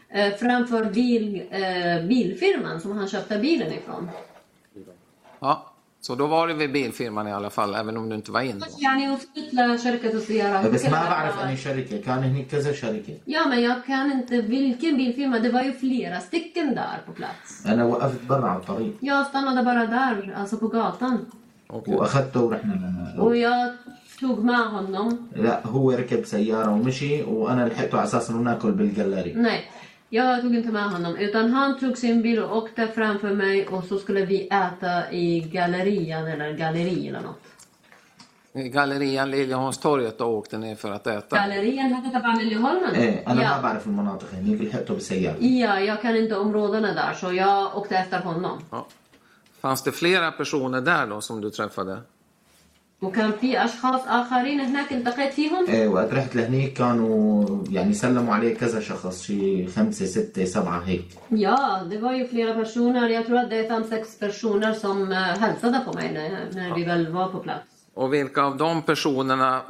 eh, 0.10 0.34
framför 0.34 0.86
bil, 0.86 1.48
eh, 1.52 2.08
bilfirman 2.08 2.82
som 2.82 2.98
han 2.98 3.08
köpte 3.08 3.38
bilen 3.38 3.74
ifrån. 3.74 4.10
Ja, 5.40 5.71
Så 6.02 6.16
då 6.16 6.28
var 6.28 6.48
du 6.48 6.54
vid 6.54 6.72
bilfirman 6.72 7.28
i 7.28 7.34
alla 7.34 7.50
fall, 7.50 7.76
även 7.76 7.98
om 7.98 8.10
du 8.10 8.16
inte 8.16 8.32
var 8.32 8.42
in 8.42 8.60
då? 8.60 8.66
يعني 8.84 9.10
وصلت 9.12 9.54
لشركة 9.54 10.12
السيارات 10.12 10.72
بس 10.72 10.86
ما 10.86 10.92
بعرف 11.10 11.40
اني 11.44 11.58
شركه 11.58 11.98
كان 12.02 12.24
هنيك 12.24 12.48
كذا 12.52 12.74
شركه 12.74 13.14
Ja, 13.26 13.42
men 13.50 13.62
jag 13.62 13.86
kan 13.86 14.12
inte 14.12 14.42
vilken 14.42 14.98
bilfirma. 14.98 15.40
Det 15.40 15.50
var 15.50 15.62
ju 15.64 15.74
flera 15.74 16.20
stycken 16.20 16.76
där 16.76 16.98
på 17.06 17.12
plats. 17.12 17.66
انا 17.66 17.84
وقفت 17.86 18.22
برا 18.30 18.48
على 18.50 18.60
الطريق 18.60 18.94
Jag 19.02 19.26
stannade 19.28 19.64
bara 19.64 19.86
där, 19.86 20.34
alltså 20.38 20.58
på 20.58 20.68
gatan. 20.68 21.26
Okej. 21.68 21.96
واخذته 21.96 22.40
ورحنا 22.42 22.74
ل- 22.74 23.20
Och 23.20 23.36
jag 23.38 23.72
tog 24.20 24.44
med 24.44 24.66
honom. 24.76 25.18
لا 25.36 25.68
هو 25.68 25.92
ركب 25.92 26.26
سياره 26.26 26.72
ومشي 26.72 27.24
وانا 27.24 27.68
لحقته 27.68 27.98
على 27.98 28.08
اساس 28.08 28.30
انه 28.30 28.42
ناكل 28.42 28.72
بالجلاري 28.72 29.34
Nej, 29.34 29.60
jag 30.15 30.43
tog 30.43 30.55
inte 30.55 30.69
med 30.69 30.91
honom 30.91 31.17
utan 31.17 31.53
han 31.53 31.79
tog 31.79 31.99
sin 31.99 32.23
bil 32.23 32.43
och 32.43 32.57
åkte 32.57 32.89
framför 32.89 33.35
mig 33.35 33.69
och 33.69 33.85
så 33.85 33.99
skulle 33.99 34.25
vi 34.25 34.47
äta 34.47 35.13
i 35.13 35.41
gallerian 35.41 36.27
eller 36.27 36.53
galleri 36.53 37.09
eller 37.09 37.21
något. 37.21 38.73
Gallerian 38.73 39.31
Liljeholmstorget 39.31 40.19
då 40.19 40.25
åkte 40.25 40.59
ner 40.59 40.75
för 40.75 40.93
att 40.93 41.07
äta? 41.07 41.37
Gallerian 41.37 41.93
hette 41.93 42.21
på 42.21 42.39
Liljeholmen? 42.39 42.95
Eh, 42.95 43.15
alla 43.25 43.43
ja. 43.43 43.81
från 43.83 43.95
Monatriche. 43.95 45.35
Ja, 45.39 45.81
jag 45.81 46.03
kan 46.03 46.17
inte 46.17 46.37
områdena 46.37 46.95
där 46.95 47.15
så 47.15 47.33
jag 47.33 47.77
åkte 47.77 47.97
efter 47.97 48.21
honom. 48.21 48.59
Ja. 48.71 48.87
Fanns 49.61 49.83
det 49.83 49.93
flera 49.93 50.33
personer 50.33 50.81
där 50.81 51.07
då 51.07 51.21
som 51.21 51.41
du 51.41 51.51
träffade? 51.51 51.99
وكان 53.02 53.32
في 53.32 53.64
أشخاص 53.66 54.02
آخرين 54.08 54.60
هناك 54.60 54.92
التقيت 54.94 55.34
فيهم. 55.34 55.66
ايه 55.68 55.88
وقت 55.88 56.14
رحت 56.14 56.36
لهنيك 56.36 56.74
كانوا 56.74 57.46
يعني 57.70 57.94
سلموا 57.94 58.34
عليه 58.36 58.56
كذا 58.56 58.80
شخص 58.80 59.22
شي 59.24 59.68
خمسة 59.68 60.06
ستة 60.06 60.46
سبعة 60.46 60.80
هيك 60.80 61.06
Ja, 61.32 61.84
det 61.90 61.98
var 61.98 62.14
ju 62.14 62.28
flera 62.28 62.54
personer. 62.54 63.10
Jag 63.10 63.26
tror 63.26 63.38
att 63.38 63.50
det 63.50 63.56
är 63.56 63.68
fem, 63.70 63.84
sex 63.84 64.20
personer 64.20 64.74
som 64.74 65.12
eh, 65.12 65.18
hälsade 65.18 65.80
på 65.86 65.94
mig 65.94 66.12
när, 66.14 66.30
när 66.56 66.76
vi 66.76 66.84
väl 66.84 67.08
var 67.12 67.28
på 67.28 67.40
plats. 67.40 67.66
Och 67.94 68.14
vilka 68.14 68.42
av 68.44 68.58
de 68.58 68.82
personerna 68.82 69.62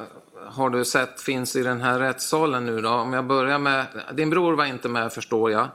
har 0.49 0.69
du 0.69 0.85
sett 0.85 1.21
finns 1.21 1.55
i 1.55 1.63
den 1.63 1.81
här 1.81 1.99
rättssalen 1.99 2.65
nu 2.65 2.81
då? 2.81 2.89
Om 2.89 3.13
jag 3.13 3.25
börjar 3.27 3.59
med, 3.59 3.85
din 4.13 4.29
bror 4.29 4.53
var 4.53 4.65
inte 4.65 4.89
med 4.89 5.13
förstår 5.13 5.51
jag. 5.51 5.67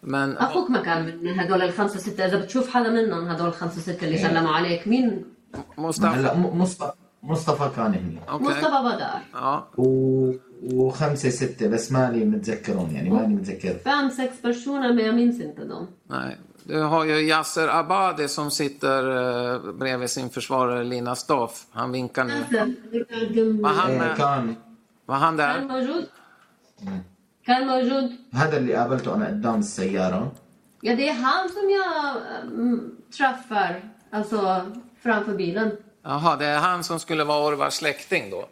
Men 0.00 0.36
أخوك 0.38 0.70
ما 0.70 0.78
كان 0.78 1.18
من 1.22 1.40
هدول 1.40 1.62
الخمسة 1.62 1.98
ستة 1.98 2.24
إذا 2.26 2.38
بتشوف 2.38 2.70
حدا 2.70 2.90
منهم 2.90 3.28
هدول 3.28 3.48
الخمسة 3.48 3.80
ستة 3.80 4.04
اللي 4.04 4.18
سلموا 4.18 4.52
عليك 4.52 4.88
مين 4.88 5.24
Mustafa, 5.78 6.14
هلا 6.16 6.34
م- 6.34 6.58
مصطفى 6.62 6.92
مصطفى 7.22 7.70
كان 7.76 7.94
هنيك 7.94 8.22
okej. 8.28 8.42
مصطفى 8.42 8.82
بدر 8.84 9.40
Ja, 9.40 9.78
و... 9.78 10.32
وخمسة 10.72 11.30
ستة 11.30 11.68
بس 11.68 11.92
ماني 11.92 12.24
متذكرهم 12.24 12.94
يعني 12.96 13.10
ماني 13.10 13.34
متذكر 13.36 13.76
fem, 13.84 14.10
sex 14.10 14.42
personer 14.42 14.92
men 14.92 15.04
jag 15.06 15.14
minns 15.14 15.40
inte 15.40 15.64
dem. 15.64 15.86
nej. 16.10 16.36
Du 16.64 16.80
har 16.82 17.04
ju 17.04 17.16
Yasser 17.28 17.68
Abadi 17.68 18.28
som 18.28 18.50
sitter 18.50 19.02
eh, 19.54 19.72
bredvid 19.72 20.10
sin 20.10 20.30
försvarare 20.30 20.84
Lina 20.84 21.14
Staff. 21.14 21.66
Han 21.72 21.92
vinkar 21.92 22.24
nu. 22.24 22.32
Var 23.62 23.70
han 23.72 23.90
إيه 23.90 23.98
med? 23.98 24.16
كان 24.16 24.56
Var 25.06 25.16
han 25.16 25.36
كان 25.36 25.68
där? 25.68 25.72
موجود 25.72 26.08
كان 27.46 27.66
موجود 27.66 28.10
هذا 28.32 28.56
اللي 28.56 28.74
قابلته 28.74 29.14
انا 29.14 29.26
قدام 29.26 29.58
السيارة 29.58 30.32
Ja, 30.82 30.94
det 30.96 31.08
är 31.08 31.14
han 31.14 31.48
som 31.48 31.70
jag 31.70 32.16
mm, 32.42 32.96
träffar, 33.16 33.80
alltså 34.10 34.62
framför 35.02 35.34
bilen. 35.34 35.70
Jaha, 36.02 36.36
det 36.36 36.46
är 36.46 36.58
han 36.58 36.84
som 36.84 37.00
skulle 37.00 37.24
vara 37.24 37.46
Orvars 37.46 37.74
släkting 37.74 38.30
då? 38.30 38.48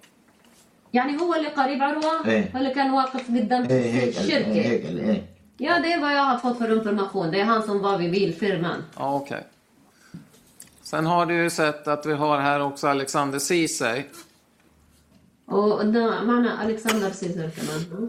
يعني 0.92 1.20
هو 1.20 1.34
اللي 1.34 1.48
قريب 1.48 1.82
عروة 1.82 2.26
إيه. 2.26 2.50
هو 2.54 2.58
اللي 2.58 2.70
كان 2.74 2.90
واقف 2.90 3.26
قدام 3.28 3.62
ايه 3.70 3.90
هيك 3.92 4.16
قال- 4.16 4.30
إيه 4.30 4.38
الشركة 4.38 4.52
هيك 4.70 4.86
قال- 4.86 4.98
ايه 5.00 5.22
Ja, 5.58 5.78
det 5.78 5.92
är 5.92 6.00
vad 6.00 6.12
jag 6.14 6.22
har 6.24 6.38
fått 6.38 6.58
för 6.58 6.76
information. 6.78 7.30
Det 7.30 7.40
är 7.40 7.44
han 7.44 7.62
som 7.62 7.78
var 7.82 7.98
vid 7.98 8.10
bilfirman. 8.10 8.84
Ja, 8.98 9.14
okej. 9.14 9.46
Sen 10.82 11.06
har 11.06 11.26
du 11.26 11.34
ju 11.34 11.50
sett 11.50 11.88
att 11.88 12.06
vi 12.06 12.12
har 12.12 12.38
här 12.38 12.60
också 12.62 12.86
Alexander 12.88 13.38
Ceesay. 13.38 14.04
وقدام 15.48 16.26
معنا 16.26 16.64
ألكسندر 16.64 17.12
سيزر 17.12 17.48
كمان 17.56 18.08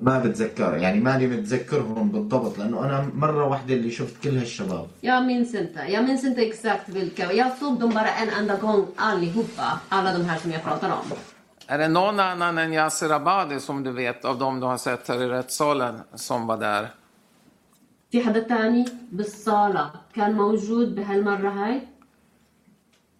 ما 0.00 0.18
بتذكر 0.18 0.76
يعني 0.76 1.00
ماني 1.00 1.26
متذكرهم 1.26 2.08
بالضبط 2.08 2.58
لأنه 2.58 2.84
أنا 2.84 3.10
مرة 3.14 3.44
واحدة 3.46 3.74
اللي 3.74 3.90
شفت 3.90 4.22
كل 4.22 4.38
هالشباب 4.38 4.86
Jag 5.02 5.26
minns 5.26 5.54
inte. 5.54 5.80
Jag 5.88 6.04
minns 6.04 6.24
inte 6.24 6.42
exakt 6.42 6.88
vilka. 6.88 7.32
Jag 7.32 7.58
såg 7.58 7.80
dem 7.80 7.90
bara 7.90 8.08
en 8.22 8.28
enda 8.28 8.56
gång 8.56 8.86
allihopa. 8.96 9.80
Alla 9.88 10.12
de 10.12 10.24
här 10.24 10.38
som 10.38 10.50
jag 10.50 10.62
pratar 10.62 10.90
om. 10.90 11.16
Är 11.66 11.78
det 11.78 11.88
någon 11.88 12.20
annan 12.20 12.58
än 12.58 12.72
Yasser 12.72 13.10
Abadi 13.10 13.60
som 13.60 13.82
du 13.82 13.92
vet 13.92 14.24
av 14.24 14.38
dem 14.38 14.60
du 14.60 14.66
har 14.66 14.78
sett 14.78 15.08
här 15.08 15.22
i 15.22 15.28
rättssalen 15.28 16.00
som 16.14 16.46
var 16.46 16.56
där? 16.56 16.88
في 18.10 18.20
حدا 18.24 18.40
تاني 18.40 18.84
بالصالة 19.12 19.90
كان 20.14 20.32
موجود 20.32 20.94
بهالمرة 20.94 21.48
هاي 21.48 21.80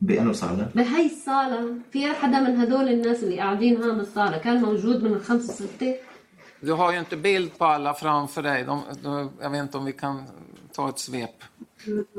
بأنه 0.00 0.32
صالة 0.32 0.68
بهاي 0.74 1.06
الصالة 1.06 1.74
في 1.92 2.06
حدا 2.12 2.40
من 2.40 2.60
هدول 2.60 2.88
الناس 2.88 3.22
اللي 3.22 3.38
قاعدين 3.38 3.82
هون 3.82 3.98
بالصالة 3.98 4.38
كان 4.38 4.62
موجود 4.62 5.02
من 5.02 5.12
الخمسة 5.12 5.52
ستة 5.52 5.94
Du 6.59 6.71
har 6.73 6.91
ju 6.91 6.99
inte 6.99 7.17
bild 7.17 7.57
på 7.57 7.65
alla 7.65 7.93
framför 7.93 8.41
dig. 8.43 8.63
De, 8.63 8.81
de, 9.03 9.31
jag 9.41 9.49
vet 9.49 9.61
inte 9.61 9.77
om 9.77 9.85
vi 9.85 9.93
kan 9.93 10.23
ta 10.73 10.89
ett 10.89 10.99
svep. 10.99 11.29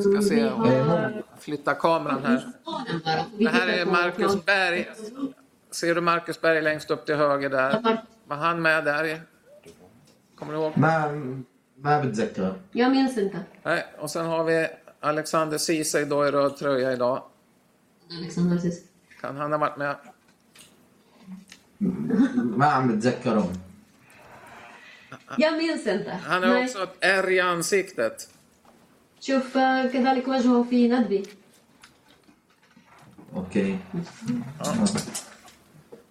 Ska 0.01 0.22
se 0.28 0.51
om 0.51 0.61
har- 0.61 1.22
flytta 1.41 1.74
kameran 1.74 2.24
här. 2.24 2.39
صالة 2.64 3.01
bara. 3.05 3.24
Vi 3.39 3.45
Det 3.45 3.51
här 3.51 3.61
tittar 3.66 3.78
är 3.78 3.84
på- 3.84 3.91
Marcus 3.93 4.45
Berg. 4.45 4.89
Ser 5.70 5.95
du 5.95 6.01
Marcus 6.01 6.41
Berg 6.41 6.62
längst 6.62 6.91
upp 6.91 7.07
till 7.07 7.14
höger 7.16 7.51
där? 7.51 7.99
Var 8.26 8.37
han 8.37 8.62
med 8.62 8.84
där? 8.84 9.20
Kommer 10.39 10.53
du 10.53 10.59
ihåg? 10.59 10.72
ما 10.76 11.09
ما 11.78 12.01
بتذكر 12.03 12.55
Jag 12.72 12.91
minns 12.91 13.18
inte. 13.18 13.41
Nej, 13.62 13.87
och 13.99 14.11
sen 14.11 14.26
har 14.26 14.45
vi 14.45 14.68
Alexander 15.01 15.59
Ceesay 15.59 16.05
då 16.05 16.26
i 16.26 16.30
röd 16.30 16.57
tröja 16.57 16.93
idag. 16.93 17.22
Alexander 18.20 18.59
Sis. 18.59 18.80
Kan 19.20 19.37
han 19.37 19.53
ha 19.53 19.59
varit 19.59 19.76
med? 19.76 19.97
ما 22.59 22.66
عم 22.66 22.89
بتذكرهم 22.89 23.53
Jag 25.39 25.57
minns 25.57 25.87
inte. 25.87 26.11
Han 26.11 26.43
har 26.43 26.51
Nej. 26.51 26.64
också 26.64 26.82
ett 26.82 26.97
ärr 27.01 27.30
i 27.30 27.41
ansiktet. 27.41 28.28
شوف 29.20 29.57
آه، 29.57 29.87
كذلك 29.87 30.28
وجهه 30.28 30.62
في 30.70 30.89
ندبي 30.89 31.22
اوكي 33.37 33.78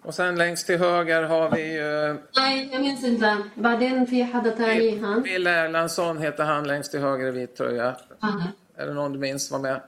Och 0.02 0.14
sen 0.16 0.36
längst 0.36 0.68
till 0.68 0.80
höger 0.80 1.24
har 1.24 1.50
vi 1.52 1.74
ju 1.78 2.18
Nej, 2.38 2.70
jag 2.72 2.82
minns 2.82 3.04
inte. 3.04 3.38
بعدين 3.56 4.06
في 4.06 4.26
حدا 4.26 4.50
تاني 4.50 5.00
han. 5.00 5.22
Bill 5.24 5.48
Erlandsson 5.48 6.18
heter 6.18 6.44
han 6.44 6.68
längst 6.68 6.92
till 6.92 7.00
höger 7.00 7.28
i 7.28 7.32
vit 7.32 7.56
tröja. 7.56 7.96
هذا. 8.22 8.52
Är 8.78 8.86
det 8.88 8.94
någon 8.94 9.14
du 9.14 9.20
minns 9.20 9.52
var 9.52 9.60
med? 9.60 9.82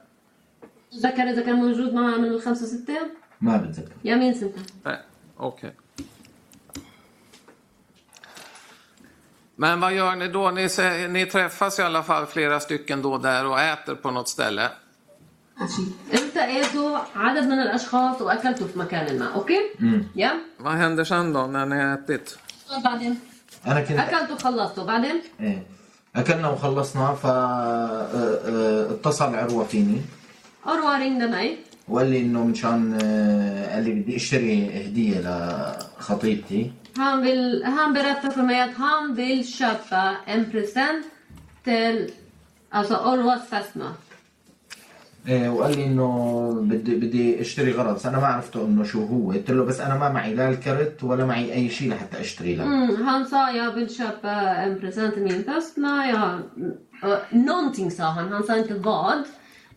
تذكر 0.92 1.22
إذا 1.30 1.42
كان 1.42 1.56
موجود 1.56 1.94
معنا 1.94 2.16
من 2.16 2.24
الخمسة 2.28 2.66
ستة؟ 2.66 2.98
ما 3.38 3.56
بتذكر 3.56 3.92
Jag 4.02 4.18
minns 4.18 4.42
inte. 4.42 4.60
Nej, 4.84 4.96
okej. 5.36 5.70
Men 9.56 9.80
vad 9.80 9.92
gör 9.92 10.16
ni 10.16 10.28
då? 10.28 10.50
Ni, 10.50 10.68
sä- 10.68 11.08
ni 11.08 11.26
träffas 11.26 11.78
i 11.78 11.82
alla 11.82 12.02
fall 12.02 12.26
flera 12.26 12.60
stycken 12.60 13.02
då 13.02 13.18
där 13.18 13.46
och 13.46 13.60
äter 13.60 13.94
på 13.94 14.10
något 14.10 14.28
ställe. 14.28 14.70
التقيتوا 16.14 16.98
عدد 17.16 17.42
من 17.44 17.58
الأشخاص 17.62 18.22
وأكلتوا 18.22 18.66
في 18.66 18.78
مكان 18.78 19.18
ما، 19.18 19.34
أوكي؟ 19.34 19.58
يا؟ 20.16 20.32
Vad 20.58 20.72
händer 20.72 21.04
sen 21.04 21.32
då 21.32 21.46
när 21.46 21.66
ni 21.66 21.76
har 21.76 21.94
ätit? 21.94 22.38
بعدين 22.84 23.18
انا 23.66 23.80
كنت 23.80 23.98
أكلتوا 23.98 24.36
خلصتوا، 24.36 24.84
بعدين 24.84 25.20
ايه 25.40 25.62
اكلنا 26.16 26.48
وخلصنا 26.48 27.14
ف 27.14 27.26
آه، 27.26 27.30
آه، 27.30 28.90
اتصل 28.90 29.34
عروه 29.34 29.64
فيني 29.64 30.02
أروى 30.66 30.98
ringde 30.98 31.30
mig 31.34 31.56
وقال 31.88 32.10
لي 32.10 32.18
انه 32.20 32.44
مشان 32.44 32.98
آه، 33.02 33.74
قال 33.74 33.84
لي 33.84 33.92
بدي 33.92 34.16
اشتري 34.16 34.86
هديه 34.86 35.20
لخطيبتي 35.20 36.72
Han, 36.96 37.22
vill, 37.22 37.64
han 37.64 37.92
berättar 37.92 38.30
för 38.30 38.42
mig 38.42 38.60
att 38.60 38.74
han 38.74 39.14
vill 39.14 39.52
köpa 39.52 40.16
en 40.26 40.50
present 40.50 41.06
till 41.64 42.10
alltså 42.70 42.94
Orwas 42.96 43.48
fästmö. 43.48 43.84
إيه، 45.28 45.48
وقال 45.48 45.76
لي 45.76 45.84
انه 45.84 46.50
بدي 46.62 46.94
بدي 46.94 47.40
اشتري 47.40 47.72
غرض 47.72 47.94
بس 47.94 48.06
انا 48.06 48.18
ما 48.20 48.26
عرفته 48.26 48.64
انه 48.64 48.84
شو 48.84 49.04
هو 49.04 49.32
قلت 49.32 49.50
له 49.50 49.64
بس 49.64 49.80
انا 49.80 49.98
ما 49.98 50.08
معي 50.08 50.34
لا 50.34 50.48
الكرت 50.50 51.04
ولا 51.04 51.24
معي 51.24 51.52
اي 51.52 51.68
شيء 51.68 51.90
لحتى 51.90 52.20
اشتري 52.20 52.54
له 52.54 52.64
Mm, 52.64 53.04
han 53.06 53.26
sa 53.26 53.50
jag 53.50 53.72
vill 53.72 53.94
köpa 53.94 54.32
en 54.64 54.80
present 54.80 55.14
till 55.14 55.22
min 55.22 55.44
fästmö. 55.44 56.04
Jag, 56.04 56.40
uh, 57.10 57.18
någonting 57.30 57.90
sa 57.90 58.04
han, 58.04 58.32
han 58.32 58.42
sa 58.42 58.56
inte 58.56 58.74
vad. 58.74 59.24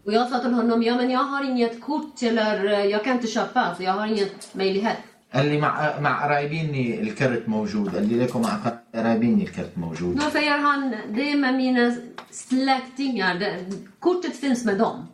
Och 0.05 0.14
jag 0.14 0.30
sa 0.30 0.39
till 0.39 0.53
honom, 0.53 0.84
ja 0.84 0.95
men 0.95 1.09
jag 1.09 1.24
har 1.24 1.43
inget 1.43 1.82
kort 1.82 2.24
eller 2.24 2.66
eh, 2.66 2.86
jag 2.86 3.03
kan 3.03 3.14
inte 3.16 3.28
köpa 3.28 3.76
så 3.76 3.84
jag 3.84 3.93
har 3.93 4.07
inget 4.07 4.55
möjlighet. 4.55 4.97
قال 5.37 5.47
لي 5.47 5.59
مع 5.59 6.01
مع 6.01 6.24
قرايبيني 6.24 7.01
الكرت 7.01 7.49
موجود. 7.49 7.95
قال 7.95 8.09
لي 8.09 8.14
ليكم 8.18 8.43
مع 8.43 8.59
قرايبيني 8.95 9.45
الكرت 9.45 9.72
موجود. 9.76 10.16
نو 10.16 10.30
في 10.30 10.39
يرهان 10.39 11.14
ديما 11.14 11.51
مينا 11.51 11.97
سلاكتين 12.30 13.16
يا 13.16 13.68
كوت 14.01 14.26
تفنس 14.26 14.66
مدوم 14.66 15.07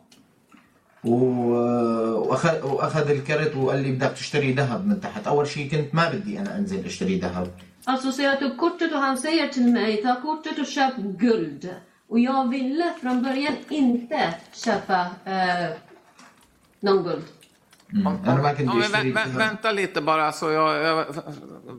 واخذ 1.03 2.65
وأخذ 2.65 3.09
الكرت 3.09 3.55
وقال 3.55 3.83
لي 3.83 3.91
بدك 3.91 4.11
تشتري 4.11 4.53
ذهب 4.53 4.87
من 4.87 5.01
تحت. 5.01 5.27
أول 5.27 5.47
شيء 5.47 5.69
كنت 5.71 5.95
ما 5.95 6.09
بدي 6.09 6.39
أنا 6.39 6.57
أنزل 6.57 6.85
أشتري 6.85 7.19
ذهب. 7.19 7.47
Alltså 7.85 8.11
säger 8.11 8.33
att 8.33 8.39
du 8.39 8.55
kortet 8.55 8.93
och 8.93 8.99
han 8.99 9.17
säger 9.17 9.47
till 9.47 9.67
mig, 9.73 10.03
ta 10.03 10.21
kortet 10.21 10.59
och 10.59 10.65
köp 10.65 10.95
guld. 10.97 11.69
Och 12.07 12.19
jag 12.19 12.49
ville 12.49 12.93
från 13.01 13.23
början 13.23 13.55
inte 13.69 14.33
köpa 14.53 14.99
någon 16.79 17.03
guld. 17.03 17.23
Mm. 17.92 18.06
انا 18.06 18.42
ما 18.42 18.52
كنت 18.52 18.68
Ja, 18.68 18.74
men 18.74 18.82
اشتري 18.82 19.12
vä, 19.12 19.14
vä, 19.14 19.24
ذهب. 19.24 19.38
vänta 19.38 19.72
lite 19.72 20.00
bara. 20.00 20.32
Så 20.32 20.50
jag, 20.50 20.82
jag, 20.84 21.04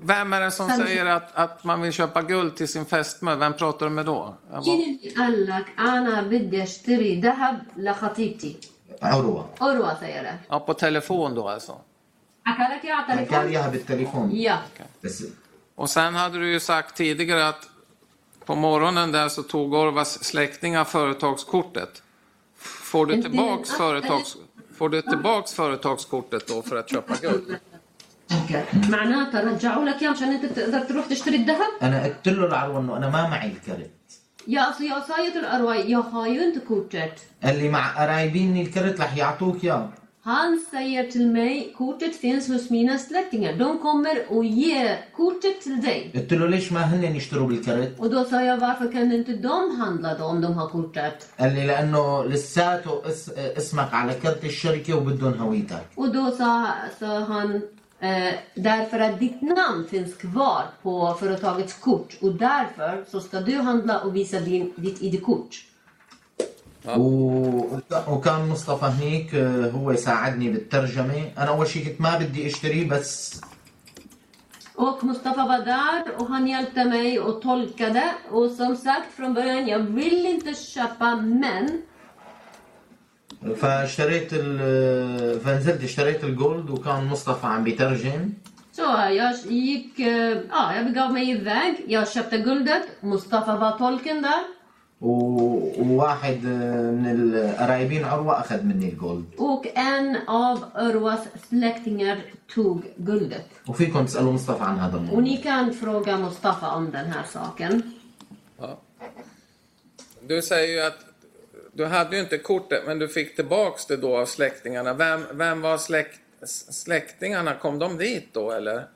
vem 0.04 0.34
är 0.34 0.42
det 0.42 0.52
som 0.52 0.70
Sen- 0.70 0.78
säger 0.86 1.06
att, 1.06 1.36
att 1.36 1.64
man 1.64 1.82
vill 1.82 1.92
köpa 1.92 2.22
guld 2.22 2.56
till 2.58 2.68
sin 2.68 2.86
fästmö? 2.86 3.36
Vem 3.36 3.54
pratar 3.54 3.86
du 3.86 3.92
med 3.92 4.06
då? 4.06 4.36
Jag 4.52 4.64
bara, 4.64 4.76
مين 4.76 5.00
اللي 5.00 5.10
قال 5.16 5.46
لك 5.46 5.66
انا 5.80 6.22
بدي 6.22 6.64
اشتري 6.64 7.22
ذهب 7.22 7.62
لخطيبتي؟ 7.78 8.58
عروه 9.02 9.50
اروى 9.62 9.98
سيارة 10.00 10.40
ja, 10.50 10.60
på 10.60 10.74
telefon 10.74 11.36
då 11.36 11.48
alltså. 11.50 11.74
حكى 12.46 12.74
لك 12.76 12.86
اياها 12.86 12.96
على 12.96 13.26
كان 13.26 13.46
التليفون؟ 13.46 13.50
اياها 13.50 13.70
بالتليفون 13.70 14.32
يا 14.32 14.60
بس 15.04 15.24
Och 15.76 15.90
sen 15.90 16.16
hade 16.16 16.38
du 16.40 16.52
ju 16.52 16.60
sagt 16.60 16.96
tidigare 16.96 17.48
att 17.48 17.70
på 18.46 18.56
morgonen 18.56 19.12
där 19.12 19.30
så 19.30 19.44
tog 19.44 19.74
Orvas 19.74 20.24
släktingar 20.24 20.84
företagskortet. 20.84 22.02
Får 22.92 23.06
du 23.06 23.14
Inte- 23.14 23.30
tillbaks, 23.30 23.70
företags, 23.72 24.38
Får 24.79 24.89
du 24.89 25.03
tillbaks 25.03 25.53
företagskortet 25.53 26.49
då 26.49 26.63
för 26.63 26.77
att 26.77 26.91
köpa 26.91 27.15
guld? 27.23 27.59
معناتها 28.91 29.41
رجعوا 29.41 29.85
لك 29.85 30.03
اياه 30.03 30.11
مشان 30.11 30.29
انت 30.29 30.47
تقدر 30.47 30.81
تروح 30.81 31.07
تشتري 31.07 31.37
الذهب؟ 31.37 31.73
أنا 31.83 32.05
قلت 32.05 32.29
له 32.29 32.47
العروه 32.47 32.81
إنه 32.81 32.97
أنا 32.97 33.09
ما 33.09 33.29
معي 33.29 33.53
الكرت 33.53 33.91
ju 34.47 35.31
till 35.31 35.45
Arwai, 35.45 35.91
jag 35.91 36.03
har 36.03 36.27
ju 36.27 36.45
inte 36.45 36.61
kortet. 36.61 37.21
قال 37.43 37.59
لي 37.59 37.69
مع 37.69 38.03
قرايبيني 38.03 38.63
الكرت 38.63 39.01
رح 39.01 39.17
يعطوك 39.17 39.65
إياه 39.65 39.89
Han 40.24 40.60
säger 40.72 41.12
till 41.12 41.28
mig, 41.28 41.74
kortet 41.78 42.16
finns 42.16 42.48
hos 42.48 42.70
mina 42.70 42.98
släktingar. 42.98 43.54
De 43.54 43.80
kommer 43.80 44.26
och 44.30 44.46
ge 44.46 44.98
kortet 45.16 45.62
till 45.62 45.82
dig. 45.82 46.12
قلت 46.16 46.34
له 46.34 46.48
ليش 46.48 46.72
ما 46.72 46.82
هن 46.82 47.16
يشتروا 47.16 47.48
بالكرت 47.48 48.00
Och 48.00 48.10
då 48.10 48.24
sa 48.24 48.42
jag, 48.42 48.58
varför 48.58 48.92
kan 48.92 49.12
inte 49.12 49.32
de 49.34 49.78
handla 49.78 50.18
då 50.18 50.24
om 50.24 50.42
de 50.42 50.54
har 50.54 50.68
kortet? 50.70 51.28
قال 51.40 51.54
لي 51.56 51.66
لانه 51.68 52.26
لساته 52.26 53.02
اس... 53.06 53.30
اسمك 53.30 53.94
على 53.94 54.14
كرت 54.14 54.46
الشركه 54.46 54.94
وبدهم 54.94 55.34
هويتك 55.34 55.86
Och 55.96 56.14
då 56.14 56.32
sa, 56.32 56.68
sa 57.00 57.20
han, 57.20 57.62
eh, 58.00 58.34
därför 58.56 59.00
att 59.00 59.20
ditt 59.20 59.42
namn 59.42 59.88
finns 59.90 60.14
kvar 60.16 60.64
på 60.84 61.16
företagets 61.20 61.74
kort 61.74 62.18
och 62.22 62.34
därför 62.34 63.04
så 63.12 63.20
ska 63.20 63.40
du 63.42 63.56
handla 63.56 64.00
och 64.00 64.16
visa 64.16 64.40
din, 64.40 64.74
ditt 64.76 65.02
ID-kort. 65.02 65.66
و... 66.89 67.81
وكان 68.09 68.49
مصطفى 68.49 68.85
هنيك 68.85 69.35
آه، 69.35 69.71
هو 69.71 69.95
ساعدني 69.95 70.49
بالترجمه 70.49 71.31
أنا 71.39 71.49
اول 71.49 71.67
شيء 71.67 71.85
كنت 71.85 72.01
ما 72.01 72.19
بدي 72.19 72.47
اشتريه 72.47 72.89
بس 72.89 73.41
Och 74.77 75.05
Mustafa 75.05 75.45
var 75.47 75.59
där 75.59 76.03
och 76.19 76.27
han 76.29 76.47
hjälpte 76.47 76.85
mig 76.85 77.21
och 77.21 77.43
tolkade. 77.43 78.05
Och 78.31 78.51
som 78.51 78.77
sagt 78.77 79.13
från 79.17 79.35
början, 79.35 79.69
jag 79.69 79.79
vill 79.79 80.27
inte 80.27 80.55
köpa 80.55 81.17
men 81.17 81.83
فاشتريت 83.61 84.33
ال... 84.33 85.41
فنزلت 85.41 85.85
اشتريت 85.85 86.25
الجولد 86.25 86.71
وكان 86.71 87.05
مصطفى 87.05 87.47
عم 87.47 87.65
بيترجم 87.65 88.33
Så 88.73 88.83
jag 89.21 89.35
gick, 89.49 90.01
eh, 90.01 90.39
ja, 90.51 90.75
jag 90.77 90.85
begav 90.87 91.13
mig 91.13 91.31
iväg. 91.31 91.85
Jag 91.87 92.09
köpte 92.09 92.39
guldet. 92.39 93.03
Mustafa 93.03 93.57
var 93.57 93.79
tolken 93.79 94.23
där. 94.23 94.43
و... 95.04 95.08
وواحد 95.82 96.46
آه، 96.46 96.92
من 96.92 97.08
القرايبين 97.08 98.06
عروه 98.06 98.40
اخذ 98.40 98.64
مني 98.64 98.90
الجولد 98.90 99.26
Och 99.38 99.68
en 99.76 100.16
av 100.28 100.58
Urwas 100.76 101.20
släktingar 101.50 102.18
tog 102.56 102.84
guldet. 102.98 103.46
وفيكم 103.68 104.06
تسالوا 104.06 104.32
مصطفى 104.34 104.64
عن 104.64 104.80
هذا 104.80 104.98
Och 104.98 105.02
الموضوع 105.02 105.22
ni 105.24 105.38
kan 105.38 105.74
fråga 105.74 106.18
Mustafa 106.18 106.76
om 106.76 106.92
den 106.92 107.06
här 107.06 107.24
saken. 107.24 107.82
Ja. 108.60 108.80
Du 110.28 110.42
säger 110.42 110.74
ju 110.74 110.82
att 110.88 111.00
du 111.74 111.86
hade 111.86 112.16
ju 112.16 112.22
inte 112.22 112.38
kortet 112.38 112.84
men 112.88 113.00
du 113.00 113.08
fick 113.08 113.36
tillbaks 113.36 113.86
det 113.86 113.98
då 113.98 114.18
av 114.18 114.26
släktingarna. 114.26 114.94
Vem, 114.94 115.22
vem 115.34 115.62
var 115.62 115.78
släkt, 115.78 116.20
släktingarna? 116.84 117.54
Kom 117.54 117.80
de 117.80 117.98
dit 117.98 118.34
då 118.34 118.52
eller? 118.52 118.88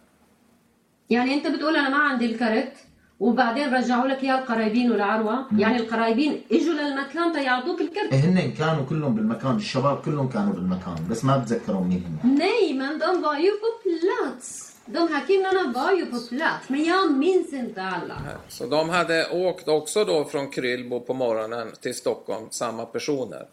يعني 1.09 1.33
انت 1.33 1.47
بتقول 1.47 1.75
انا 1.75 1.89
ما 1.89 1.97
عندي 1.97 2.25
الكرت 2.25 2.73
وبعدين 3.19 3.73
رجعوا 3.73 4.07
لك 4.07 4.23
اياه 4.23 4.39
القرايبين 4.39 4.91
والعروه 4.91 5.45
يعني 5.57 5.77
القرايبين 5.77 6.41
اجوا 6.51 6.73
للمكان 6.73 7.33
تيعطوك 7.33 7.81
الكرت 7.81 8.13
هن 8.13 8.51
كانوا 8.51 8.85
كلهم 8.89 9.15
بالمكان 9.15 9.55
الشباب 9.55 9.97
كلهم 10.05 10.29
كانوا 10.29 10.53
بالمكان 10.53 10.95
بس 11.09 11.25
ما 11.25 11.37
بتذكروا 11.37 11.83
مين 11.83 12.03
هم 12.23 12.37
Nej, 12.37 12.73
men 12.73 12.99
de 12.99 13.21
var 13.21 13.37
ju 13.37 13.51
på 13.63 13.69
plats. 13.83 14.69
De 14.85 15.07
här 15.13 15.23
killarna 15.27 15.71
var 15.79 15.91
ju 15.91 16.05
på 16.05 16.19
plats, 16.29 16.69
men 16.69 16.83
jag 16.83 17.11
minns 17.11 17.53
inte 17.53 17.81
alla. 17.81 18.17
Så 18.49 18.65
de 18.67 18.89
hade 18.89 19.27
åkt 19.31 19.67
också 19.67 20.05
då 20.05 20.25
från 20.25 20.49
Krylbo 20.49 20.99
på 20.99 21.13
morgonen 21.13 21.67
till 21.81 21.95
Stockholm, 21.95 22.47
samma 22.51 22.85
personer? 22.85 23.45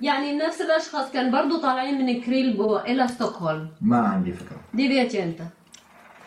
يعني 0.00 0.32
نفس 0.32 0.60
الاشخاص 0.60 1.12
كان 1.12 1.30
برضو 1.30 1.56
طالعين 1.56 2.06
من 2.06 2.20
كريلبو 2.22 2.76
الى 2.76 3.08
ستوكهولم 3.08 3.68
ما 3.80 3.98
عندي 3.98 4.32
فكره 4.32 4.60
دي 4.74 4.88
vet 4.88 5.14
jag 5.14 5.26
inte 5.26 5.46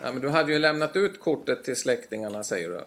Ja, 0.04 0.12
men 0.12 0.22
du 0.22 0.30
hade 0.30 0.52
ju 0.54 0.60
lämnat 0.60 0.96
ut 0.96 1.20
kortet 1.20 1.64
till 1.64 1.76
släktingarna 1.76 2.44
säger 2.44 2.70
du. 2.70 2.82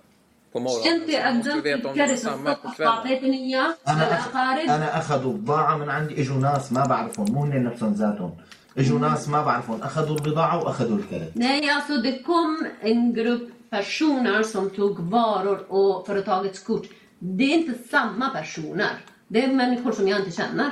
På 0.53 0.61
morgonen. 0.61 1.03
انت 1.25 1.45
Så 1.45 1.51
du 1.51 1.55
måste 1.55 1.61
قدمت 1.61 1.67
veta 1.67 1.89
om 1.89 1.95
det 1.97 2.01
var 2.01 2.09
الكرت 2.09 2.19
samma 2.19 2.55
på 2.55 2.69
الصبح 2.69 2.77
kvällen. 2.77 2.89
واعطيتني 2.89 3.37
اياه 3.37 3.75
انا 3.89 4.03
أخ... 4.03 4.29
الاقارب 4.37 4.69
انا 4.71 4.99
اخذوا 4.99 5.33
بضاعه 5.33 5.77
من 5.77 5.89
عندي 5.91 6.23
اجوا 6.23 6.37
ناس 6.37 6.73
ما 6.73 6.85
بعرفهم 6.87 7.33
مو 7.33 7.45
هن 7.45 7.63
نفسهم 7.65 7.93
ذاتهم 7.93 8.33
اجوا 8.79 8.99
ناس 8.99 9.29
ما 9.29 9.43
بعرفهم 9.43 9.83
اخذوا 9.83 10.17
البضاعه 10.17 10.65
واخذوا 10.65 10.99
الكرت 10.99 11.33
Nej, 11.37 11.71
alltså 11.71 11.95
det 12.03 12.23
kom 12.23 12.67
en 12.81 13.15
grupp 13.15 13.49
personer 13.71 14.43
som 14.43 14.71
tog 14.71 14.95
varor 15.01 15.59
och 15.73 16.07
företagets 16.07 16.59
kort. 16.69 16.87
Det 17.19 17.45
är 17.45 17.55
inte 17.59 17.75
samma 17.91 18.29
personer. 18.31 18.95
Det 19.29 19.45
är 19.45 19.49
människor 19.53 19.93
som 19.93 20.09
jag 20.09 20.19
inte 20.19 20.31
känner. 20.31 20.71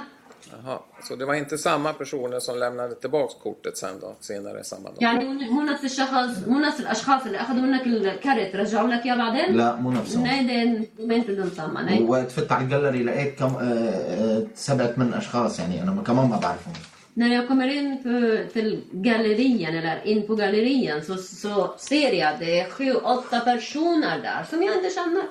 Jaha. 0.53 0.79
Så 1.03 1.17
det 1.17 1.25
var 1.25 1.35
inte 1.35 1.59
samma 1.59 1.93
personer 1.93 2.41
som 2.41 2.59
lämnade 2.59 2.95
tillbaks 2.95 3.35
kortet 3.43 3.79
sen 3.79 4.01
då, 4.01 4.15
senare 4.21 4.65
samma 4.65 4.89
dag? 4.89 5.03
يعني 5.03 5.51
مو 5.51 5.63
نفس 5.63 5.85
الشخص 5.85 6.47
مو 6.47 6.59
نفس 6.59 6.81
الاشخاص 6.81 7.27
اللي 7.27 7.39
اخذوا 7.39 7.63
منك 7.63 7.87
الكرت 7.87 8.57
رجعوا 8.57 8.89
لك 8.89 9.07
اياه 9.07 9.17
بعدين؟ 9.17 9.57
لا 9.57 9.77
مو 9.77 9.91
نفسهم 9.91 10.25
Nej, 10.25 10.45
det 10.45 10.55
är 10.61 10.85
de 10.97 11.11
är 11.11 11.17
inte 11.17 11.33
de 11.33 11.51
samma. 11.51 11.83
Nej. 11.83 12.03
وقت 12.03 12.31
فت 12.31 12.53
على 12.53 12.65
الجاليري 12.65 13.03
لقيت 13.05 13.39
كم 13.39 13.55
آه، 13.55 13.63
آه، 13.63 14.47
سبعة 14.55 14.95
من 14.97 15.15
اشخاص 15.15 15.59
يعني 15.59 15.83
انا 15.83 16.03
كمان 16.03 16.29
ما 16.29 16.37
بعرفهم 16.37 16.75
När 17.15 17.29
jag 17.29 17.49
kommer 17.49 17.69
in 17.69 18.03
på, 18.03 18.13
till 18.53 18.85
gallerian 18.93 19.75
eller 19.75 20.07
in 20.07 20.27
på 20.27 20.35
gallerian 20.35 21.03
så, 21.03 21.17
så 21.17 21.75
ser 21.79 22.13
jag 22.13 22.35
att 22.35 22.41
det 22.41 22.61
är 22.61 22.71
sju, 22.71 22.95
åtta 22.95 23.41
personer 23.41 24.23
där 24.23 24.45
som 24.51 24.63
jag 24.63 24.77
inte 24.77 24.91
känner. 24.91 25.25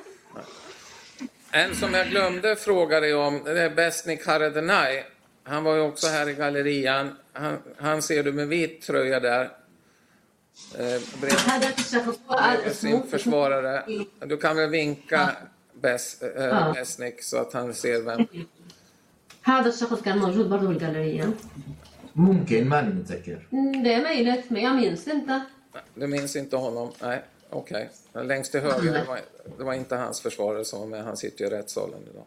En 1.54 1.76
som 1.76 1.93
jag 1.93 2.08
glömde 2.10 2.56
fråga 2.56 3.00
dig 3.00 3.14
om, 3.16 3.43
det 3.43 3.62
är 3.62 3.70
Besnik 3.70 4.26
Haredenaj. 4.28 5.06
Han 5.43 5.64
var 5.64 5.76
ju 5.76 5.82
också 5.82 6.08
här 6.08 6.30
i 6.30 6.34
gallerian. 6.34 7.16
Han, 7.34 7.58
han 7.78 8.02
ser 8.02 8.24
du 8.24 8.32
med 8.32 8.47
vit 8.47 8.82
tröja 8.82 9.20
där. 9.20 9.43
Eh, 10.78 11.02
bredvid 11.22 11.39
هذاك 11.39 11.80
الشخص 11.80 12.18
قال 12.28 12.58
sin 12.74 12.95
اسمه 12.95 13.04
försvarare. 13.12 13.84
Du 14.26 14.38
kan 14.38 14.56
väl 14.58 14.70
vinka 14.70 15.30
Bes, 15.82 16.22
eh, 16.22 16.43
Ja. 16.45 16.74
Besnik 16.76 17.24
så 17.24 17.38
att 17.38 17.54
han 17.54 17.74
ser 17.74 18.02
vem. 18.02 18.28
هذا 19.43 19.70
الشخص 19.70 20.02
كان 20.02 20.18
موجود 20.18 20.50
برضه 20.50 20.68
بالجاليريا 20.68 21.34
ممكن 22.16 22.68
ماني 22.70 22.93
متذكر 22.93 23.38
Mm, 23.52 23.84
Det 23.84 23.93
är 23.93 24.02
möjligt, 24.02 24.50
men 24.50 24.62
jag 24.62 24.76
minns 24.76 25.08
inte. 25.08 25.41
Du 25.95 26.08
minns 26.08 26.36
inte 26.36 26.56
honom? 26.56 26.91
Nej, 27.02 27.22
okej. 27.50 27.89
Längst 28.14 28.52
till 28.52 28.62
höger, 28.62 28.93
det 28.93 29.04
var, 29.08 29.20
det 29.58 29.64
var 29.64 29.74
inte 29.74 29.95
hans 29.95 30.22
försvarare 30.22 30.66
som 30.66 30.80
var 30.80 30.88
med. 30.88 31.04
Han 31.04 31.18
sitter 31.18 31.45
ju 31.45 31.52
i 31.52 31.54
rättssalen 31.60 32.00
idag. 32.14 32.24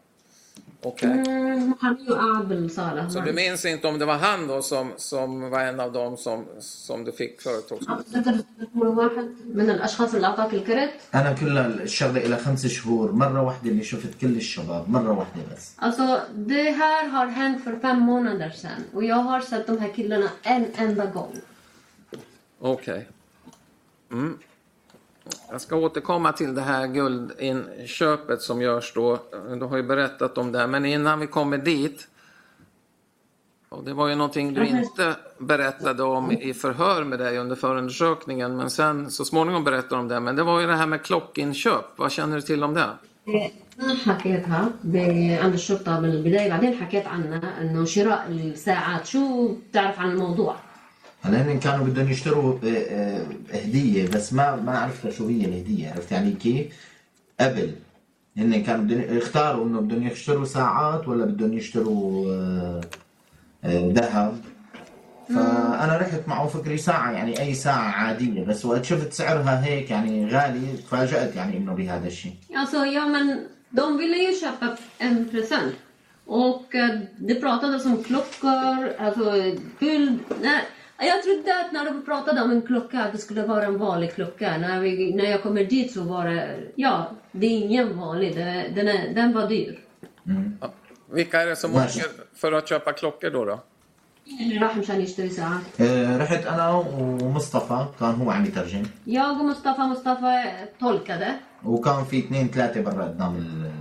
Okej. 0.81 1.09
Mm, 1.09 1.73
Han 1.81 1.97
är 1.99 2.03
ju 2.03 2.15
قاعد 2.15 2.47
بالصالة 2.47 3.09
Så 3.09 3.19
du 3.19 3.33
minns 3.33 3.65
inte 3.65 3.87
om 3.87 3.99
det 3.99 4.05
var 4.05 4.17
han 4.17 4.47
då 4.47 4.61
som, 4.61 4.91
som 4.97 5.49
var 5.49 5.59
en 5.61 5.79
av 5.79 5.91
dem 5.91 6.17
som, 6.17 6.45
som 6.59 7.03
du 7.03 7.11
fick 7.11 7.41
företagskort? 7.41 7.99
أتذكر 8.15 8.43
هو 8.75 8.93
واحد 9.03 9.35
من 9.45 9.69
الأشخاص 9.69 10.13
اللي 10.13 10.27
أعطاك 10.27 10.53
الكرت 10.53 10.89
انا 11.15 11.33
كل 11.33 11.57
الشغله 11.57 12.25
الى 12.25 12.37
خمس 12.37 12.65
شهور 12.67 13.11
مره 13.11 13.41
واحده 13.41 13.69
اللي 13.71 13.83
شفت 13.83 14.19
كل 14.21 14.35
الشباب 14.35 14.89
مره 14.89 15.11
واحده 15.19 15.41
بس 15.55 15.75
Alltså, 15.77 16.21
det 16.35 16.71
här 16.71 17.07
har 17.07 17.27
hänt 17.27 17.63
för 17.63 17.75
fem 17.81 17.99
månader 17.99 18.49
sedan 18.49 18.83
och 18.93 19.03
jag 19.03 19.15
har 19.15 19.41
sett 19.41 19.67
de 19.67 19.77
här 19.77 19.89
killarna 19.95 20.29
en 20.43 20.65
enda 20.75 21.05
gång. 21.05 21.33
Okej. 22.59 23.07
Mm. 24.11 24.39
Jag 25.51 25.61
ska 25.61 25.75
återkomma 25.75 26.31
till 26.31 26.55
det 26.55 26.61
här 26.61 26.87
guldinköpet 26.87 28.41
som 28.41 28.61
görs 28.61 28.93
då. 28.95 29.19
Du 29.59 29.65
har 29.65 29.77
ju 29.77 29.83
berättat 29.83 30.37
om 30.37 30.51
det, 30.51 30.67
men 30.67 30.85
innan 30.85 31.19
vi 31.19 31.27
kommer 31.27 31.57
dit. 31.57 32.07
Och 33.69 33.83
det 33.83 33.93
var 33.93 34.07
ju 34.07 34.15
någonting 34.15 34.53
du 34.53 34.65
inte 34.65 35.15
berättade 35.37 36.03
om 36.03 36.31
i 36.31 36.53
förhör 36.53 37.03
med 37.03 37.19
dig 37.19 37.37
under 37.37 37.55
förundersökningen, 37.55 38.57
men 38.57 38.69
sen 38.69 39.11
så 39.11 39.25
småningom 39.25 39.63
berättade 39.63 39.95
du 39.95 39.99
om 39.99 40.07
det. 40.07 40.19
Men 40.19 40.35
det 40.35 40.43
var 40.43 40.59
ju 40.61 40.67
det 40.67 40.75
här 40.75 40.87
med 40.87 41.03
klockinköp. 41.03 41.85
Vad 41.95 42.11
känner 42.11 42.35
du 42.35 42.41
till 42.41 42.63
om 42.63 42.73
det? 42.73 42.89
أنا 43.79 43.95
حكيتها 43.95 44.69
ب- 44.83 45.37
عند 45.43 45.53
الشرطة 45.53 45.99
بالبداية 46.01 46.49
بعدين 46.49 46.73
حكيت 46.81 47.07
عنها 47.07 47.61
إنه 47.61 47.85
شراء 47.85 48.25
الساعات 48.31 49.05
شو 49.05 49.47
بتعرف 49.69 49.99
عن 49.99 50.09
الموضوع؟ 50.11 50.55
هلا 51.22 51.42
هن 51.42 51.58
كانوا 51.58 51.86
بدهم 51.86 52.08
يشتروا 52.08 52.58
آه، 52.64 52.68
آه، 52.68 53.26
هدية 53.52 54.08
بس 54.08 54.32
ما 54.32 54.56
ما 54.56 54.78
عرفت 54.78 55.10
شو 55.10 55.28
هي 55.28 55.44
الهدية 55.44 55.90
عرفت 55.90 56.12
يعني 56.12 56.32
كيف؟ 56.32 56.66
قبل 57.40 57.74
هن 58.36 58.62
كانوا 58.62 58.84
بدهم 58.84 59.16
يختاروا 59.16 59.66
إنه 59.66 59.80
بدهم 59.80 60.06
يشتروا 60.06 60.44
ساعات 60.44 61.08
ولا 61.08 61.24
بدهم 61.24 61.52
يشتروا 61.52 62.32
آه، 63.64 63.92
ذهب 63.92 64.40
فأنا 65.28 65.96
رحت 65.96 66.28
معه 66.28 66.46
فكري 66.46 66.78
ساعة 66.78 67.10
يعني 67.12 67.40
أي 67.40 67.54
ساعة 67.54 67.90
عادية 67.90 68.44
بس 68.44 68.64
وقت 68.64 68.84
شفت 68.84 69.12
سعرها 69.12 69.64
هيك 69.64 69.90
يعني 69.90 70.26
غالي 70.26 70.76
تفاجأت 70.76 71.36
يعني 71.36 71.56
إنه 71.56 71.74
بهذا 71.74 72.06
الشيء 72.06 72.32
Alltså, 72.54 72.84
ja 72.84 73.06
men 73.06 73.46
de 73.70 73.98
ville 73.98 74.16
ju 74.16 74.40
köpa 74.40 74.76
en 74.98 75.28
present. 75.28 75.74
Och 76.26 76.74
det 77.18 77.34
pratades 77.34 77.86
om 77.86 78.02
klockor, 78.02 78.92
alltså 78.98 79.24
guld. 79.78 80.18
Nej, 80.42 80.64
jag 80.97 81.23
trodde 81.23 81.59
att 81.65 81.71
när 81.71 81.85
de 81.85 82.05
pratade 82.05 82.41
om 82.41 82.51
en 82.51 82.61
klocka 82.61 83.03
att 83.03 83.11
det 83.11 83.17
skulle 83.17 83.45
vara 83.47 83.65
en 83.65 83.77
vanlig 83.77 84.13
klocka. 84.15 84.57
När, 84.57 84.79
vi, 84.79 85.13
när 85.13 85.23
jag 85.31 85.43
kommer 85.43 85.63
dit 85.63 85.91
så 85.93 86.01
var 86.03 86.25
det, 86.25 86.57
ja, 86.75 87.11
det 87.31 87.45
är 87.47 87.57
ingen 87.65 87.97
vanlig. 87.99 88.35
Det, 88.35 88.71
den, 88.75 88.87
är, 88.87 89.13
den 89.13 89.33
var 89.33 89.47
dyr. 89.47 89.79
Ja. 90.61 90.71
Vilka 91.11 91.41
är 91.41 91.45
det 91.47 91.55
som 91.55 91.71
Varsågod. 91.71 92.05
åker 92.09 92.23
för 92.35 92.51
att 92.51 92.69
köpa 92.69 92.93
klockor 92.93 93.29
då? 93.29 93.45
då? 93.45 93.59
اللي 94.41 94.57
راح 94.59 94.77
مشان 94.77 95.01
يشتري 95.01 95.29
ساعات. 95.29 95.61
آه، 95.81 96.17
رحت 96.17 96.45
انا 96.45 96.69
ومصطفى 96.71 97.85
كان 97.99 98.15
هو 98.15 98.31
عم 98.31 98.45
يترجم 98.45 98.83
Jag 99.05 99.39
och 99.39 99.45
Mustafa, 99.45 99.87
Mustafa 99.87 100.43
tolkade. 100.79 101.31
وكان 101.63 102.05
في 102.05 102.19
اثنين 102.19 102.47
ثلاثه 102.47 102.81
برا 102.81 103.03
قدام 103.03 103.35
ال- 103.35 103.71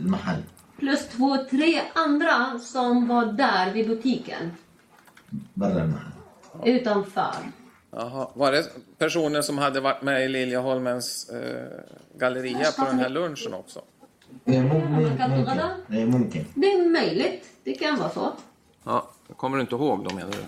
المحل 0.00 0.40
Plus 0.80 1.08
två, 1.16 1.36
tre 1.50 1.80
andra 1.94 2.58
som 2.58 3.06
var 3.08 3.24
där 3.24 3.72
vid 3.72 3.86
butiken. 3.88 4.50
برا 5.56 5.82
المحل 5.82 6.12
Utanför. 6.64 7.34
Jaha. 7.90 8.28
Var 8.34 8.52
det 8.52 8.64
personer 8.98 9.42
som 9.42 9.58
hade 9.58 9.80
varit 9.80 10.02
med 10.02 10.24
i 10.24 10.28
Liljeholmens 10.28 11.30
eh, 11.30 11.38
galleria 12.18 12.70
på 12.78 12.84
den 12.84 12.98
här 12.98 13.08
lunchen 13.08 13.54
också? 13.54 13.80
إيه، 14.48 14.60
مم- 14.62 14.68
مم- 14.68 15.02
ممكن 15.02 15.60
إيه، 15.92 16.04
ممكن 16.06 16.44
Det 16.54 16.66
är 16.72 16.88
möjligt. 16.90 17.44
Det 17.64 17.72
kan 17.72 17.98
vara 17.98 18.10
så. 18.10 18.32
Ja, 18.84 19.08
kommer 19.36 19.56
du 19.56 19.60
inte 19.60 19.74
ihåg 19.74 20.04
då 20.08 20.14
menar 20.14 20.30
du? 20.30 20.44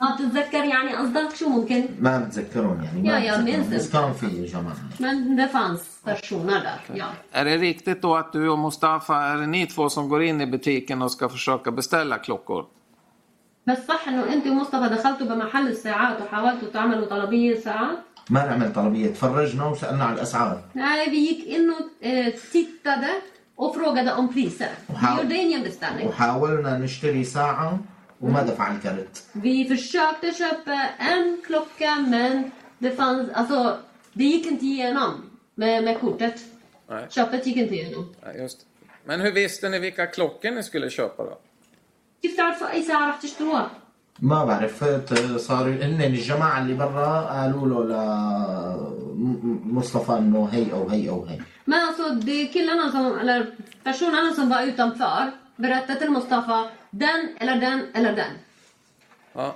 ما 0.00 0.16
تتذكر 0.16 0.64
يعني 0.64 0.94
قصدك 0.96 1.34
شو 1.36 1.48
ممكن؟ 1.48 1.88
ما 2.00 2.18
بتذكرهم 2.18 2.84
يعني 2.84 3.02
ما 3.02 3.08
يا- 3.08 3.18
يا 3.18 3.36
بتذكرهم. 3.42 3.64
minns 3.64 3.74
بس 3.74 3.90
كان 3.92 4.12
في 4.12 4.46
جماعه 4.46 4.76
Men 4.98 5.36
det 5.36 5.48
fanns 5.48 5.82
personer 6.04 6.60
där, 6.60 6.96
ja. 6.96 7.06
Är 7.32 7.44
det 7.44 7.56
riktigt 7.56 8.02
då 8.02 8.16
att 8.16 8.32
du 8.32 8.48
och 8.48 8.58
Mustafa, 8.58 9.16
är 9.22 9.36
det 9.36 9.46
ni 9.46 9.66
två 9.66 9.88
som 9.90 10.08
går 10.08 10.22
in 10.22 10.40
i 10.40 10.46
butiken 10.46 11.02
och 11.02 11.12
ska 11.12 11.28
försöka 11.28 11.70
beställa 11.70 12.18
klockor? 12.18 12.66
بس 13.66 13.78
صح 13.88 14.08
انه 14.08 14.32
انت 14.32 14.46
ومصطفى 14.46 14.88
دخلتوا 14.94 15.26
بمحل 15.26 15.68
الساعات 15.68 16.22
وحاولتوا 16.22 16.68
تعملوا 16.72 17.06
طلبية 17.06 17.60
ساعات؟ 17.60 17.98
ما 18.30 18.46
نعمل 18.46 18.72
طلبيه 18.72 19.06
تفرجنا 19.06 19.66
وسالنا 19.66 20.04
على 20.04 20.14
الاسعار 20.14 20.60
Nej, 20.74 21.10
vi 21.10 21.16
gick 21.16 21.46
in 21.46 21.70
och 21.70 22.06
eh, 22.06 22.34
tittade 22.52 23.10
och 23.56 23.74
frågade 23.74 24.12
om 24.12 24.34
priser. 24.34 24.68
Wow. 24.86 24.98
Vi 25.00 25.22
gjorde 25.22 25.34
ingen 25.34 25.62
beställning. 25.62 26.08
وحاولنا 26.08 26.78
نشتري 26.78 27.24
ساعه 27.24 27.78
وما 28.20 28.42
دفع 28.42 28.72
الكرت 28.72 29.22
Vi 29.32 29.64
försökte 29.68 30.32
köpa 30.32 30.88
en 30.98 31.42
klocka 31.46 31.94
men 32.08 32.50
det 32.78 32.90
fanns, 32.90 33.30
alltså 33.30 33.78
det 34.12 34.24
gick 34.24 34.46
inte 34.46 34.64
igenom 34.66 35.30
med, 35.54 35.84
med 35.84 36.00
kortet. 36.00 36.40
Nej. 36.88 37.06
Köpet 37.10 37.46
gick 37.46 37.56
inte 37.56 37.74
igenom. 37.74 38.14
Ja, 38.22 38.32
just 38.42 38.60
det. 38.60 38.66
Men 39.04 39.20
hur 39.20 39.32
visste 39.32 39.68
ni 39.68 39.78
vilka 39.78 40.06
klockor 40.06 40.50
ni 40.50 40.62
skulle 40.62 40.90
köpa 40.90 41.24
då? 41.24 41.38
كيف 42.22 42.36
تعرفوا 42.36 42.70
اي 42.72 42.82
ساعة 42.82 43.06
راح 43.06 43.20
تشتروها؟ 43.20 43.70
ما 44.20 44.44
بعرف 44.44 44.84
فت- 44.84 45.36
صاروا 45.36 45.72
هن 45.74 46.02
الجماعه 46.02 46.62
اللي 46.62 46.74
برا 46.74 47.20
قالوا 47.20 47.66
له 47.66 47.82
لمصطفى 49.14 50.12
انه 50.12 50.48
هي 50.52 50.72
او 50.72 50.88
هي 50.88 51.08
او 51.08 51.24
هي 51.24 51.38
Men 51.70 51.80
alltså 51.88 52.04
det 52.26 52.42
är 52.42 52.46
killarna 52.46 52.90
som, 52.90 53.18
eller 53.18 53.46
personerna 53.84 54.32
som 54.34 54.48
var 54.48 54.62
utanför 54.62 55.30
berättade 55.56 55.98
till 56.00 56.10
Mustafa 56.10 56.68
den 56.90 57.20
eller 57.40 57.56
den 57.60 57.86
eller 57.94 58.12
den. 58.16 58.32
Ja. 59.32 59.54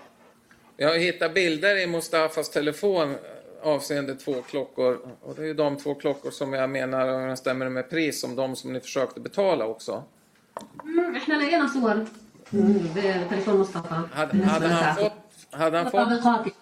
Jag 0.76 0.88
har 0.88 0.96
hittat 0.98 1.34
bilder 1.34 1.76
i 1.76 1.86
Mustafas 1.86 2.50
telefon 2.50 3.14
avseende 3.62 4.14
två 4.14 4.34
klockor. 4.50 4.98
Och 5.22 5.34
det 5.34 5.42
är 5.42 5.46
ju 5.46 5.54
de 5.54 5.76
två 5.76 5.94
klockor 5.94 6.30
som 6.30 6.52
jag 6.52 6.70
menar 6.70 7.00
överensstämmer 7.08 7.68
med 7.68 7.90
pris 7.90 8.20
som 8.20 8.36
de 8.36 8.56
som 8.56 8.72
ni 8.72 8.80
försökte 8.80 9.20
betala 9.20 9.66
också. 9.66 10.02
Mm, 10.84 11.16
احنا 11.16 11.34
لقينا 11.34 11.66
صور 11.68 12.06
مم، 12.54 12.78
بتليفون 12.96 13.60
مصطفى 13.60 14.02
Hade, 14.14 14.32
بالنسبة 14.32 14.50
hade, 14.58 14.66
han 14.66 14.70
للساعة. 14.70 14.94
fått, 14.94 15.12
hade 15.60 15.76
han 15.78 15.90
fått 15.90 15.94
مطابقات 16.08 16.44
klock, 16.44 16.52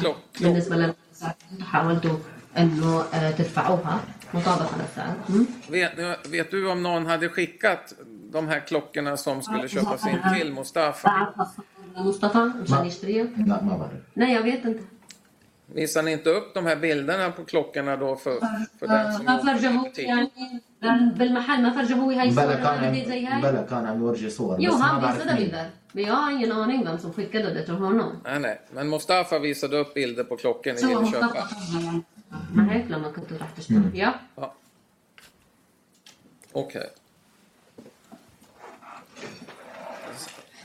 klock, 0.00 0.42
بالنسبة 0.42 0.76
للساعة 0.76 1.34
حاولتوا 1.60 2.16
انه 2.58 3.00
آه، 3.14 3.30
تدفعوها 3.30 4.00
مطابقة 4.34 4.76
للسعر 4.78 5.14
مم. 5.28 5.46
vet, 5.70 5.92
vet 6.30 6.50
du 6.50 6.70
om 6.70 6.82
någon 6.82 7.06
hade 7.06 7.28
skickat 7.28 7.94
de 8.32 8.48
här 8.48 8.60
klockorna 8.60 9.16
som 9.16 9.42
skulle 9.42 9.68
köpas 9.68 10.06
in 10.06 10.18
till 10.34 10.52
Mustafa? 10.52 11.08
بعد 11.08 11.34
خاصة 11.36 11.62
مصطفى 11.96 12.50
مشان 12.62 12.84
يشتريها 12.86 13.24
لا 13.46 13.62
ما 13.62 13.76
بعرف 13.76 13.92
Nej 14.16 14.32
jag 14.34 14.42
vet 14.42 14.64
inte 14.64 14.82
Visar 15.70 16.02
ni 16.02 16.12
inte 16.12 16.30
upp 16.30 16.54
de 16.54 16.66
här 16.66 16.76
bilderna 16.76 17.30
på 17.30 17.44
klockorna 17.44 17.96
då 17.96 18.16
för, 18.16 18.40
för 18.78 18.86
den 18.86 19.12
som 19.12 19.24
ما 19.24 19.32
jobbar 19.32 19.54
i 19.54 19.58
فرجهوه 19.58 19.84
butiken? 19.84 20.28
يعني 20.82 21.10
بالمحل 21.10 21.62
ما 21.62 21.70
فرجهوه 21.70 22.20
هاي 22.20 22.30
بلا 22.30 22.44
الصورة 22.44 22.54
كان 22.54 22.78
هذه 22.84 23.08
زي 23.08 23.26
هاي 23.26 23.42
بلا 23.42 23.62
كان 23.62 23.86
عم 23.86 24.00
يورجي 24.00 24.30
صور 24.30 24.56
Jo, 24.58 24.70
بس 24.70 24.80
ما 24.80 24.88
han 24.88 25.00
بعرف 25.00 25.22
visade 25.22 25.32
مين 25.32 25.36
bilder. 25.36 25.70
Men 25.92 26.04
jag 26.04 26.14
har 26.14 26.30
ingen 26.30 26.52
aning 26.52 26.84
vem 26.84 26.98
som 26.98 27.12
skickade 27.12 27.54
det 27.54 27.64
till 27.64 27.74
honom. 27.74 28.20
Nej, 28.24 28.40
nej. 28.40 28.60
Men 28.70 28.88
Mustafa 28.88 29.38
visade 29.38 29.76
upp 29.78 29.94
bilder 29.94 30.24
på 30.24 30.36
klockor 30.36 30.72
ni 30.72 30.78
Så 30.78 30.86
ville 30.86 31.00
Mustafa 31.00 31.26
köpa. 31.26 31.48
طبعا 31.48 31.82
يعني 31.82 32.02
ما 32.54 32.72
هيك 32.72 32.90
لما 32.90 33.08
كنتوا 33.08 33.38
رح 33.38 33.50
تشتروا 33.56 33.90
ja. 33.94 34.12
Ja. 34.36 34.54
Okej. 36.52 36.86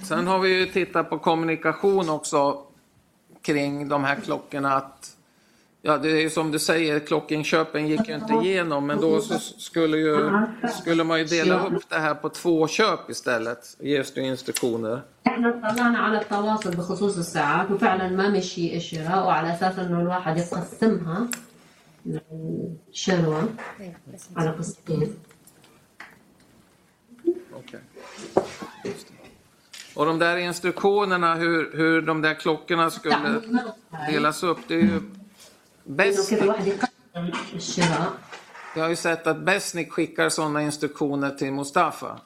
Sen 0.04 0.28
har 0.28 0.39
vi 0.39 0.60
ju 0.60 0.66
tittat 0.66 1.10
på 1.10 1.20
kommunikation 1.20 2.10
också 2.10 2.64
kring 3.46 3.88
de 3.88 4.04
här 4.04 4.16
klockorna. 4.16 4.74
Att, 4.76 5.18
ja, 5.82 5.98
det 5.98 6.12
är 6.12 6.22
ju 6.22 6.30
som 6.30 6.52
du 6.52 6.60
säger, 6.60 7.00
klockinköpen 7.00 7.88
gick 7.88 8.08
ju 8.08 8.16
inte 8.16 8.34
igenom. 8.34 8.88
Men 8.88 9.02
då 9.02 9.22
så 9.22 9.39
skulle, 9.39 9.98
ju, 9.98 10.32
skulle 10.82 11.04
man 11.04 11.20
ju 11.20 11.26
dela 11.26 11.68
upp 11.68 11.89
det 11.89 12.00
här 12.00 12.16
på 12.16 12.30
två 12.30 12.68
köp 12.68 13.10
istället. 13.10 13.78
Ges 13.80 14.14
det 14.14 14.22
instruktioner. 14.22 15.02
احنا 15.28 15.52
طلعنا 15.52 16.00
على 16.00 16.22
التواصل 16.22 16.76
بخصوص 16.78 17.18
الساعات 17.18 17.72
وفعلا 17.72 18.10
ما 18.10 18.30
مشي 18.30 18.78
الشراء 18.78 19.26
وعلى 19.26 19.54
اساس 19.54 19.80
انه 19.80 20.02
الواحد 20.02 20.38
يقسمها 20.38 21.28
الشروة 22.92 23.50
على 24.36 24.50
قسطين 24.50 25.16
Okej. 27.54 27.80
Och 29.96 30.06
de 30.06 30.20
där 30.20 30.38
instruktionerna 30.38 31.36
hur, 31.36 31.72
hur 31.78 32.02
de 32.02 32.22
där 32.22 32.34
klockorna 32.34 32.89
skulle 32.89 33.42
delas 34.10 34.44
upp. 34.44 34.60
Det 34.68 34.74
är 34.74 34.80
ju 34.80 35.00
انه 35.00 35.02
bäst. 35.84 36.30
كيف 36.30 36.44
الواحد 36.44 36.68
يقسم 36.68 37.32
الشراء 37.56 38.12
Jag 38.76 38.84
har 38.84 38.89
ju 38.89 38.96
sett 38.96 39.28
att 39.28 39.38
Besnik 39.38 39.92
skickar 39.92 40.30
sådana 40.30 40.62
instruktioner 40.62 41.30
till 41.32 41.52
Mustafa. 41.54 42.20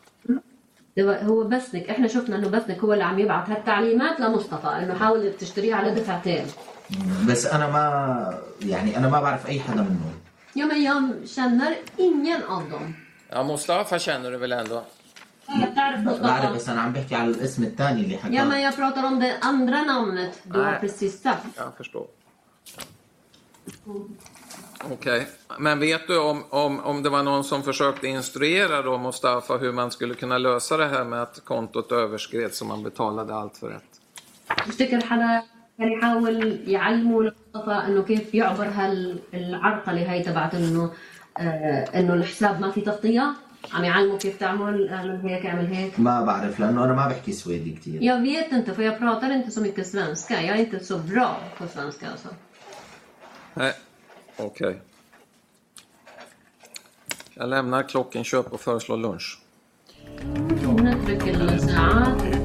ده 0.98 1.24
هو 1.24 1.44
بسنك 1.44 1.90
احنا 1.90 2.08
شفنا 2.08 2.36
انه 2.36 2.50
بسنك 2.50 2.80
هو 2.80 2.94
اللي 2.94 3.04
عم 3.04 3.20
يبعث 3.20 3.50
هالتعليمات 3.50 4.20
لمصطفى 4.20 4.68
انه 4.68 4.94
حاول 4.94 5.34
تشتريها 5.34 5.76
على 5.76 5.92
دفعتين 5.96 6.46
بس 7.28 7.46
انا 7.48 7.68
ما 7.72 7.86
يعني 8.62 8.98
انا 8.98 9.10
ما 9.10 9.22
بعرف 9.22 9.48
اي 9.48 9.60
حدا 9.60 9.82
منهم 9.82 10.12
Ja 10.58 10.66
men 10.66 10.84
jag 10.84 11.04
känner 11.36 11.76
ingen 11.98 12.44
av 12.44 12.70
dem. 12.72 12.96
Ja, 13.30 13.44
Mustafa 13.44 14.00
känner 14.00 14.32
du 14.32 14.38
väl 14.38 14.52
ändå? 14.52 14.84
Jag 15.50 15.76
تعرف 15.76 16.00
بعرف 16.00 16.22
Mustafa. 16.22 16.56
بس 16.56 16.70
انا 16.70 16.82
عم 16.82 16.94
بحكي 16.94 17.16
على 17.16 17.30
الاسم 17.30 17.64
الثاني 17.64 18.02
اللي 18.02 18.18
Ja 18.18 18.46
men 18.46 18.54
حكاه 18.54 18.72
jag 18.72 18.76
pratar 18.76 19.04
om 19.06 19.20
det 19.20 19.38
andra 19.42 19.84
namnet 19.84 20.42
du 20.44 20.60
har 20.60 20.72
Nej. 20.72 20.80
precis 20.80 21.22
sagt. 21.22 21.46
Jag 21.58 21.78
förstår. 21.78 22.08
Okej, 24.92 25.28
men 25.60 25.80
vet 25.80 26.08
du 26.08 26.20
om, 26.20 26.44
om, 26.50 26.80
om 26.80 27.04
det 27.04 27.10
var 27.10 27.24
någon 27.24 27.44
som 27.44 27.64
försökte 27.64 28.08
instruera 28.08 28.82
då 28.82 28.98
Mustafa 28.98 29.58
hur 29.58 29.72
man 29.72 29.92
skulle 29.92 30.14
kunna 30.14 30.38
lösa 30.38 30.78
det 30.78 30.88
här 30.88 31.04
med 31.04 31.22
att 31.22 31.46
kontot 31.46 31.92
överskreds 31.92 32.58
så 32.58 32.66
man 32.66 32.84
betalade 32.84 33.36
allt 33.36 33.58
för 33.58 33.70
rätt? 33.70 33.92
تفتكر 34.68 35.02
حدا 35.02 35.44
كان 35.78 35.92
يحاول 35.92 36.60
يعلمه 36.68 37.24
لمصطفى 37.24 37.72
انه 37.88 38.02
كيف 38.04 38.34
يعبر 38.34 38.68
هالعرقله 38.68 40.12
هاي 40.12 40.24
تبعت 40.24 40.56
انه 40.56 40.92
آه 41.38 42.00
انه 42.00 42.14
الحساب 42.14 42.62
ما 42.62 42.72
في 42.72 42.82
تغطيه 42.82 43.34
عم 43.74 43.84
يعلمه 43.84 44.18
كيف 44.18 44.40
تعمل 44.40 44.90
اعمل 44.90 45.30
هيك 45.30 45.46
اعمل 45.46 45.66
هيك 45.66 46.00
ما 46.00 46.22
بعرف 46.26 46.60
لانه 46.60 46.84
انا 46.84 46.94
ما 46.94 47.08
بحكي 47.08 47.32
سويدي 47.32 47.72
كثير 47.72 48.02
Jag 48.02 48.22
vet 48.22 48.52
inte 48.52 48.74
för 48.74 48.84
jag 48.84 49.00
pratar 49.00 49.32
inte 49.32 49.52
så 49.52 49.62
mycket 49.62 49.88
svenska. 49.88 50.42
Jag 50.42 50.58
är 50.58 50.60
inte 50.60 50.86
så 50.86 50.98
bra 50.98 51.40
på 51.58 51.68
svenska 51.68 52.10
alltså. 52.12 52.30
Nej, 53.54 53.74
okej. 54.38 54.82
Jag 57.34 57.50
lämnar 57.50 57.84
klockinköp 57.84 58.54
och 58.54 58.62
föreslår 58.62 58.98
lunch. 58.98 59.40
نترك 60.64 61.28
الساعات 61.28 62.39